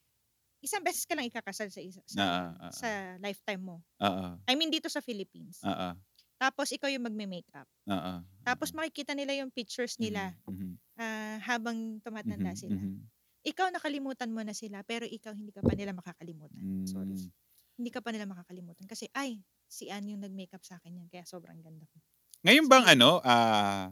isang 0.65 0.83
beses 0.85 1.05
ka 1.09 1.15
lang 1.19 1.29
ikakasal 1.31 1.71
sa 1.73 1.81
isa 1.83 2.03
sa 2.09 2.23
Oo, 2.23 2.43
oo. 2.67 2.73
sa 2.73 3.17
lifetime 3.23 3.63
mo. 3.63 3.77
Oo. 4.01 4.39
I 4.51 4.55
mean 4.59 4.71
dito 4.73 4.89
sa 4.93 5.01
Philippines. 5.05 5.65
Oo. 5.65 5.99
Tapos 6.41 6.71
ikaw 6.75 6.89
yung 6.93 7.07
magme-makeup. 7.09 7.69
Oo. 7.87 8.15
Tapos 8.47 8.73
makikita 8.77 9.15
nila 9.19 9.35
yung 9.39 9.51
pictures 9.55 9.99
nila, 10.03 10.33
Mhm, 10.33 10.43
mhm. 10.47 10.79
ah, 11.01 11.39
habang 11.45 12.01
tumatanda 12.05 12.53
Mhm, 12.53 12.59
sila. 12.59 12.75
mhm. 12.75 13.11
Ikaw 13.47 13.71
nakalimutan 13.75 14.33
mo 14.35 14.43
na 14.47 14.55
sila, 14.57 14.83
pero 14.87 15.05
ikaw 15.09 15.33
hindi 15.37 15.53
ka 15.55 15.63
pa 15.67 15.75
nila 15.79 15.93
makakalimutan. 15.97 16.65
Sorry. 16.85 17.15
Hmm. 17.15 17.31
Hindi 17.79 17.91
ka 17.95 18.01
pa 18.05 18.11
nila 18.15 18.27
makakalimutan 18.31 18.87
kasi, 18.91 19.09
"Ay, 19.17 19.43
si 19.71 19.89
Ann 19.93 20.09
yung 20.11 20.23
nag-makeup 20.25 20.63
sa'kin 20.67 20.95
niyan 20.99 21.09
kaya 21.13 21.25
sobrang 21.29 21.61
ganda 21.63 21.87
ko." 21.91 22.01
Ngayon 22.47 22.67
So 22.71 22.71
bang 22.71 22.87
yun. 22.87 22.95
ano, 22.95 23.19
ah, 23.27 23.91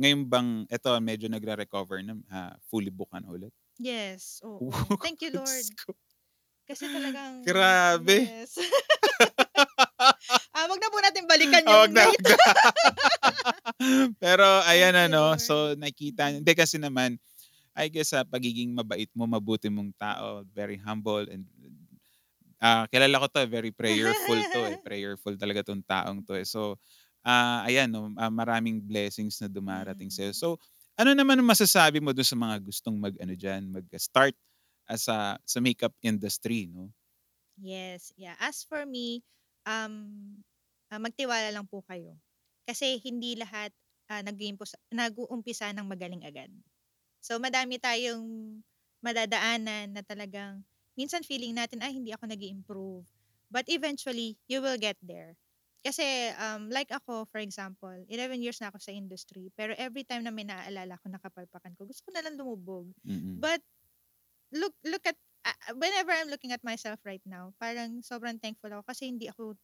ngayon 0.00 0.22
bang 0.32 0.48
eto 0.72 0.90
medyo 1.04 1.28
nagre-recover 1.28 2.00
na, 2.06 2.14
ah, 2.32 2.54
fully 2.70 2.90
book 2.92 3.12
ka 3.12 3.20
na 3.22 3.30
ulit? 3.32 3.52
Yes, 3.78 4.42
oo. 4.44 4.60
Wow, 4.60 4.98
Thank 5.00 5.22
you, 5.22 5.30
Lord. 5.30 5.70
Kasi 6.68 6.88
talagang 6.90 7.46
Grabe. 7.46 8.16
Yes. 8.16 8.58
Ah, 10.56 10.66
wag 10.70 10.80
na 10.82 10.90
po 10.90 10.98
natin 11.02 11.24
balikan 11.30 11.64
Ah, 11.66 11.86
wag 11.86 11.90
yung 11.90 11.94
na, 11.94 12.02
wag 12.02 12.18
na. 12.26 12.34
Pero 14.22 14.46
ayan 14.66 14.96
Thank 15.04 15.10
ano, 15.10 15.34
Lord. 15.34 15.40
so 15.40 15.74
nakikita 15.78 16.32
hindi 16.34 16.52
kasi 16.56 16.78
naman, 16.82 17.18
I 17.76 17.88
guess 17.92 18.12
sa 18.14 18.24
pagiging 18.26 18.74
mabait 18.76 19.10
mo, 19.16 19.26
mabuti 19.28 19.68
mong 19.72 19.94
tao, 19.98 20.44
very 20.54 20.76
humble 20.80 21.26
and 21.30 21.46
ah, 22.62 22.86
kilala 22.90 23.22
ko 23.22 23.26
'to, 23.30 23.42
very 23.46 23.70
prayerful 23.70 24.42
'to, 24.50 24.66
eh, 24.66 24.78
prayerful 24.80 25.34
talaga 25.38 25.62
'tong 25.66 25.82
taong 25.86 26.20
'to, 26.26 26.34
eh. 26.38 26.46
So, 26.46 26.78
ah, 27.26 27.62
ayan 27.66 27.90
'no, 27.94 28.10
ah, 28.18 28.30
maraming 28.34 28.82
blessings 28.82 29.38
na 29.42 29.46
dumarating 29.50 30.10
sa'yo. 30.10 30.32
Mm. 30.32 30.34
So, 30.34 30.48
ano 30.98 31.10
naman 31.14 31.38
ang 31.40 31.48
masasabi 31.48 31.98
mo 32.02 32.10
dun 32.12 32.26
sa 32.26 32.36
mga 32.38 32.56
gustong 32.66 32.96
mag-ano 32.98 33.34
diyan, 33.34 33.70
mag-start, 33.70 34.34
as 34.88 35.06
a 35.08 35.36
sa 35.44 35.58
makeup 35.62 35.94
industry, 36.02 36.66
no? 36.68 36.90
Yes, 37.58 38.14
yeah. 38.14 38.38
As 38.38 38.62
for 38.62 38.86
me, 38.86 39.22
um, 39.66 39.94
ah, 40.92 41.00
magtiwala 41.02 41.50
lang 41.50 41.66
po 41.66 41.82
kayo. 41.90 42.14
Kasi 42.68 43.02
hindi 43.02 43.34
lahat 43.34 43.74
ah, 44.12 44.22
nag-iimpos 44.22 44.78
nag-uumpisa 44.94 45.72
ng 45.74 45.86
magaling 45.88 46.22
agad. 46.24 46.50
So 47.22 47.38
madami 47.42 47.78
tayong 47.82 48.60
madadaanan 49.02 49.94
na 49.94 50.02
talagang 50.06 50.62
minsan 50.98 51.22
feeling 51.26 51.54
natin 51.56 51.82
ay 51.82 51.94
hindi 51.94 52.12
ako 52.14 52.30
nag 52.30 52.42
improve 52.42 53.06
But 53.48 53.66
eventually, 53.72 54.36
you 54.44 54.60
will 54.60 54.76
get 54.76 55.00
there. 55.00 55.40
Kasi 55.78 56.34
um, 56.34 56.68
like 56.68 56.90
ako, 56.90 57.24
for 57.30 57.38
example, 57.38 57.94
11 58.10 58.42
years 58.42 58.58
na 58.58 58.68
ako 58.68 58.82
sa 58.82 58.90
industry, 58.90 59.48
pero 59.54 59.72
every 59.78 60.02
time 60.02 60.26
na 60.26 60.34
may 60.34 60.42
naaalala 60.42 60.98
ko 60.98 61.06
nakapalpakan 61.06 61.72
ko, 61.78 61.86
gusto 61.86 62.02
ko 62.08 62.10
na 62.12 62.22
lang 62.26 62.34
lumubog. 62.34 62.90
Mm. 63.06 63.38
But 63.38 63.62
look 64.50 64.74
look 64.82 65.04
at 65.06 65.14
uh, 65.46 65.74
whenever 65.78 66.10
I'm 66.10 66.32
looking 66.32 66.50
at 66.50 66.66
myself 66.66 66.98
right 67.06 67.22
now, 67.22 67.54
parang 67.62 68.02
sobrang 68.02 68.42
thankful 68.42 68.74
ako 68.74 68.90
kasi 68.90 69.06
hindi 69.06 69.30
ako 69.30 69.54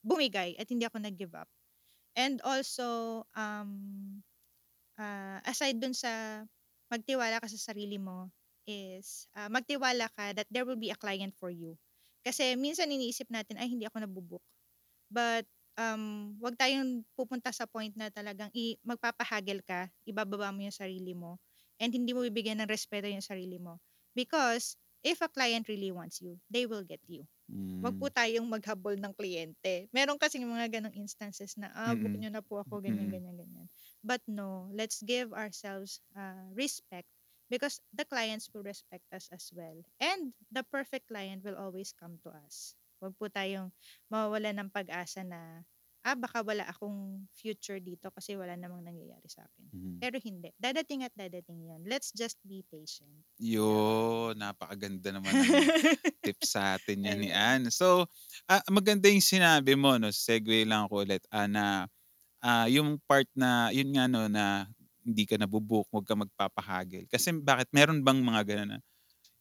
bumigay 0.00 0.56
at 0.56 0.66
hindi 0.72 0.88
ako 0.88 1.04
nag-give 1.04 1.36
up. 1.36 1.50
And 2.16 2.40
also 2.42 3.22
um 3.36 4.24
uh, 4.98 5.38
aside 5.44 5.78
dun 5.78 5.94
sa 5.94 6.42
magtiwala 6.88 7.38
ka 7.38 7.46
sa 7.46 7.72
sarili 7.72 8.00
mo 8.00 8.32
is 8.68 9.28
uh, 9.36 9.48
magtiwala 9.52 10.08
ka 10.16 10.32
that 10.32 10.48
there 10.48 10.64
will 10.64 10.80
be 10.80 10.92
a 10.92 10.98
client 10.98 11.36
for 11.36 11.52
you. 11.52 11.76
Kasi 12.24 12.56
minsan 12.56 12.92
iniisip 12.92 13.28
natin 13.32 13.56
ay 13.56 13.68
hindi 13.68 13.84
ako 13.88 14.04
nabubook. 14.04 14.44
But 15.08 15.48
um 15.78 16.34
wag 16.42 16.58
tayong 16.58 17.06
pupunta 17.14 17.54
sa 17.54 17.64
point 17.70 17.94
na 17.94 18.10
talagang 18.10 18.50
i- 18.52 18.78
magpapahagel 18.82 19.62
ka, 19.62 19.86
ibababa 20.04 20.50
mo 20.50 20.60
yung 20.66 20.74
sarili 20.74 21.14
mo 21.14 21.38
and 21.78 21.94
hindi 21.94 22.10
mo 22.12 22.26
bibigyan 22.26 22.58
ng 22.62 22.70
respeto 22.70 23.06
yung 23.06 23.22
sarili 23.24 23.56
mo. 23.62 23.78
Because 24.18 24.74
if 25.06 25.22
a 25.22 25.30
client 25.30 25.70
really 25.70 25.94
wants 25.94 26.18
you, 26.20 26.36
they 26.50 26.66
will 26.66 26.82
get 26.82 27.00
you. 27.06 27.22
Mm. 27.48 27.80
Wag 27.80 27.94
po 27.96 28.10
tayong 28.10 28.44
maghabol 28.50 28.98
ng 28.98 29.14
kliyente. 29.14 29.86
Meron 29.94 30.18
kasing 30.18 30.44
mga 30.44 30.68
ganong 30.82 30.96
instances 30.98 31.54
na, 31.56 31.70
ah, 31.72 31.94
book 31.94 32.12
nyo 32.18 32.28
na 32.28 32.42
po 32.42 32.60
ako, 32.60 32.82
ganyan, 32.82 33.08
ganyan, 33.08 33.38
ganyan. 33.38 33.66
But 34.02 34.20
no, 34.26 34.68
let's 34.74 35.00
give 35.00 35.30
ourselves 35.32 36.02
uh, 36.18 36.50
respect 36.52 37.06
because 37.48 37.80
the 37.94 38.04
clients 38.04 38.50
will 38.52 38.66
respect 38.66 39.06
us 39.14 39.30
as 39.32 39.48
well. 39.54 39.80
And 40.02 40.34
the 40.50 40.66
perfect 40.66 41.08
client 41.08 41.46
will 41.46 41.56
always 41.56 41.94
come 41.94 42.18
to 42.26 42.34
us. 42.34 42.74
Wag 43.02 43.14
po 43.18 43.26
tayong 43.30 43.70
mawawala 44.10 44.50
ng 44.54 44.70
pag-asa 44.74 45.22
na, 45.22 45.62
ah, 46.06 46.16
baka 46.18 46.42
wala 46.42 46.66
akong 46.66 47.26
future 47.34 47.78
dito 47.82 48.10
kasi 48.10 48.34
wala 48.34 48.54
namang 48.58 48.82
nangyayari 48.86 49.26
sa 49.30 49.46
akin. 49.46 49.66
Mhm. 49.72 50.02
Pero 50.02 50.16
hindi. 50.22 50.50
Dadating 50.58 51.02
at 51.06 51.14
dadating 51.14 51.66
yan. 51.70 51.82
Let's 51.86 52.10
just 52.14 52.38
be 52.46 52.62
patient. 52.66 53.22
Yun, 53.38 54.34
napakaganda 54.34 55.14
naman 55.14 55.38
ng 55.38 55.54
tips 56.26 56.58
sa 56.58 56.74
atin 56.78 57.06
yan 57.06 57.18
ni 57.22 57.30
Ayun. 57.30 57.34
Ann. 57.34 57.70
So, 57.70 58.10
ah, 58.50 58.62
maganda 58.70 59.06
yung 59.06 59.22
sinabi 59.22 59.78
mo, 59.78 59.94
no? 59.98 60.10
Segue 60.10 60.66
lang 60.66 60.86
ako 60.90 61.06
ulit, 61.06 61.22
ah, 61.30 61.46
na 61.46 61.86
ah, 62.44 62.66
yung 62.70 62.98
part 63.06 63.28
na, 63.38 63.70
yun 63.74 63.90
nga 63.94 64.06
no, 64.10 64.26
na 64.30 64.66
hindi 65.06 65.24
ka 65.28 65.36
nabubook, 65.40 65.88
huwag 65.92 66.06
ka 66.08 66.14
magpapahagil. 66.18 67.06
Kasi 67.10 67.34
bakit? 67.42 67.70
Meron 67.74 68.02
bang 68.06 68.20
mga 68.22 68.42
ganun 68.48 68.70
na? 68.76 68.80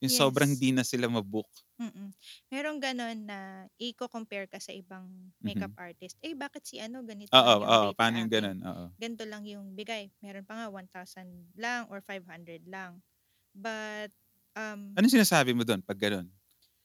Yung 0.02 0.14
sobrang 0.14 0.50
Yes. 0.50 0.58
hindi 0.58 0.70
na 0.74 0.86
sila 0.86 1.10
mabook. 1.10 1.50
Mm. 1.80 2.10
Merong 2.50 2.82
gano'n 2.82 3.18
na 3.30 3.39
i-co-compare 3.78 4.50
ka 4.50 4.58
sa 4.58 4.74
ibang 4.74 5.30
makeup 5.45 5.70
artist. 5.78 6.18
Eh, 6.26 6.34
bakit 6.34 6.66
si 6.66 6.82
ano 6.82 7.06
ganito 7.06 7.38
Oo, 7.38 7.54
oo. 7.68 7.88
rate 7.93 7.98
Paano 7.98 8.16
yung 8.24 8.32
ganun? 8.32 8.58
Oo. 8.64 8.98
Ganito 8.98 9.24
lang 9.30 9.45
yung 9.45 9.78
bigay. 9.78 10.10
Meron 10.26 10.41
pa 10.48 10.58
nga 10.58 10.68
1,000 10.74 11.54
lang 11.54 11.86
or 11.93 12.02
500 12.02 12.66
lang. 12.66 13.06
But, 13.54 14.14
um, 14.58 14.98
Anong 14.98 15.14
sinasabi 15.14 15.52
mo 15.54 15.62
doon 15.68 15.86
pag 15.86 16.00
ganun? 16.00 16.32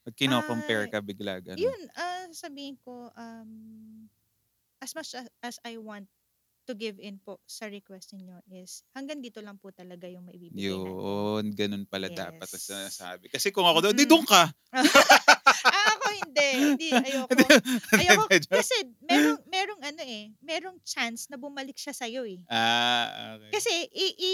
Pag 0.04 0.14
kino-compare 0.18 0.86
Ah, 0.86 0.92
ka 0.92 1.00
bigla, 1.04 1.38
ganun. 1.44 1.74
yun, 1.74 1.90
ah, 1.96 2.28
sabihin 2.32 2.78
ko, 2.84 3.10
um, 3.16 4.08
as 4.82 4.94
much 4.94 5.14
as, 5.14 5.28
as 5.42 5.56
I 5.64 5.78
want 5.78 6.08
to 6.64 6.74
give 6.74 6.96
in 6.98 7.18
po 7.18 7.38
sa 7.44 7.66
request 7.66 8.14
niyo 8.14 8.38
is 8.48 8.86
hanggang 8.92 9.18
dito 9.18 9.42
lang 9.42 9.58
po 9.58 9.70
talaga 9.70 10.06
yung 10.06 10.26
maibibigay 10.26 10.78
natin. 10.78 10.94
Yun, 10.94 11.44
ganun 11.52 11.84
pala 11.86 12.06
dapat 12.08 12.46
ang 12.46 12.62
Yes. 12.62 12.68
sinasabi. 12.68 13.26
Kasi 13.28 13.50
kung 13.50 13.66
ako 13.66 13.90
doon, 13.90 13.96
di 13.98 14.06
Mm. 14.06 14.12
doon 14.12 14.24
ka. 14.24 14.42
ah, 15.74 15.86
ako 15.96 16.06
hindi. 16.22 16.48
Hindi, 16.54 16.88
ayoko. 16.92 17.34
Ayoko, 18.00 18.24
kasi 18.48 18.76
merong, 19.02 19.40
merong 19.46 19.80
ano 19.82 20.02
eh, 20.02 20.24
merong 20.40 20.78
chance 20.82 21.26
na 21.28 21.36
bumalik 21.36 21.76
siya 21.76 21.92
sa'yo 21.92 22.22
eh. 22.24 22.40
ah, 22.48 23.36
okay. 23.36 23.50
Kasi 23.52 23.72
i, 23.92 24.06
i 24.16 24.32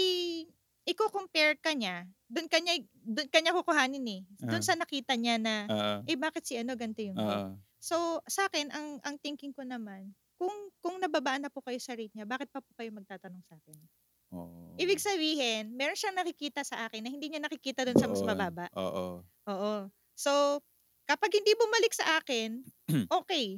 i-compare 0.89 1.53
ka 1.61 1.73
niya, 1.77 2.07
doon 2.29 2.49
kanya 2.49 2.73
doon 3.05 3.29
kanya 3.29 3.53
kukuhanin 3.53 4.05
eh. 4.09 4.21
Doon 4.41 4.61
Ah. 4.61 4.65
sa 4.65 4.73
nakita 4.73 5.13
niya 5.13 5.37
na 5.37 5.55
Oo. 5.69 5.95
eh 6.07 6.17
bakit 6.17 6.45
si 6.45 6.57
ano 6.57 6.73
ganito 6.73 7.01
yung. 7.05 7.17
Oo. 7.17 7.53
So 7.79 8.19
sa 8.25 8.49
akin 8.49 8.73
ang 8.73 8.87
ang 9.05 9.15
thinking 9.21 9.53
ko 9.53 9.61
naman, 9.61 10.13
kung 10.39 10.68
kung 10.79 10.99
nababaan 10.99 11.43
na 11.43 11.51
po 11.51 11.59
kayo 11.63 11.79
sa 11.79 11.95
rate 11.95 12.11
niya, 12.15 12.25
bakit 12.27 12.47
pa 12.51 12.63
po 12.63 12.71
kayo 12.75 12.91
magtatanong 12.95 13.43
sa 13.45 13.55
akin? 13.59 13.77
Oo. 14.35 14.77
Ibig 14.77 15.01
sabihin, 15.01 15.73
meron 15.73 15.97
siyang 15.97 16.17
nakikita 16.17 16.61
sa 16.61 16.85
akin 16.85 17.01
na 17.03 17.09
hindi 17.09 17.33
niya 17.33 17.41
nakikita 17.41 17.83
doon 17.83 17.97
sa 17.97 18.07
mas 18.07 18.21
mababa. 18.21 18.69
Oo. 18.77 19.25
Oo. 19.49 19.75
So 20.13 20.61
kapag 21.09 21.33
hindi 21.33 21.51
bumalik 21.57 21.93
sa 21.95 22.21
akin, 22.21 22.61
okay. 23.19 23.57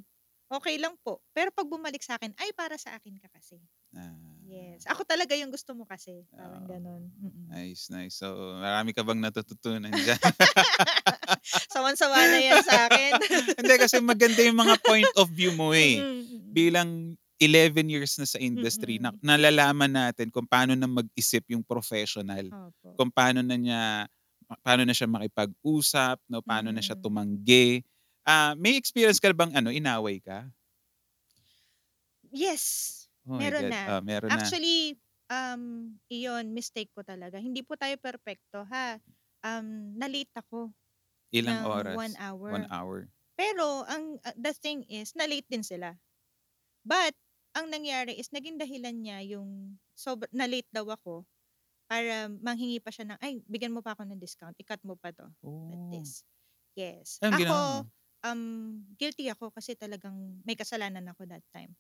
Okay 0.51 0.75
lang 0.83 0.99
po. 0.99 1.23
Pero 1.31 1.47
pag 1.55 1.63
bumalik 1.63 2.03
sa 2.03 2.19
akin, 2.19 2.35
ay 2.35 2.51
para 2.51 2.75
sa 2.75 2.99
akin 2.99 3.15
ka 3.23 3.31
kasi. 3.31 3.55
Ah, 3.95 4.11
Yes. 4.51 4.83
Ako 4.83 5.07
talaga 5.07 5.31
yung 5.39 5.47
gusto 5.47 5.71
mo 5.71 5.87
kasi. 5.87 6.27
Parang 6.27 6.67
Oo. 6.67 6.75
ganun. 6.75 7.07
Mm-mm. 7.23 7.47
Nice, 7.55 7.87
nice. 7.87 8.19
So, 8.19 8.59
marami 8.59 8.91
ka 8.91 8.99
bang 8.99 9.23
natututunan 9.23 9.87
dyan? 9.95 10.19
Sawan-sawa 11.71 12.19
na 12.19 12.39
yan 12.43 12.59
sa 12.59 12.91
akin. 12.91 13.11
Hindi, 13.63 13.73
kasi 13.79 14.03
maganda 14.03 14.43
yung 14.43 14.59
mga 14.59 14.75
point 14.83 15.07
of 15.15 15.31
view 15.31 15.55
mo 15.55 15.71
eh. 15.71 16.03
Mm, 16.03 16.03
mm, 16.03 16.23
mm. 16.27 16.40
Bilang 16.51 17.15
11 17.41 17.89
years 17.89 18.19
na 18.21 18.27
sa 18.29 18.37
industry, 18.37 19.01
na, 19.01 19.09
Mm-mm. 19.09 19.23
nalalaman 19.25 19.89
natin 19.89 20.29
kung 20.29 20.45
paano 20.45 20.77
na 20.77 20.85
mag-isip 20.85 21.41
yung 21.49 21.65
professional. 21.65 22.45
Opo. 22.51 22.93
Kung 22.99 23.09
paano 23.09 23.41
na 23.41 23.57
niya, 23.57 23.81
paano 24.61 24.85
na 24.85 24.93
siya 24.93 25.09
makipag-usap, 25.09 26.21
no? 26.29 26.43
paano 26.45 26.69
na 26.69 26.83
siya 26.83 26.93
tumanggi. 26.99 27.81
Ah, 28.21 28.53
may 28.59 28.77
experience 28.77 29.17
ka 29.17 29.33
bang 29.33 29.55
ano, 29.57 29.73
inaway 29.73 30.21
ka? 30.21 30.45
Yes. 32.31 33.07
Oh 33.25 33.35
my 33.37 33.43
Meron 33.43 33.63
God. 33.67 33.73
na. 33.73 33.81
Ah, 33.89 34.01
meron 34.01 34.29
na. 34.29 34.35
Actually, 34.37 34.97
um, 35.31 35.63
iyon, 36.13 36.53
mistake 36.53 36.89
ko 36.93 37.01
talaga. 37.01 37.41
Hindi 37.41 37.65
po 37.65 37.73
tayo 37.73 37.95
perfecto, 37.97 38.63
ha? 38.69 39.01
Um, 39.41 39.97
na-late 39.97 40.31
ako 40.37 40.69
Ilang 41.33 41.63
ng 41.63 41.65
oras? 41.65 41.95
one 41.97 42.15
hour. 42.19 42.49
One 42.53 42.67
hour. 42.69 42.97
Pero, 43.39 43.87
ang 43.87 44.19
uh, 44.21 44.35
the 44.37 44.53
thing 44.53 44.85
is, 44.85 45.15
na-late 45.17 45.47
din 45.49 45.63
sila. 45.65 45.97
But, 46.85 47.13
ang 47.57 47.67
nangyari 47.69 48.15
is, 48.17 48.31
naging 48.31 48.57
dahilan 48.57 48.95
niya 49.03 49.19
yung 49.37 49.77
sobr- 49.93 50.31
na-late 50.31 50.69
daw 50.71 50.87
ako 50.87 51.27
para 51.89 52.27
manghingi 52.31 52.79
pa 52.83 52.91
siya 52.93 53.05
ng, 53.15 53.19
ay, 53.21 53.41
bigyan 53.47 53.75
mo 53.75 53.81
pa 53.85 53.93
ako 53.97 54.07
ng 54.07 54.19
discount. 54.21 54.55
I-cut 54.59 54.81
mo 54.87 54.95
pa 54.97 55.11
to. 55.15 55.27
Oh. 55.43 55.51
this. 55.91 56.23
Yes. 56.75 57.19
Anong 57.21 57.37
ako, 57.43 57.85
ginawa 57.85 57.91
um, 58.25 58.43
guilty 58.97 59.27
ako 59.31 59.51
kasi 59.53 59.75
talagang 59.77 60.41
may 60.47 60.55
kasalanan 60.55 61.05
ako 61.11 61.27
that 61.29 61.43
time. 61.53 61.75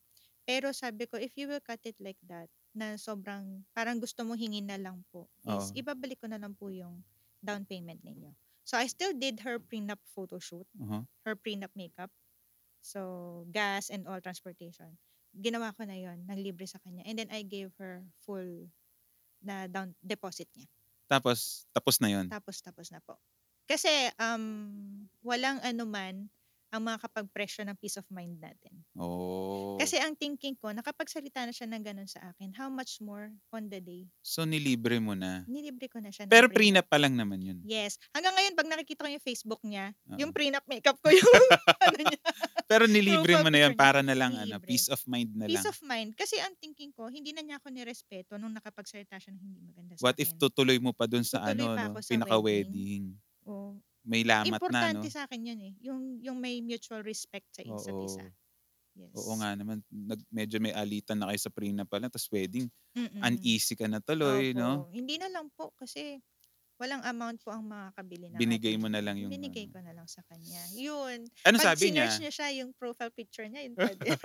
Pero 0.47 0.73
sabi 0.75 1.07
ko, 1.07 1.15
if 1.19 1.33
you 1.39 1.47
will 1.47 1.63
cut 1.63 1.81
it 1.87 1.95
like 2.01 2.19
that, 2.27 2.49
na 2.75 2.95
sobrang, 2.99 3.63
parang 3.75 3.99
gusto 4.01 4.23
mo 4.27 4.35
hingin 4.35 4.67
na 4.69 4.79
lang 4.79 5.03
po, 5.11 5.29
is 5.47 5.69
Oo. 5.69 5.77
ibabalik 5.77 6.19
ko 6.21 6.27
na 6.31 6.39
lang 6.41 6.53
po 6.57 6.69
yung 6.71 7.03
down 7.43 7.63
payment 7.67 8.01
ninyo. 8.03 8.33
So, 8.67 8.77
I 8.77 8.87
still 8.87 9.13
did 9.17 9.41
her 9.47 9.59
prenup 9.59 9.99
photo 10.05 10.39
shoot, 10.39 10.67
Uh-huh. 10.79 11.03
her 11.25 11.35
prenup 11.35 11.71
makeup. 11.75 12.11
So, 12.81 13.45
gas 13.53 13.93
and 13.93 14.09
all 14.09 14.19
transportation. 14.19 14.97
Ginawa 15.31 15.71
ko 15.77 15.85
na 15.85 15.95
yon 15.95 16.25
nang 16.27 16.41
libre 16.41 16.65
sa 16.67 16.81
kanya. 16.81 17.05
And 17.05 17.15
then, 17.15 17.29
I 17.31 17.45
gave 17.45 17.71
her 17.77 18.03
full 18.25 18.67
na 19.41 19.69
down 19.69 19.93
deposit 20.01 20.49
niya. 20.57 20.67
Tapos, 21.07 21.65
tapos 21.71 22.01
na 22.01 22.09
yun. 22.09 22.25
Tapos, 22.27 22.59
tapos 22.59 22.89
na 22.89 22.99
po. 23.05 23.21
Kasi, 23.69 23.89
um, 24.19 25.07
walang 25.23 25.61
anuman 25.63 26.27
ang 26.71 26.87
makakapag-presyo 26.87 27.67
ng 27.67 27.75
peace 27.75 27.99
of 27.99 28.07
mind 28.07 28.39
natin. 28.39 28.71
Oh. 28.95 29.75
Kasi 29.75 29.99
ang 29.99 30.15
thinking 30.15 30.55
ko, 30.55 30.71
nakapagsalita 30.71 31.43
na 31.43 31.51
siya 31.51 31.67
ng 31.67 31.83
ganun 31.83 32.07
sa 32.07 32.31
akin, 32.31 32.55
how 32.55 32.71
much 32.71 33.03
more 33.03 33.27
on 33.51 33.67
the 33.67 33.83
day? 33.83 34.07
So, 34.23 34.47
nilibre 34.47 34.95
mo 35.03 35.11
na. 35.11 35.43
Nilibre 35.51 35.91
ko 35.91 35.99
na 35.99 36.15
siya. 36.15 36.31
Pero 36.31 36.47
prenup. 36.47 36.55
prenup 36.55 36.85
pa 36.87 36.95
lang 36.95 37.19
naman 37.19 37.43
yun. 37.43 37.59
Yes. 37.67 37.99
Hanggang 38.15 38.31
ngayon, 38.39 38.55
pag 38.55 38.71
nakikita 38.71 39.03
ko 39.03 39.11
yung 39.11 39.25
Facebook 39.27 39.61
niya, 39.67 39.91
Oo. 40.07 40.17
yung 40.23 40.31
prenup 40.31 40.63
makeup 40.63 40.95
ko 41.03 41.11
yung 41.11 41.27
ano 41.91 42.01
niya. 42.07 42.19
Pero 42.71 42.87
nilibre 42.87 43.35
mo 43.43 43.51
na 43.51 43.67
yan 43.67 43.75
para 43.75 43.99
na 43.99 44.15
lang 44.15 44.31
ano, 44.31 44.55
Nilibre. 44.55 44.71
peace 44.71 44.87
of 44.87 45.03
mind 45.03 45.35
na 45.35 45.51
Peace 45.51 45.67
lang. 45.67 45.75
of 45.75 45.79
mind. 45.83 46.09
Kasi 46.15 46.39
ang 46.39 46.55
thinking 46.55 46.95
ko, 46.95 47.11
hindi 47.11 47.35
na 47.35 47.43
niya 47.43 47.59
ako 47.59 47.67
nirespeto 47.67 48.39
nung 48.39 48.55
nakapagsalita 48.55 49.19
siya 49.19 49.35
ng 49.35 49.43
hindi 49.43 49.59
maganda 49.59 49.99
sa 49.99 50.07
What 50.07 50.15
akin. 50.15 50.23
if 50.23 50.31
tutuloy 50.39 50.79
mo 50.79 50.95
pa 50.95 51.03
dun 51.03 51.27
sa 51.27 51.43
Tutuloy 51.43 51.67
ano, 51.75 51.99
no, 51.99 51.99
pinaka-wedding. 51.99 53.11
Oh, 53.43 53.75
May 54.01 54.25
lamat 54.25 54.45
na, 54.45 54.51
no? 54.51 54.57
importante 54.57 55.07
sa 55.13 55.29
akin 55.29 55.41
yun 55.45 55.59
eh. 55.61 55.73
Yung, 55.85 56.01
yung 56.21 56.37
may 56.41 56.59
mutual 56.61 57.05
respect 57.05 57.45
sa 57.53 57.61
isa't 57.61 57.93
Oo. 57.93 58.05
isa. 58.05 58.25
Yes. 58.91 59.15
Oo 59.15 59.39
nga 59.39 59.55
naman, 59.55 59.79
nag, 59.87 60.19
medyo 60.27 60.59
may 60.59 60.75
alitan 60.75 61.15
na 61.15 61.31
kayo 61.31 61.39
sa 61.39 61.53
prenup 61.53 61.87
pa 61.87 61.95
lang, 62.01 62.11
tapos 62.11 62.27
wedding, 62.27 62.67
Mm-mm. 62.91 63.23
uneasy 63.23 63.77
ka 63.79 63.87
na 63.87 64.03
tuloy, 64.03 64.51
Opo. 64.51 64.59
no? 64.59 64.71
Hindi 64.91 65.15
na 65.15 65.31
lang 65.31 65.47
po 65.55 65.71
kasi 65.79 66.19
Walang 66.81 67.05
amount 67.05 67.37
po 67.45 67.53
ang 67.53 67.61
makakabili 67.69 68.33
ng 68.33 68.41
Binigay 68.41 68.73
mo 68.73 68.89
na 68.89 69.05
lang 69.05 69.13
yung 69.21 69.29
Binigay 69.29 69.69
ano. 69.69 69.73
ko 69.77 69.79
na 69.85 69.93
lang 69.93 70.07
sa 70.09 70.25
kanya. 70.25 70.65
Yun. 70.73 71.29
Ano 71.45 71.61
Pag 71.61 71.77
sabi 71.77 71.93
niya? 71.93 72.09
sinerge 72.09 72.25
niya 72.25 72.33
siya, 72.33 72.49
yung 72.57 72.73
profile 72.73 73.13
picture 73.13 73.45
niya, 73.45 73.69
yun 73.69 73.77
pa 73.77 73.93
din. 73.93 74.17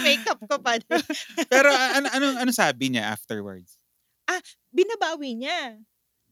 Makeup 0.00 0.40
ko 0.48 0.56
pa 0.64 0.80
din. 0.80 0.96
Pero 1.52 1.68
ano 1.68 2.08
ano 2.08 2.26
ano 2.40 2.50
sabi 2.56 2.88
niya 2.96 3.12
afterwards? 3.12 3.76
Binabawi 4.72 5.44
niya. 5.44 5.76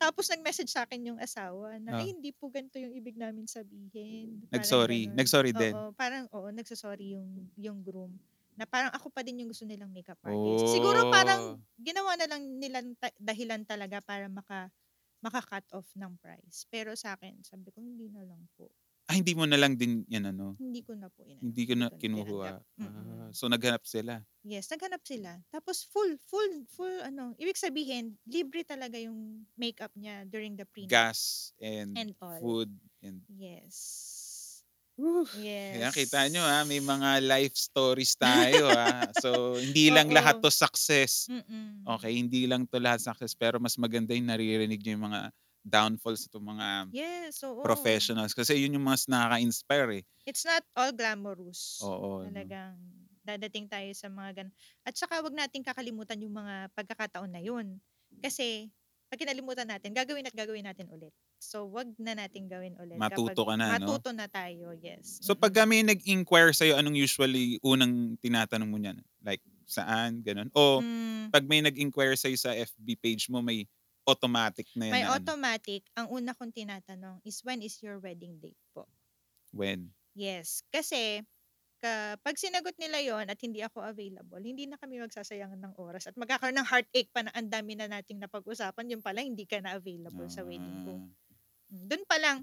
Tapos 0.00 0.30
nag-message 0.30 0.70
sa 0.70 0.86
akin 0.86 1.10
yung 1.14 1.18
asawa 1.18 1.74
Ah. 1.90 1.94
na, 1.98 1.98
"Ay, 1.98 2.14
hindi 2.14 2.30
po 2.30 2.46
ganito 2.54 2.78
yung 2.78 2.94
ibig 2.94 3.18
namin 3.18 3.50
sabihin." 3.50 4.46
Parang 4.54 4.78
Nag-sorry. 4.78 5.10
ganun. 5.10 5.18
Nag-sorry 5.18 5.52
din. 5.52 5.76
Oo, 5.76 5.90
parang 5.98 6.30
oo, 6.30 6.48
nagso-sorry 6.54 7.18
yung 7.18 7.50
yung 7.58 7.82
groom. 7.82 8.14
Na 8.54 8.62
parang 8.66 8.94
ako 8.94 9.10
pa 9.10 9.22
din 9.26 9.42
yung 9.42 9.50
gusto 9.50 9.66
nilang 9.66 9.90
makeup 9.90 10.18
artist. 10.22 10.70
Siguro 10.70 11.02
parang 11.10 11.50
Oh. 11.50 11.60
ginawa 11.78 12.14
na 12.18 12.26
lang 12.30 12.42
nila 12.62 12.82
dahilan 13.18 13.66
talaga 13.66 13.98
para 14.02 14.30
maka 14.30 14.70
maka-cut 15.22 15.66
off 15.74 15.90
ng 15.98 16.14
price. 16.22 16.66
Pero 16.70 16.94
sa 16.94 17.18
akin, 17.18 17.42
sabi 17.42 17.70
ko 17.74 17.82
hindi 17.82 18.06
na 18.10 18.22
lang 18.26 18.46
po. 18.58 18.70
Ah, 19.08 19.16
hindi 19.16 19.32
mo 19.32 19.48
na 19.48 19.56
lang 19.56 19.72
din 19.80 20.04
yan 20.04 20.36
ano? 20.36 20.52
Hindi 20.60 20.84
ko 20.84 20.92
na 20.92 21.08
po 21.08 21.24
inano. 21.24 21.40
Hindi 21.40 21.62
ko 21.64 21.74
na. 21.80 21.88
Mm-mm. 21.88 22.60
Ah, 22.84 23.28
so 23.32 23.48
naghanap 23.48 23.80
sila. 23.88 24.20
Yes, 24.44 24.68
naghanap 24.68 25.00
sila. 25.00 25.40
Tapos 25.48 25.88
full, 25.88 26.20
full, 26.28 26.68
full, 26.68 26.92
ano, 27.00 27.32
ibig 27.40 27.56
sabihin, 27.56 28.20
libre 28.28 28.68
talaga 28.68 29.00
yung 29.00 29.48
makeup 29.56 29.96
niya 29.96 30.28
during 30.28 30.60
the 30.60 30.68
pre 30.68 30.84
Gas 30.84 31.56
and, 31.56 31.96
and 31.96 32.12
all. 32.20 32.36
food 32.36 32.68
and 33.00 33.24
Yes. 33.32 33.76
Whew. 35.00 35.24
Yes. 35.40 35.78
Kaya 35.78 35.88
kita 35.94 36.20
nyo 36.28 36.42
ha, 36.44 36.66
may 36.68 36.82
mga 36.82 37.22
life 37.24 37.56
stories 37.56 38.12
tayo 38.18 38.68
ha. 38.68 39.08
So, 39.24 39.56
hindi 39.56 39.88
lang 39.88 40.12
Oo. 40.12 40.16
lahat 40.20 40.42
to 40.44 40.52
success. 40.52 41.30
Mm-mm. 41.32 41.86
Okay, 41.96 42.12
hindi 42.12 42.44
lang 42.44 42.68
to 42.68 42.76
lahat 42.76 43.00
success. 43.00 43.32
Pero 43.32 43.56
mas 43.56 43.78
maganda 43.80 44.12
yung 44.12 44.28
naririnig 44.28 44.84
nyo 44.84 44.92
yung 44.98 45.06
mga 45.08 45.20
downfalls 45.68 46.26
ng 46.32 46.44
mga 46.44 46.66
Yes, 46.90 47.44
oo. 47.44 47.60
professionals. 47.62 48.32
Kasi 48.34 48.56
yun 48.58 48.74
yung 48.76 48.86
mas 48.86 49.04
nakaka-inspire 49.06 50.02
eh. 50.02 50.04
It's 50.26 50.44
not 50.44 50.64
all 50.76 50.92
glamorous. 50.92 51.80
Oo. 51.82 52.24
no? 52.24 52.28
Talagang 52.32 52.76
dadating 53.24 53.68
tayo 53.68 53.88
sa 53.92 54.08
mga 54.08 54.30
gan. 54.44 54.48
At 54.88 54.96
saka 54.96 55.20
wag 55.20 55.36
nating 55.36 55.64
kakalimutan 55.64 56.20
yung 56.24 56.32
mga 56.36 56.72
pagkakataon 56.72 57.28
na 57.32 57.42
yun. 57.44 57.76
Kasi 58.24 58.72
pag 59.08 59.20
kinalimutan 59.20 59.68
natin, 59.68 59.92
gagawin 59.96 60.28
at 60.28 60.36
gagawin 60.36 60.64
natin 60.68 60.88
ulit. 60.92 61.12
So 61.40 61.68
wag 61.68 61.92
na 62.00 62.12
natin 62.16 62.48
gawin 62.48 62.76
ulit. 62.80 62.98
Matuto 62.98 63.44
kapag 63.44 63.48
ka 63.48 63.54
na, 63.56 63.66
no? 63.78 64.00
Matuto 64.00 64.10
na 64.12 64.26
tayo, 64.28 64.72
yes. 64.76 65.20
So, 65.22 65.34
pag 65.38 65.54
kami 65.54 65.82
nag-inquire 65.86 66.52
sa'yo, 66.54 66.76
anong 66.78 66.96
usually 66.98 67.58
unang 67.62 68.16
tinatanong 68.22 68.68
mo 68.70 68.78
niyan? 68.78 68.98
Like, 69.22 69.42
saan? 69.68 70.22
Ganun. 70.24 70.48
O, 70.54 70.80
Mm, 70.82 71.30
pag 71.30 71.44
may 71.44 71.60
nag-inquire 71.60 72.16
sa'yo 72.16 72.36
sa 72.38 72.54
FB 72.54 72.96
page 72.98 73.28
mo, 73.28 73.42
may 73.44 73.68
automatic 74.08 74.66
na 74.72 74.88
yan. 74.88 74.94
may 74.96 75.04
na 75.04 75.12
ano? 75.12 75.16
automatic, 75.20 75.84
ang 75.92 76.08
una 76.08 76.32
kong 76.32 76.56
tinatanong 76.56 77.20
is 77.28 77.44
when 77.44 77.60
is 77.60 77.76
your 77.84 78.00
wedding 78.00 78.40
date 78.40 78.58
po? 78.72 78.88
When? 79.52 79.92
Yes. 80.16 80.64
Kasi, 80.72 81.22
ka, 81.78 82.18
pag 82.20 82.34
sinagot 82.34 82.74
nila 82.76 82.98
yon 82.98 83.26
at 83.30 83.38
hindi 83.38 83.62
ako 83.62 83.86
available, 83.86 84.42
hindi 84.42 84.66
na 84.66 84.80
kami 84.80 84.98
magsasayangan 84.98 85.60
ng 85.62 85.74
oras 85.78 86.10
at 86.10 86.16
magkakaroon 86.18 86.58
ng 86.58 86.68
heartache 86.68 87.10
pa 87.14 87.22
na 87.22 87.32
ang 87.32 87.48
dami 87.48 87.78
na 87.78 87.86
nating 87.86 88.18
napag-usapan, 88.18 88.98
yung 88.98 89.04
pala 89.04 89.22
hindi 89.22 89.46
ka 89.46 89.62
na 89.62 89.78
available 89.78 90.26
sa 90.26 90.42
wedding 90.42 90.78
ko. 90.82 90.92
Ah. 90.98 91.06
Mm, 91.70 91.84
Doon 91.86 92.04
pa 92.08 92.16
lang, 92.18 92.38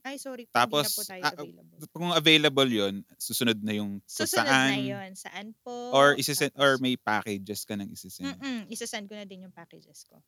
ay 0.00 0.16
sorry 0.16 0.48
po, 0.48 0.56
Tapos, 0.56 0.88
hindi 0.88 0.88
na 0.88 0.96
po 0.96 1.04
tayo 1.04 1.22
ah, 1.28 1.34
available. 1.36 1.78
kung 1.92 2.10
available 2.16 2.70
yon 2.72 2.94
susunod 3.20 3.58
na 3.60 3.72
yung 3.76 4.00
Susunod 4.08 4.48
saan, 4.48 4.70
na 4.72 4.80
yon 4.80 5.10
Saan 5.12 5.52
po? 5.60 5.92
or 5.92 6.16
isisend, 6.16 6.56
or 6.56 6.80
may 6.80 6.96
packages 6.96 7.68
ka 7.68 7.76
nang 7.76 7.92
isisend. 7.92 8.32
Mm-mm, 8.32 8.64
isasend 8.72 9.12
ko 9.12 9.14
na 9.14 9.28
din 9.28 9.44
yung 9.44 9.52
packages 9.52 10.08
ko. 10.08 10.24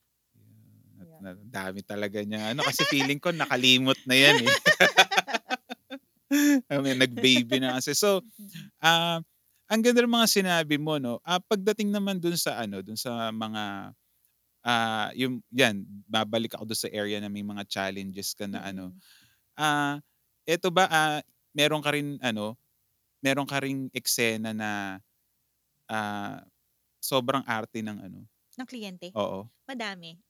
Yeah, 1.05 1.21
na, 1.23 1.31
na- 1.35 1.45
dami 1.47 1.81
talaga 1.85 2.19
niya. 2.23 2.55
Ano 2.55 2.63
kasi 2.67 2.83
feeling 2.89 3.19
ko 3.23 3.31
nakalimot 3.35 3.99
na 4.07 4.15
yan 4.17 4.37
eh. 4.47 4.55
I 6.73 6.77
mean, 6.81 6.97
nag-baby 6.97 7.61
na 7.61 7.77
kasi. 7.79 7.93
So, 7.93 8.25
ah 8.83 9.21
ang 9.73 9.81
ganda 9.81 10.05
ng 10.05 10.13
mga 10.13 10.29
sinabi 10.29 10.77
mo, 10.77 11.01
no? 11.01 11.17
Ah, 11.25 11.41
pagdating 11.41 11.89
naman 11.89 12.21
dun 12.21 12.37
sa 12.37 12.61
ano, 12.61 12.85
dun 12.85 12.97
sa 13.01 13.33
mga 13.33 13.93
ah 14.63 15.09
yung 15.17 15.41
yan, 15.51 15.83
babalik 16.07 16.55
ako 16.55 16.69
dun 16.69 16.79
sa 16.79 16.93
area 16.93 17.19
na 17.19 17.33
may 17.33 17.43
mga 17.43 17.65
challenges 17.67 18.37
ka 18.37 18.47
na 18.47 18.63
ano. 18.63 18.93
Ah, 19.57 19.99
eto 20.49 20.69
ba 20.73 20.87
ah 20.91 21.21
meron 21.57 21.81
ka 21.85 21.93
rin 21.95 22.17
ano, 22.23 22.57
meron 23.25 23.49
ka 23.49 23.61
ring 23.65 23.89
eksena 23.97 24.53
na 24.57 25.01
ah 25.91 26.43
sobrang 27.03 27.43
arte 27.49 27.81
ng 27.83 27.99
ano? 27.99 28.21
Ng 28.61 28.69
kliyente? 28.69 29.09
Oo. 29.17 29.49
Madami. 29.67 30.21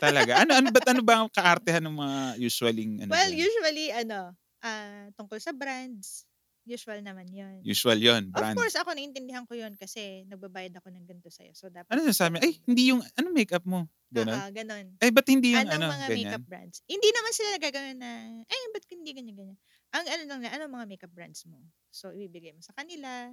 Talaga. 0.00 0.42
Ano 0.44 0.52
ano 0.58 0.68
ba't 0.72 0.86
ano 0.92 1.00
ba 1.04 1.14
ang 1.24 1.30
kaartehan 1.32 1.84
ng 1.86 1.96
mga 1.96 2.18
usually 2.42 2.84
ano? 3.00 3.14
well, 3.14 3.30
dyan? 3.30 3.38
usually, 3.46 3.94
ano, 3.94 4.34
ah 4.64 5.06
tungkol 5.14 5.38
sa 5.38 5.54
brands, 5.54 6.26
usual 6.66 6.98
naman 7.04 7.30
yon 7.30 7.62
usual 7.62 7.98
'yon, 7.98 8.28
Of 8.34 8.42
brand. 8.42 8.56
course, 8.56 8.76
ako 8.76 8.92
naintindihan 8.94 9.46
ko 9.48 9.54
yon 9.56 9.74
kasi 9.78 10.26
nagbabayad 10.28 10.76
ako 10.78 10.92
ng 10.92 11.06
ganito 11.08 11.30
sa'yo. 11.32 11.52
So, 11.56 11.72
dapat... 11.72 11.88
Ano 11.96 12.06
nasabi? 12.06 12.38
Ay, 12.42 12.60
hindi 12.68 12.92
yung 12.92 13.00
ano 13.02 13.28
makeup 13.32 13.64
mo. 13.64 13.88
Ganun. 14.12 14.38
Oo, 14.38 14.48
ganon. 14.54 14.86
Ay, 15.02 15.10
ba't 15.10 15.26
hindi 15.26 15.56
yung 15.56 15.66
Anong 15.66 15.82
ano, 15.82 15.86
mga 15.90 16.06
ganyan? 16.06 16.16
makeup 16.38 16.44
brands? 16.46 16.76
Hindi 16.86 17.08
naman 17.10 17.32
sila 17.34 17.48
nagagawin 17.58 17.98
na, 17.98 18.10
ay, 18.46 18.60
ba't 18.76 18.84
hindi 18.92 19.10
ganyan-ganyan? 19.16 19.58
Ang 19.96 20.04
ano 20.06 20.22
lang 20.28 20.40
na, 20.44 20.50
anong 20.54 20.72
mga 20.78 20.86
makeup 20.92 21.12
brands 21.16 21.42
mo? 21.48 21.58
So, 21.90 22.12
ibibigay 22.14 22.52
mo 22.54 22.62
sa 22.62 22.74
kanila. 22.76 23.32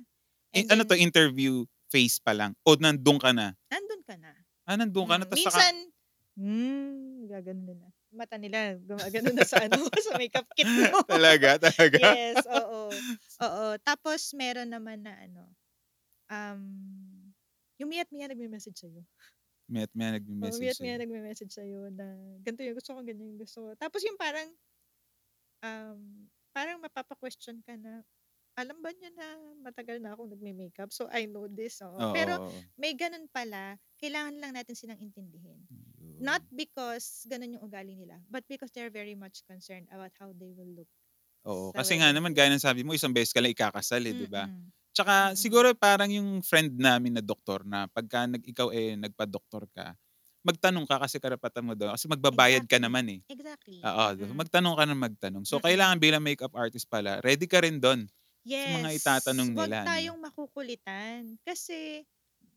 Eh, 0.53 0.61
And 0.61 0.69
ano 0.69 0.85
to, 0.85 0.93
then, 0.93 1.01
interview 1.01 1.65
face 1.89 2.21
pa 2.21 2.31
lang? 2.37 2.53
O 2.65 2.77
nandun 2.77 3.17
ka 3.17 3.33
na? 3.33 3.53
nandun 3.71 4.01
ka 4.03 4.15
na. 4.19 4.33
Ah, 4.67 4.79
nandun 4.79 5.03
ka 5.07 5.19
na. 5.19 5.25
Mm, 5.25 5.29
Tas 5.29 5.43
saka, 5.43 5.59
minsan, 5.59 5.73
hmm, 6.37 7.29
gaganon 7.31 7.77
na. 7.79 7.89
Mata 8.13 8.37
nila, 8.37 8.77
gumagano 8.81 9.33
na 9.33 9.45
sa 9.45 9.65
ano, 9.65 9.77
sa 10.05 10.13
makeup 10.17 10.47
kit 10.57 10.69
mo. 10.77 10.87
talaga, 11.07 11.59
talaga. 11.59 11.99
yes, 11.99 12.45
oo. 12.49 13.01
Oo. 13.43 13.65
Tapos, 13.83 14.33
meron 14.37 14.69
naman 14.71 15.03
na 15.05 15.13
ano, 15.25 15.43
um, 16.31 16.61
yung 17.79 17.89
miyat 17.91 18.09
miya 18.13 18.29
nagme-message 18.31 18.77
sa'yo. 18.81 19.03
May 19.71 19.83
at 19.83 19.91
may 19.95 20.11
Oo, 20.43 20.55
nagme-message 20.55 20.75
miyat 20.77 20.79
miya 20.81 20.97
nagme-message 20.99 21.53
sa'yo 21.53 21.87
na 21.93 22.05
ganito 22.43 22.65
yung 22.65 22.77
gusto 22.77 22.91
ko, 22.97 22.99
ganyan 23.05 23.29
yung 23.37 23.41
gusto 23.45 23.59
ko. 23.63 23.69
Tapos 23.79 24.01
yung 24.03 24.17
parang, 24.19 24.49
um, 25.63 26.27
parang 26.53 26.81
mapapa-question 26.83 27.61
ka 27.65 27.73
na, 27.79 28.03
alam 28.57 28.79
ba 28.81 28.91
niya 28.95 29.11
na 29.13 29.27
matagal 29.61 29.99
na 30.01 30.15
akong 30.17 30.31
nagme-makeup? 30.33 30.89
So, 30.95 31.11
I 31.11 31.27
know 31.29 31.45
this. 31.51 31.83
oo. 31.85 32.03
Oo, 32.03 32.07
Pero, 32.09 32.41
may 32.79 32.95
ganun 32.97 33.27
pala, 33.29 33.77
kailangan 34.01 34.39
lang 34.41 34.53
natin 34.57 34.75
silang 34.79 35.01
intindihin. 35.03 35.67
Ayun. 35.71 35.92
Not 36.23 36.39
because 36.55 37.27
ganun 37.27 37.59
yung 37.59 37.65
ugali 37.67 37.99
nila, 37.99 38.23
but 38.31 38.47
because 38.47 38.71
they're 38.71 38.93
very 38.93 39.15
much 39.15 39.43
concerned 39.43 39.91
about 39.91 40.15
how 40.19 40.31
they 40.31 40.55
will 40.55 40.71
look. 40.71 40.87
Oo, 41.45 41.75
sa 41.75 41.75
kasi 41.75 41.99
nga 41.99 42.07
wedding 42.07 42.15
naman, 42.15 42.31
day. 42.31 42.31
gaya 42.31 42.47
ng 42.55 42.63
sabi 42.63 42.87
mo, 42.87 42.95
isang 42.95 43.11
beses 43.11 43.35
ka 43.35 43.43
lang 43.43 43.51
ikakasal 43.51 43.99
eh, 44.07 44.15
di 44.15 44.23
ba? 44.31 44.47
Tsaka 44.95 45.35
Mm. 45.35 45.35
siguro 45.35 45.75
parang 45.75 46.07
yung 46.07 46.39
friend 46.39 46.79
namin 46.79 47.19
na 47.19 47.23
doktor 47.23 47.67
na 47.67 47.91
pagka 47.91 48.23
nag, 48.31 48.39
ikaw 48.47 48.71
eh 48.71 48.95
nagpa-doktor 48.95 49.67
ka, 49.75 49.91
magtanong 50.47 50.87
ka 50.87 51.03
kasi 51.03 51.19
karapatan 51.19 51.67
mo 51.67 51.73
doon. 51.75 51.91
Kasi 51.99 52.07
magbabayad 52.07 52.63
ka 52.63 52.79
Exactly. 52.79 52.79
naman 52.79 53.11
eh. 53.11 53.21
Exactly. 53.29 53.87
Oo, 53.87 54.15
Mm-mm. 54.19 54.39
magtanong 54.39 54.75
ka 54.79 54.85
na 54.87 54.95
magtanong. 54.97 55.45
So, 55.47 55.57
Mm-mm. 55.57 55.63
kailangan 55.63 55.99
bilang 56.03 56.23
makeup 56.25 56.53
artist 56.55 56.87
pala, 56.91 57.19
ready 57.23 57.45
ka 57.49 57.63
rin 57.63 57.79
doon. 57.83 58.07
Yes. 58.45 58.91
mga 58.91 58.99
itatanong 59.01 59.55
Huwag 59.55 59.71
nila, 59.71 59.87
no? 59.89 60.11
tayong 60.11 60.19
makukulitan. 60.19 61.39
Kasi, 61.47 62.03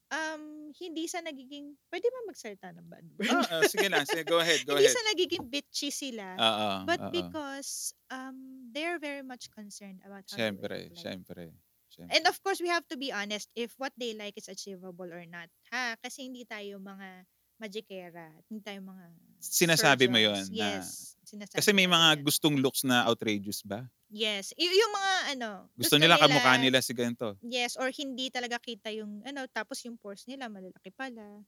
um, 0.09 0.43
hindi 0.73 1.07
sa 1.07 1.19
nagiging, 1.19 1.75
pwede 1.89 2.07
ba 2.07 2.21
magsalita 2.27 2.69
ng 2.71 2.87
bad 2.87 3.07
word? 3.13 3.27
Ah, 3.27 3.47
ah, 3.51 3.65
sige 3.65 3.87
lang, 3.87 4.05
sige, 4.05 4.23
go 4.23 4.39
ahead, 4.39 4.63
go 4.63 4.75
hindi 4.77 4.87
ahead. 4.87 4.97
sa 4.97 5.05
nagiging 5.11 5.45
bitchy 5.47 5.91
sila. 5.91 6.27
Oo, 6.37 6.69
but 6.85 7.01
oo. 7.01 7.11
because 7.11 7.91
um, 8.09 8.37
they're 8.71 8.99
very 8.99 9.23
much 9.23 9.51
concerned 9.51 9.99
about 10.03 10.23
how 10.25 10.33
they 10.33 10.39
Siyempre, 10.39 10.79
like. 10.89 10.97
siyempre. 10.97 11.45
siyempre. 11.89 12.13
And 12.13 12.25
of 12.27 12.37
course, 12.41 12.61
we 12.61 12.69
have 12.69 12.85
to 12.89 12.97
be 12.97 13.11
honest 13.11 13.49
if 13.55 13.73
what 13.79 13.93
they 13.97 14.13
like 14.13 14.37
is 14.37 14.47
achievable 14.47 15.09
or 15.09 15.25
not. 15.25 15.49
Ha? 15.71 15.97
Kasi 15.99 16.29
hindi 16.29 16.45
tayo 16.45 16.77
mga 16.77 17.25
magikera. 17.57 18.29
Hindi 18.47 18.61
tayo 18.63 18.85
mga 18.85 19.05
Sinasabi 19.39 20.07
mo 20.07 20.17
surgeons. 20.19 20.49
yun 20.49 20.61
na- 20.61 20.81
Yes. 20.81 21.17
Sinasabi 21.25 21.57
Kasi 21.57 21.71
may 21.73 21.89
mga 21.89 22.09
yan. 22.13 22.23
gustong 22.23 22.57
looks 22.61 22.85
na 22.85 23.05
outrageous 23.05 23.65
ba? 23.65 23.89
Yes. 24.17 24.57
Y- 24.57 24.73
yung 24.73 24.93
mga 24.97 25.13
ano. 25.37 25.51
Gusto, 25.77 26.01
nila 26.01 26.17
kamukha 26.17 26.57
nila 26.57 26.81
si 26.81 26.97
ganito. 26.97 27.37
Yes. 27.45 27.77
Or 27.77 27.93
hindi 27.93 28.33
talaga 28.33 28.57
kita 28.57 28.89
yung 28.97 29.21
ano. 29.29 29.45
Tapos 29.53 29.85
yung 29.85 30.01
pores 30.01 30.25
nila 30.25 30.49
malalaki 30.49 30.89
pala. 30.89 31.45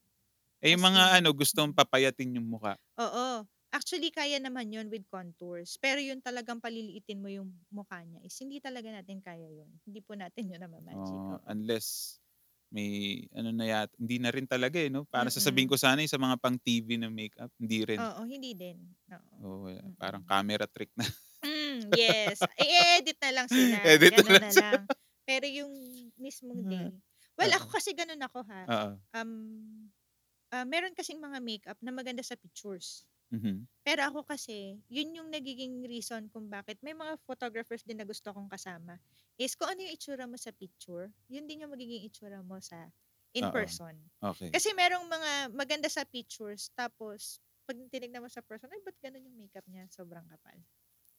Eh 0.61 0.77
yung 0.77 0.85
mga 0.85 1.23
ano, 1.23 1.33
gustong 1.33 1.73
papayatin 1.73 2.37
yung 2.37 2.45
mukha. 2.45 2.77
Oo. 3.01 3.49
Actually, 3.69 4.09
kaya 4.09 4.41
naman 4.41 4.69
yun 4.73 4.89
with 4.93 5.05
contours. 5.09 5.81
Pero 5.81 6.01
yun 6.01 6.21
talagang 6.21 6.61
paliliitin 6.61 7.21
mo 7.21 7.29
yung 7.33 7.53
mukha 7.73 8.01
niya 8.05 8.21
is 8.25 8.37
hindi 8.41 8.61
talaga 8.61 8.93
natin 8.93 9.21
kaya 9.21 9.49
yun. 9.49 9.69
Hindi 9.85 10.01
po 10.05 10.17
natin 10.17 10.53
yun 10.53 10.61
namamagic. 10.61 11.09
Oh, 11.09 11.41
unless 11.49 12.17
may 12.69 13.25
ano 13.33 13.49
na 13.53 13.65
yata, 13.65 13.93
hindi 13.97 14.21
na 14.21 14.29
rin 14.29 14.45
talaga 14.45 14.77
eh, 14.77 14.93
no? 14.93 15.09
Para 15.09 15.33
Mm-mm. 15.33 15.37
sasabihin 15.41 15.69
ko 15.69 15.77
sana 15.81 16.05
yung 16.05 16.13
sa 16.13 16.21
mga 16.21 16.37
pang 16.37 16.57
TV 16.61 17.01
na 17.01 17.09
makeup, 17.09 17.49
hindi 17.57 17.81
rin. 17.85 18.01
Oo, 18.01 18.25
hindi 18.29 18.53
din. 18.53 18.77
Oo. 19.09 19.33
Oh, 19.41 19.59
wala. 19.69 19.81
Mm-mm. 19.81 19.97
parang 19.97 20.25
camera 20.25 20.69
trick 20.69 20.93
na. 20.97 21.05
Mm, 21.79 21.93
yes. 21.95 22.49
I-edit 22.59 23.19
na 23.23 23.31
lang 23.35 23.49
sila. 23.51 23.79
Edit 23.85 24.15
na 24.17 24.23
Ganun 24.25 24.39
lang 24.41 24.43
na 24.43 24.53
lang. 24.57 24.81
Pero 25.29 25.45
yung 25.47 25.73
mismong 26.17 26.65
Mhm. 26.65 26.67
day. 26.67 26.99
Well, 27.37 27.53
ako 27.55 27.77
kasi 27.79 27.93
ganun 27.93 28.21
ako 28.25 28.43
ha. 28.49 28.67
Um, 29.15 29.93
ah, 30.53 30.65
meron 30.69 30.95
kasing 30.97 31.21
mga 31.23 31.41
makeup 31.45 31.79
na 31.83 31.93
maganda 31.95 32.23
sa 32.25 32.37
pictures. 32.39 33.07
Mhm. 33.31 33.69
Pero 33.87 34.05
ako 34.07 34.27
kasi, 34.29 34.79
yun 34.93 35.15
yung 35.17 35.31
nagiging 35.33 35.83
reason 35.89 36.29
kung 36.31 36.51
bakit 36.53 36.79
may 36.85 36.93
mga 36.95 37.17
photographers 37.25 37.83
din 37.87 37.99
na 38.03 38.07
gusto 38.09 38.31
kong 38.35 38.51
kasama, 38.53 39.01
is 39.41 39.55
kung 39.57 39.73
ano 39.73 39.81
yung 39.87 39.95
itsura 39.97 40.27
mo 40.29 40.37
sa 40.37 40.53
picture, 40.55 41.11
yun 41.33 41.47
din 41.49 41.65
yung 41.67 41.73
magiging 41.75 42.05
itsura 42.07 42.43
mo 42.45 42.61
sa 42.63 42.91
in 43.35 43.47
Oo. 43.47 43.55
person. 43.55 43.97
Okey. 44.23 44.53
Kasi 44.53 44.73
merong 44.77 45.07
mga 45.09 45.33
maganda 45.57 45.89
sa 45.91 46.05
pictures, 46.07 46.71
tapos 46.77 47.41
'pag 47.67 47.79
tinignan 47.93 48.23
mo 48.25 48.31
sa 48.33 48.45
person, 48.45 48.69
"Ay 48.73 48.83
ba't 48.85 48.97
gano'n 49.03 49.25
yung 49.29 49.39
makeup 49.41 49.65
niya, 49.71 49.89
sobrang 49.93 50.27
kapal." 50.29 50.61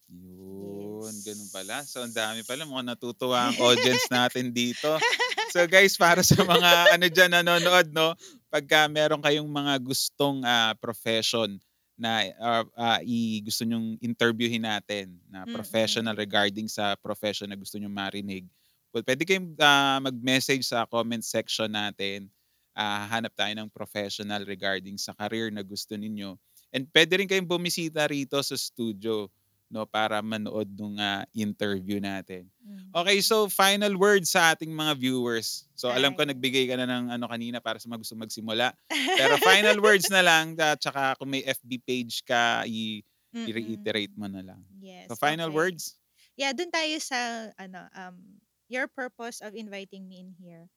Yun, 0.09 1.21
Yes. 1.21 1.21
ganun 1.21 1.53
pala. 1.53 1.85
So, 1.85 2.01
ang 2.01 2.13
dami 2.13 2.41
pala, 2.41 2.65
mukhang 2.65 2.89
natutuwa 2.89 3.53
ang 3.53 3.57
audience 3.61 4.09
natin 4.09 4.49
dito. 4.49 5.05
So, 5.45 5.61
guys, 5.69 5.93
para 5.97 6.21
sa 6.25 6.41
mga 6.41 6.93
ano 6.97 7.05
diyan 7.09 7.31
nanonood 7.41 7.89
'no, 7.93 8.13
pagka 8.49 8.89
meron 8.89 9.21
kayong 9.21 9.49
mga 9.49 9.77
gustong, 9.85 10.41
ah, 10.45 10.73
profession 10.81 11.57
na, 11.97 12.25
ah, 12.41 12.65
ah, 12.77 12.99
i 13.05 13.41
gusto 13.45 13.65
niyong 13.65 13.97
interviewhin 14.01 14.65
natin 14.65 15.17
na 15.29 15.45
professional 15.49 16.13
Mm. 16.13 16.17
regarding 16.17 16.65
sa 16.69 16.97
profession 16.97 17.49
na 17.49 17.57
gusto 17.57 17.77
niyong 17.77 17.93
marinig, 17.93 18.45
well, 18.93 19.05
puwede 19.05 19.25
kayong, 19.25 19.53
ah, 19.61 20.01
mag-message 20.01 20.65
sa 20.65 20.85
comment 20.89 21.21
section 21.25 21.69
natin. 21.69 22.29
Ah, 22.73 23.05
hahanap 23.09 23.33
tayo 23.37 23.53
ng 23.57 23.69
professional 23.73 24.41
regarding 24.45 24.95
sa 24.97 25.13
career 25.17 25.49
na 25.53 25.61
gusto 25.65 25.97
ninyo 25.97 26.37
and 26.71 26.85
puwede 26.93 27.17
rin 27.19 27.27
kayong 27.27 27.49
bumisita 27.49 28.05
rito 28.07 28.37
sa 28.39 28.53
studio 28.55 29.27
'no, 29.71 29.85
para 29.89 30.19
manood 30.25 30.69
nung, 30.77 30.97
ah, 30.99 31.25
interview 31.33 31.97
natin. 32.01 32.49
Hmm. 32.65 32.91
Okey, 32.95 33.21
so 33.21 33.45
final 33.49 33.93
words 34.01 34.33
sa 34.33 34.53
ating 34.57 34.73
mga 34.73 34.97
viewers. 34.97 35.69
So, 35.77 35.93
alam 35.93 36.17
ko 36.17 36.21
Ay. 36.21 36.29
nagbigay 36.29 36.65
ka 36.69 36.75
na 36.75 36.89
ng 36.89 37.13
ano 37.13 37.25
kanina 37.29 37.61
para 37.61 37.77
sa 37.77 37.85
mga 37.85 38.01
gustong 38.01 38.21
magsimula. 38.25 38.73
Pero 39.13 39.37
final 39.37 39.77
words 39.77 40.09
na 40.09 40.25
lang 40.25 40.57
at 40.57 40.81
tsaka 40.81 41.13
kung 41.21 41.29
may 41.29 41.45
FB 41.45 41.77
page 41.85 42.25
ka 42.25 42.65
i 42.65 43.05
Mm. 43.33 43.45
i-reiterate 43.45 44.13
mo 44.17 44.25
na 44.25 44.41
lang. 44.41 44.61
Yes, 44.81 45.11
So, 45.11 45.15
final 45.17 45.49
okey. 45.49 45.53
words? 45.53 45.99
Yeah, 46.37 46.53
dun 46.53 46.71
tayo 46.71 46.97
sa 47.01 47.51
ano, 47.59 47.89
um, 47.95 48.41
your 48.69 48.87
purpose 48.87 49.41
of 49.41 49.55
inviting 49.55 50.07
me 50.09 50.19
in 50.21 50.31
here, 50.37 50.69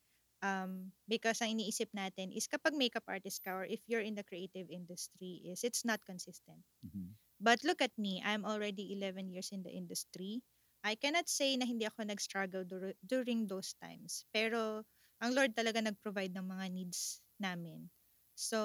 um, 0.43 0.93
because 1.09 1.41
ang 1.43 1.59
iniisip 1.61 1.91
natin 1.95 2.33
is 2.35 2.49
kapag 2.51 2.75
makeup 2.77 3.05
artist 3.09 3.43
ka 3.45 3.53
or 3.55 3.67
if 3.67 3.83
you're 3.89 4.05
in 4.05 4.17
the 4.19 4.25
creative 4.27 4.69
industry 4.71 5.43
is 5.47 5.65
it's 5.65 5.85
not 5.85 6.05
consistent. 6.07 6.65
Mhm. 6.83 7.15
But 7.43 7.67
look 7.67 7.83
at 7.83 7.93
me, 7.99 8.23
I'm 8.25 8.47
already 8.47 8.95
11 8.95 9.29
years 9.35 9.51
in 9.53 9.67
the 9.67 9.75
industry. 9.75 10.47
I 10.87 10.95
cannot 10.95 11.27
say 11.29 11.59
na 11.59 11.67
hindi 11.67 11.87
ako 11.87 12.07
nag-struggle 12.07 12.65
duru 12.67 12.95
during 13.03 13.47
those 13.51 13.75
times, 13.79 14.27
pero 14.35 14.87
ang 15.23 15.31
Lord 15.35 15.55
talaga 15.59 15.83
nag-provide 15.83 16.35
ng 16.39 16.47
mga 16.47 16.67
needs 16.75 17.23
namin. 17.43 17.91
So, 18.39 18.59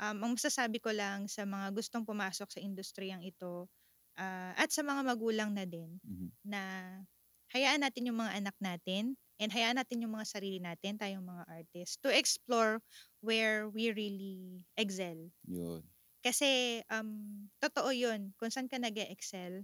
um, 0.00 0.16
ang 0.24 0.32
masasabi 0.36 0.80
ko 0.80 0.92
lang 0.92 1.28
sa 1.28 1.44
mga 1.48 1.72
gustong 1.76 2.04
pumasok 2.08 2.48
sa 2.52 2.60
industriyang 2.60 3.24
ito, 3.24 3.68
ah, 4.20 4.52
at 4.56 4.72
sa 4.72 4.80
mga 4.84 5.02
magulang 5.04 5.52
na 5.56 5.64
din, 5.68 6.00
Mhm. 6.04 6.36
na 6.46 6.62
hayaan 7.54 7.82
natin 7.84 8.08
yung 8.12 8.18
mga 8.22 8.32
anak 8.42 8.56
natin 8.62 9.16
and 9.40 9.50
hayaan 9.52 9.76
natin 9.80 10.02
yung 10.04 10.14
mga 10.16 10.26
sarili 10.28 10.58
natin, 10.62 10.96
tayong 11.00 11.24
mga 11.24 11.44
artist, 11.48 12.00
to 12.04 12.08
explore 12.12 12.80
where 13.20 13.68
we 13.68 13.92
really 13.92 14.64
excel. 14.80 15.30
Yun. 15.44 15.88
Kasi, 16.26 16.82
um, 16.90 17.46
totoo 17.62 17.94
yun, 17.94 18.34
kung 18.40 18.50
saan 18.50 18.66
ka 18.66 18.78
nag-e-excel, 18.82 19.62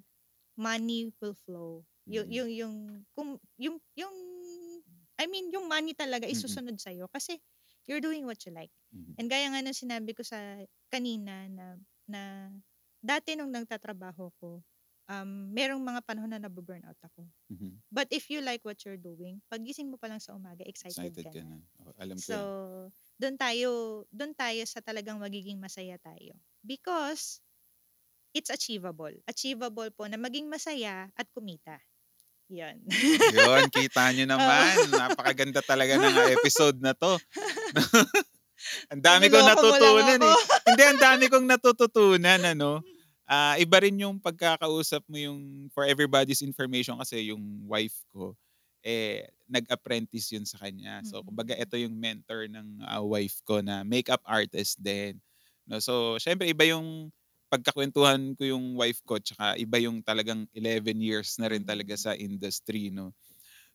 money 0.59 1.11
will 1.23 1.37
flow. 1.47 1.85
Yu 2.11 2.23
Mm. 2.25 2.43
yung 2.43 2.51
yung 2.53 2.77
kung 3.17 3.41
yung 3.59 3.79
yung 3.99 4.17
I 5.21 5.27
mean, 5.31 5.51
yung 5.55 5.69
money 5.71 5.95
talaga 5.97 6.27
is 6.29 6.39
Mm. 6.39 6.43
susunod 6.43 6.77
sa'yo 6.81 7.07
kasi 7.13 7.39
you're 7.87 8.03
doing 8.03 8.25
what 8.29 8.41
you 8.47 8.53
like. 8.55 8.73
Mhm. 8.93 9.19
And 9.19 9.29
gaya 9.31 9.49
nga 9.53 9.61
ng 9.65 9.77
sinabi 9.77 10.13
ko 10.17 10.23
sa 10.27 10.63
kanina 10.93 11.47
na 11.53 11.67
na 12.09 12.23
dati 13.05 13.37
nung 13.37 13.53
nagtatrabaho 13.55 14.33
ko, 14.41 14.63
um, 15.11 15.53
merong 15.55 15.83
mga 15.85 16.01
panahon 16.07 16.33
na 16.33 16.41
nabu-burnout 16.43 16.99
ako. 17.05 17.29
Mhm. 17.51 17.83
But 17.93 18.09
if 18.13 18.29
you 18.33 18.41
like 18.45 18.65
what 18.67 18.83
you're 18.87 19.01
doing, 19.01 19.43
paggising 19.53 19.91
mo 19.93 19.99
pa 20.01 20.09
lang 20.13 20.21
sa 20.23 20.35
umaga, 20.37 20.65
excited, 20.67 21.17
Excited 21.17 21.31
ka 21.31 21.41
na. 21.41 21.47
na. 21.47 21.63
Oo, 21.83 21.93
alam 21.99 22.19
ko 22.25 22.31
So, 22.31 22.37
yan. 22.37 22.51
Dun 23.21 23.37
tayo 23.41 24.03
dun 24.13 24.33
tayo 24.37 24.63
sa 24.69 24.81
talagang 24.85 25.19
magiging 25.21 25.59
masaya 25.59 25.97
tayo. 26.01 26.37
Because 26.65 27.41
it's 28.33 28.49
achievable. 28.53 29.13
Achievable 29.29 29.89
po 29.93 30.09
na 30.09 30.17
maging 30.21 30.49
masaya 30.49 31.09
at 31.17 31.29
kumita. 31.33 31.81
Yun. 32.53 32.85
Yun, 33.33 33.65
kita 33.73 34.13
niyo 34.13 34.29
naman. 34.33 34.77
Oo. 34.89 34.97
Napakaganda 34.97 35.65
talaga 35.65 35.97
ng 35.97 36.37
episode 36.37 36.79
na 36.81 36.93
'to. 36.93 37.17
Ang 38.95 39.03
dami 39.03 39.27
kong 39.27 39.47
natutunan, 39.49 40.21
eh. 40.23 40.37
Hindi, 40.71 40.83
ang 40.87 41.01
dami 41.03 41.25
kong 41.27 41.47
natututunan 41.51 42.41
ano. 42.47 42.79
Ah, 43.27 43.57
iba 43.59 43.83
rin 43.83 43.99
yung 43.99 44.23
pagkakausap 44.23 45.03
mo 45.11 45.19
yung 45.19 45.67
for 45.75 45.83
everybody's 45.83 46.45
information 46.45 46.95
kasi 47.01 47.33
yung 47.35 47.43
wife 47.67 47.97
ko, 48.15 48.39
eh, 48.85 49.27
nag-apprentice 49.51 50.35
yun 50.37 50.47
sa 50.49 50.59
kanya. 50.63 51.03
So, 51.07 51.23
kumbaga 51.27 51.53
Mm. 51.53 51.59
ito 51.59 51.77
yung 51.79 51.95
mentor 51.99 52.49
ng, 52.51 52.83
ah, 52.87 53.03
wife 53.05 53.41
ko 53.47 53.61
na 53.65 53.83
makeup 53.87 54.23
artist 54.27 54.81
din, 54.83 55.19
'no. 55.69 55.79
So, 55.83 56.19
siyempre 56.23 56.51
iba 56.51 56.67
yung 56.69 57.11
pagkakuwentuhan 57.53 58.33
ko 58.39 58.43
yung 58.49 58.75
wife 58.81 59.05
ko 59.05 59.21
tsaka 59.21 59.61
iba 59.61 59.77
yung 59.83 60.01
talagang 60.01 60.49
11 60.57 60.99
years 61.05 61.37
na 61.37 61.53
rin 61.53 61.63
talaga 61.67 61.95
Mm. 61.95 62.01
sa 62.01 62.17
industry, 62.17 62.89
'no. 62.93 63.13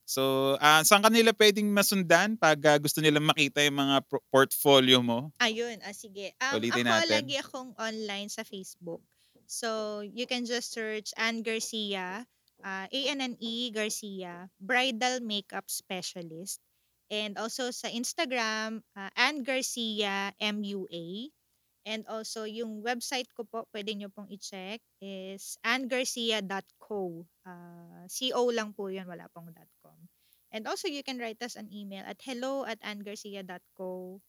So, 0.07 0.55
ah, 0.63 0.81
saan 0.87 1.03
ka 1.03 1.11
nila 1.11 1.35
puwedeng 1.35 1.67
masundan 1.71 2.39
'pag, 2.39 2.59
ah, 2.67 2.79
gusto 2.79 2.99
nilang 3.03 3.27
makita 3.27 3.59
yung 3.65 3.77
mga 3.79 3.97
pro 4.07 4.19
portfolio 4.31 5.03
mo? 5.03 5.31
Ayun, 5.41 5.77
ah, 5.85 5.93
sige. 5.93 6.33
Um, 6.41 6.57
Ulitin 6.57 6.87
ako 6.89 6.91
natin. 6.91 7.13
lagi 7.13 7.37
akong 7.37 7.77
online 7.77 8.29
sa 8.29 8.41
Facebook. 8.41 9.01
So, 9.45 10.01
you 10.01 10.25
can 10.25 10.45
just 10.49 10.73
search 10.73 11.13
Ann 11.17 11.45
Garcia, 11.45 12.25
ah, 12.63 12.87
A-N-N-E 12.89 13.71
Garcia, 13.71 14.49
Bridal 14.59 15.21
Makeup 15.21 15.67
Specialist. 15.69 16.61
And 17.07 17.37
also 17.39 17.71
sa 17.71 17.87
Instagram, 17.87 18.83
ah, 18.97 19.11
Ann 19.15 19.43
Garcia 19.43 20.33
MUA. 20.39 21.31
And 21.87 22.03
also 22.11 22.43
yung 22.43 22.83
website 22.83 23.31
ko 23.31 23.47
po, 23.47 23.63
puwede 23.71 23.95
niyo 23.95 24.11
pong 24.11 24.27
i-check 24.27 24.83
is 24.99 25.55
anngarcia.co. 25.63 27.23
Ah, 27.47 28.03
C-O 28.11 28.51
lang 28.51 28.75
po 28.75 28.91
yun, 28.91 29.07
wala 29.07 29.31
pong 29.31 29.55
.com. 29.79 29.95
And 30.51 30.67
also 30.67 30.87
you 30.91 31.03
can 31.03 31.19
write 31.19 31.39
us 31.43 31.55
an 31.55 31.71
email 31.71 32.03
at 32.03 32.19
hello@anngarcia.co. 32.23 34.19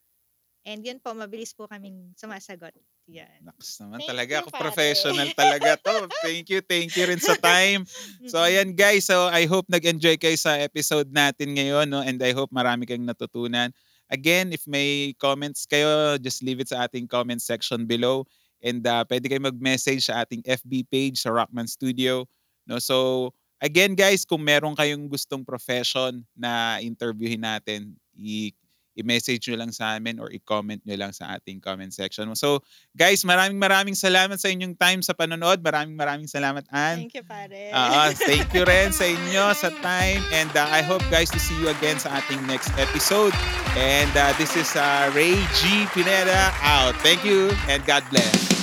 And 0.69 0.85
yun 0.85 1.01
po, 1.01 1.17
mabilis 1.17 1.57
po 1.57 1.65
kaming 1.65 2.13
sumasagot. 2.13 2.77
Yan. 3.09 3.41
Naks 3.41 3.81
naman 3.81 4.05
Thank 4.05 4.13
talaga 4.13 4.33
you, 4.37 4.41
ako 4.45 4.49
pare. 4.53 4.63
professional 4.69 5.29
talaga 5.33 5.71
'to. 5.81 5.97
Thank 6.29 6.53
you, 6.53 6.61
thank 6.61 6.93
you 6.93 7.09
rin 7.09 7.17
sa 7.17 7.33
time. 7.41 7.89
So, 8.29 8.37
ayan 8.45 8.77
guys, 8.77 9.09
so 9.09 9.33
I 9.33 9.49
hope 9.49 9.65
nag-enjoy 9.73 10.21
kayo 10.21 10.37
sa 10.37 10.61
episode 10.61 11.09
natin 11.09 11.57
ngayon 11.57 11.89
'no, 11.89 12.05
and 12.05 12.21
I 12.21 12.37
hope 12.37 12.53
marami 12.53 12.85
kayong 12.85 13.09
natutunan. 13.09 13.73
Again, 14.13 14.53
if 14.53 14.69
may 14.69 15.17
comments 15.17 15.65
kayo, 15.65 16.21
just 16.21 16.45
leave 16.45 16.61
it 16.61 16.69
sa 16.69 16.85
ating 16.85 17.09
comment 17.09 17.41
section 17.41 17.89
below 17.89 18.29
and, 18.61 18.85
ah, 18.89 19.05
puwede 19.09 19.25
kayong 19.25 19.53
mag-message 19.57 20.09
sa 20.09 20.25
ating 20.25 20.45
FB 20.45 20.85
page 20.93 21.17
sa 21.17 21.33
Rockman 21.33 21.65
Studio 21.65 22.29
'no. 22.69 22.77
So, 22.77 23.33
again 23.65 23.97
guys, 23.97 24.29
kung 24.29 24.45
meron 24.45 24.77
kayong 24.77 25.09
gustong 25.09 25.49
profession 25.49 26.29
na 26.37 26.77
interviewhin 26.85 27.41
natin, 27.41 27.97
i 28.21 28.53
i-message 28.99 29.47
niyo 29.47 29.57
lang 29.63 29.71
sa 29.71 29.95
amin 29.95 30.19
or 30.19 30.29
i-comment 30.35 30.83
niyo 30.83 30.99
lang 30.99 31.15
sa 31.15 31.39
ating 31.39 31.63
comment 31.63 31.95
section. 31.95 32.27
So, 32.35 32.67
guys, 32.99 33.23
maraming 33.23 33.63
maraming 33.63 33.95
salamat 33.95 34.37
sa 34.43 34.51
inyong 34.51 34.75
time 34.75 35.01
sa 35.07 35.15
panonood. 35.15 35.63
Maraming 35.63 35.95
maraming 35.95 36.27
salamat, 36.27 36.67
Ann. 36.75 37.07
Thank 37.07 37.15
you, 37.15 37.25
pare. 37.25 37.71
Oo, 37.71 38.01
thank 38.19 38.51
you 38.51 38.67
rin 38.67 38.91
sa 38.91 39.07
inyo 39.07 39.55
sa 39.63 39.71
time 39.81 40.21
and, 40.35 40.51
ah, 40.59 40.69
I 40.75 40.83
hope 40.83 41.07
guys 41.09 41.31
to 41.31 41.39
see 41.39 41.55
you 41.63 41.71
again 41.71 42.03
sa 42.03 42.19
ating 42.19 42.43
next 42.51 42.75
episode. 42.75 43.33
And, 43.79 44.11
ah, 44.19 44.35
this 44.35 44.59
is, 44.59 44.75
ah, 44.75 45.09
Ray 45.15 45.39
G. 45.63 45.87
Pineda 45.95 46.51
out. 46.67 46.99
Thank 47.07 47.23
you 47.23 47.55
and 47.71 47.81
God 47.87 48.03
bless. 48.11 48.58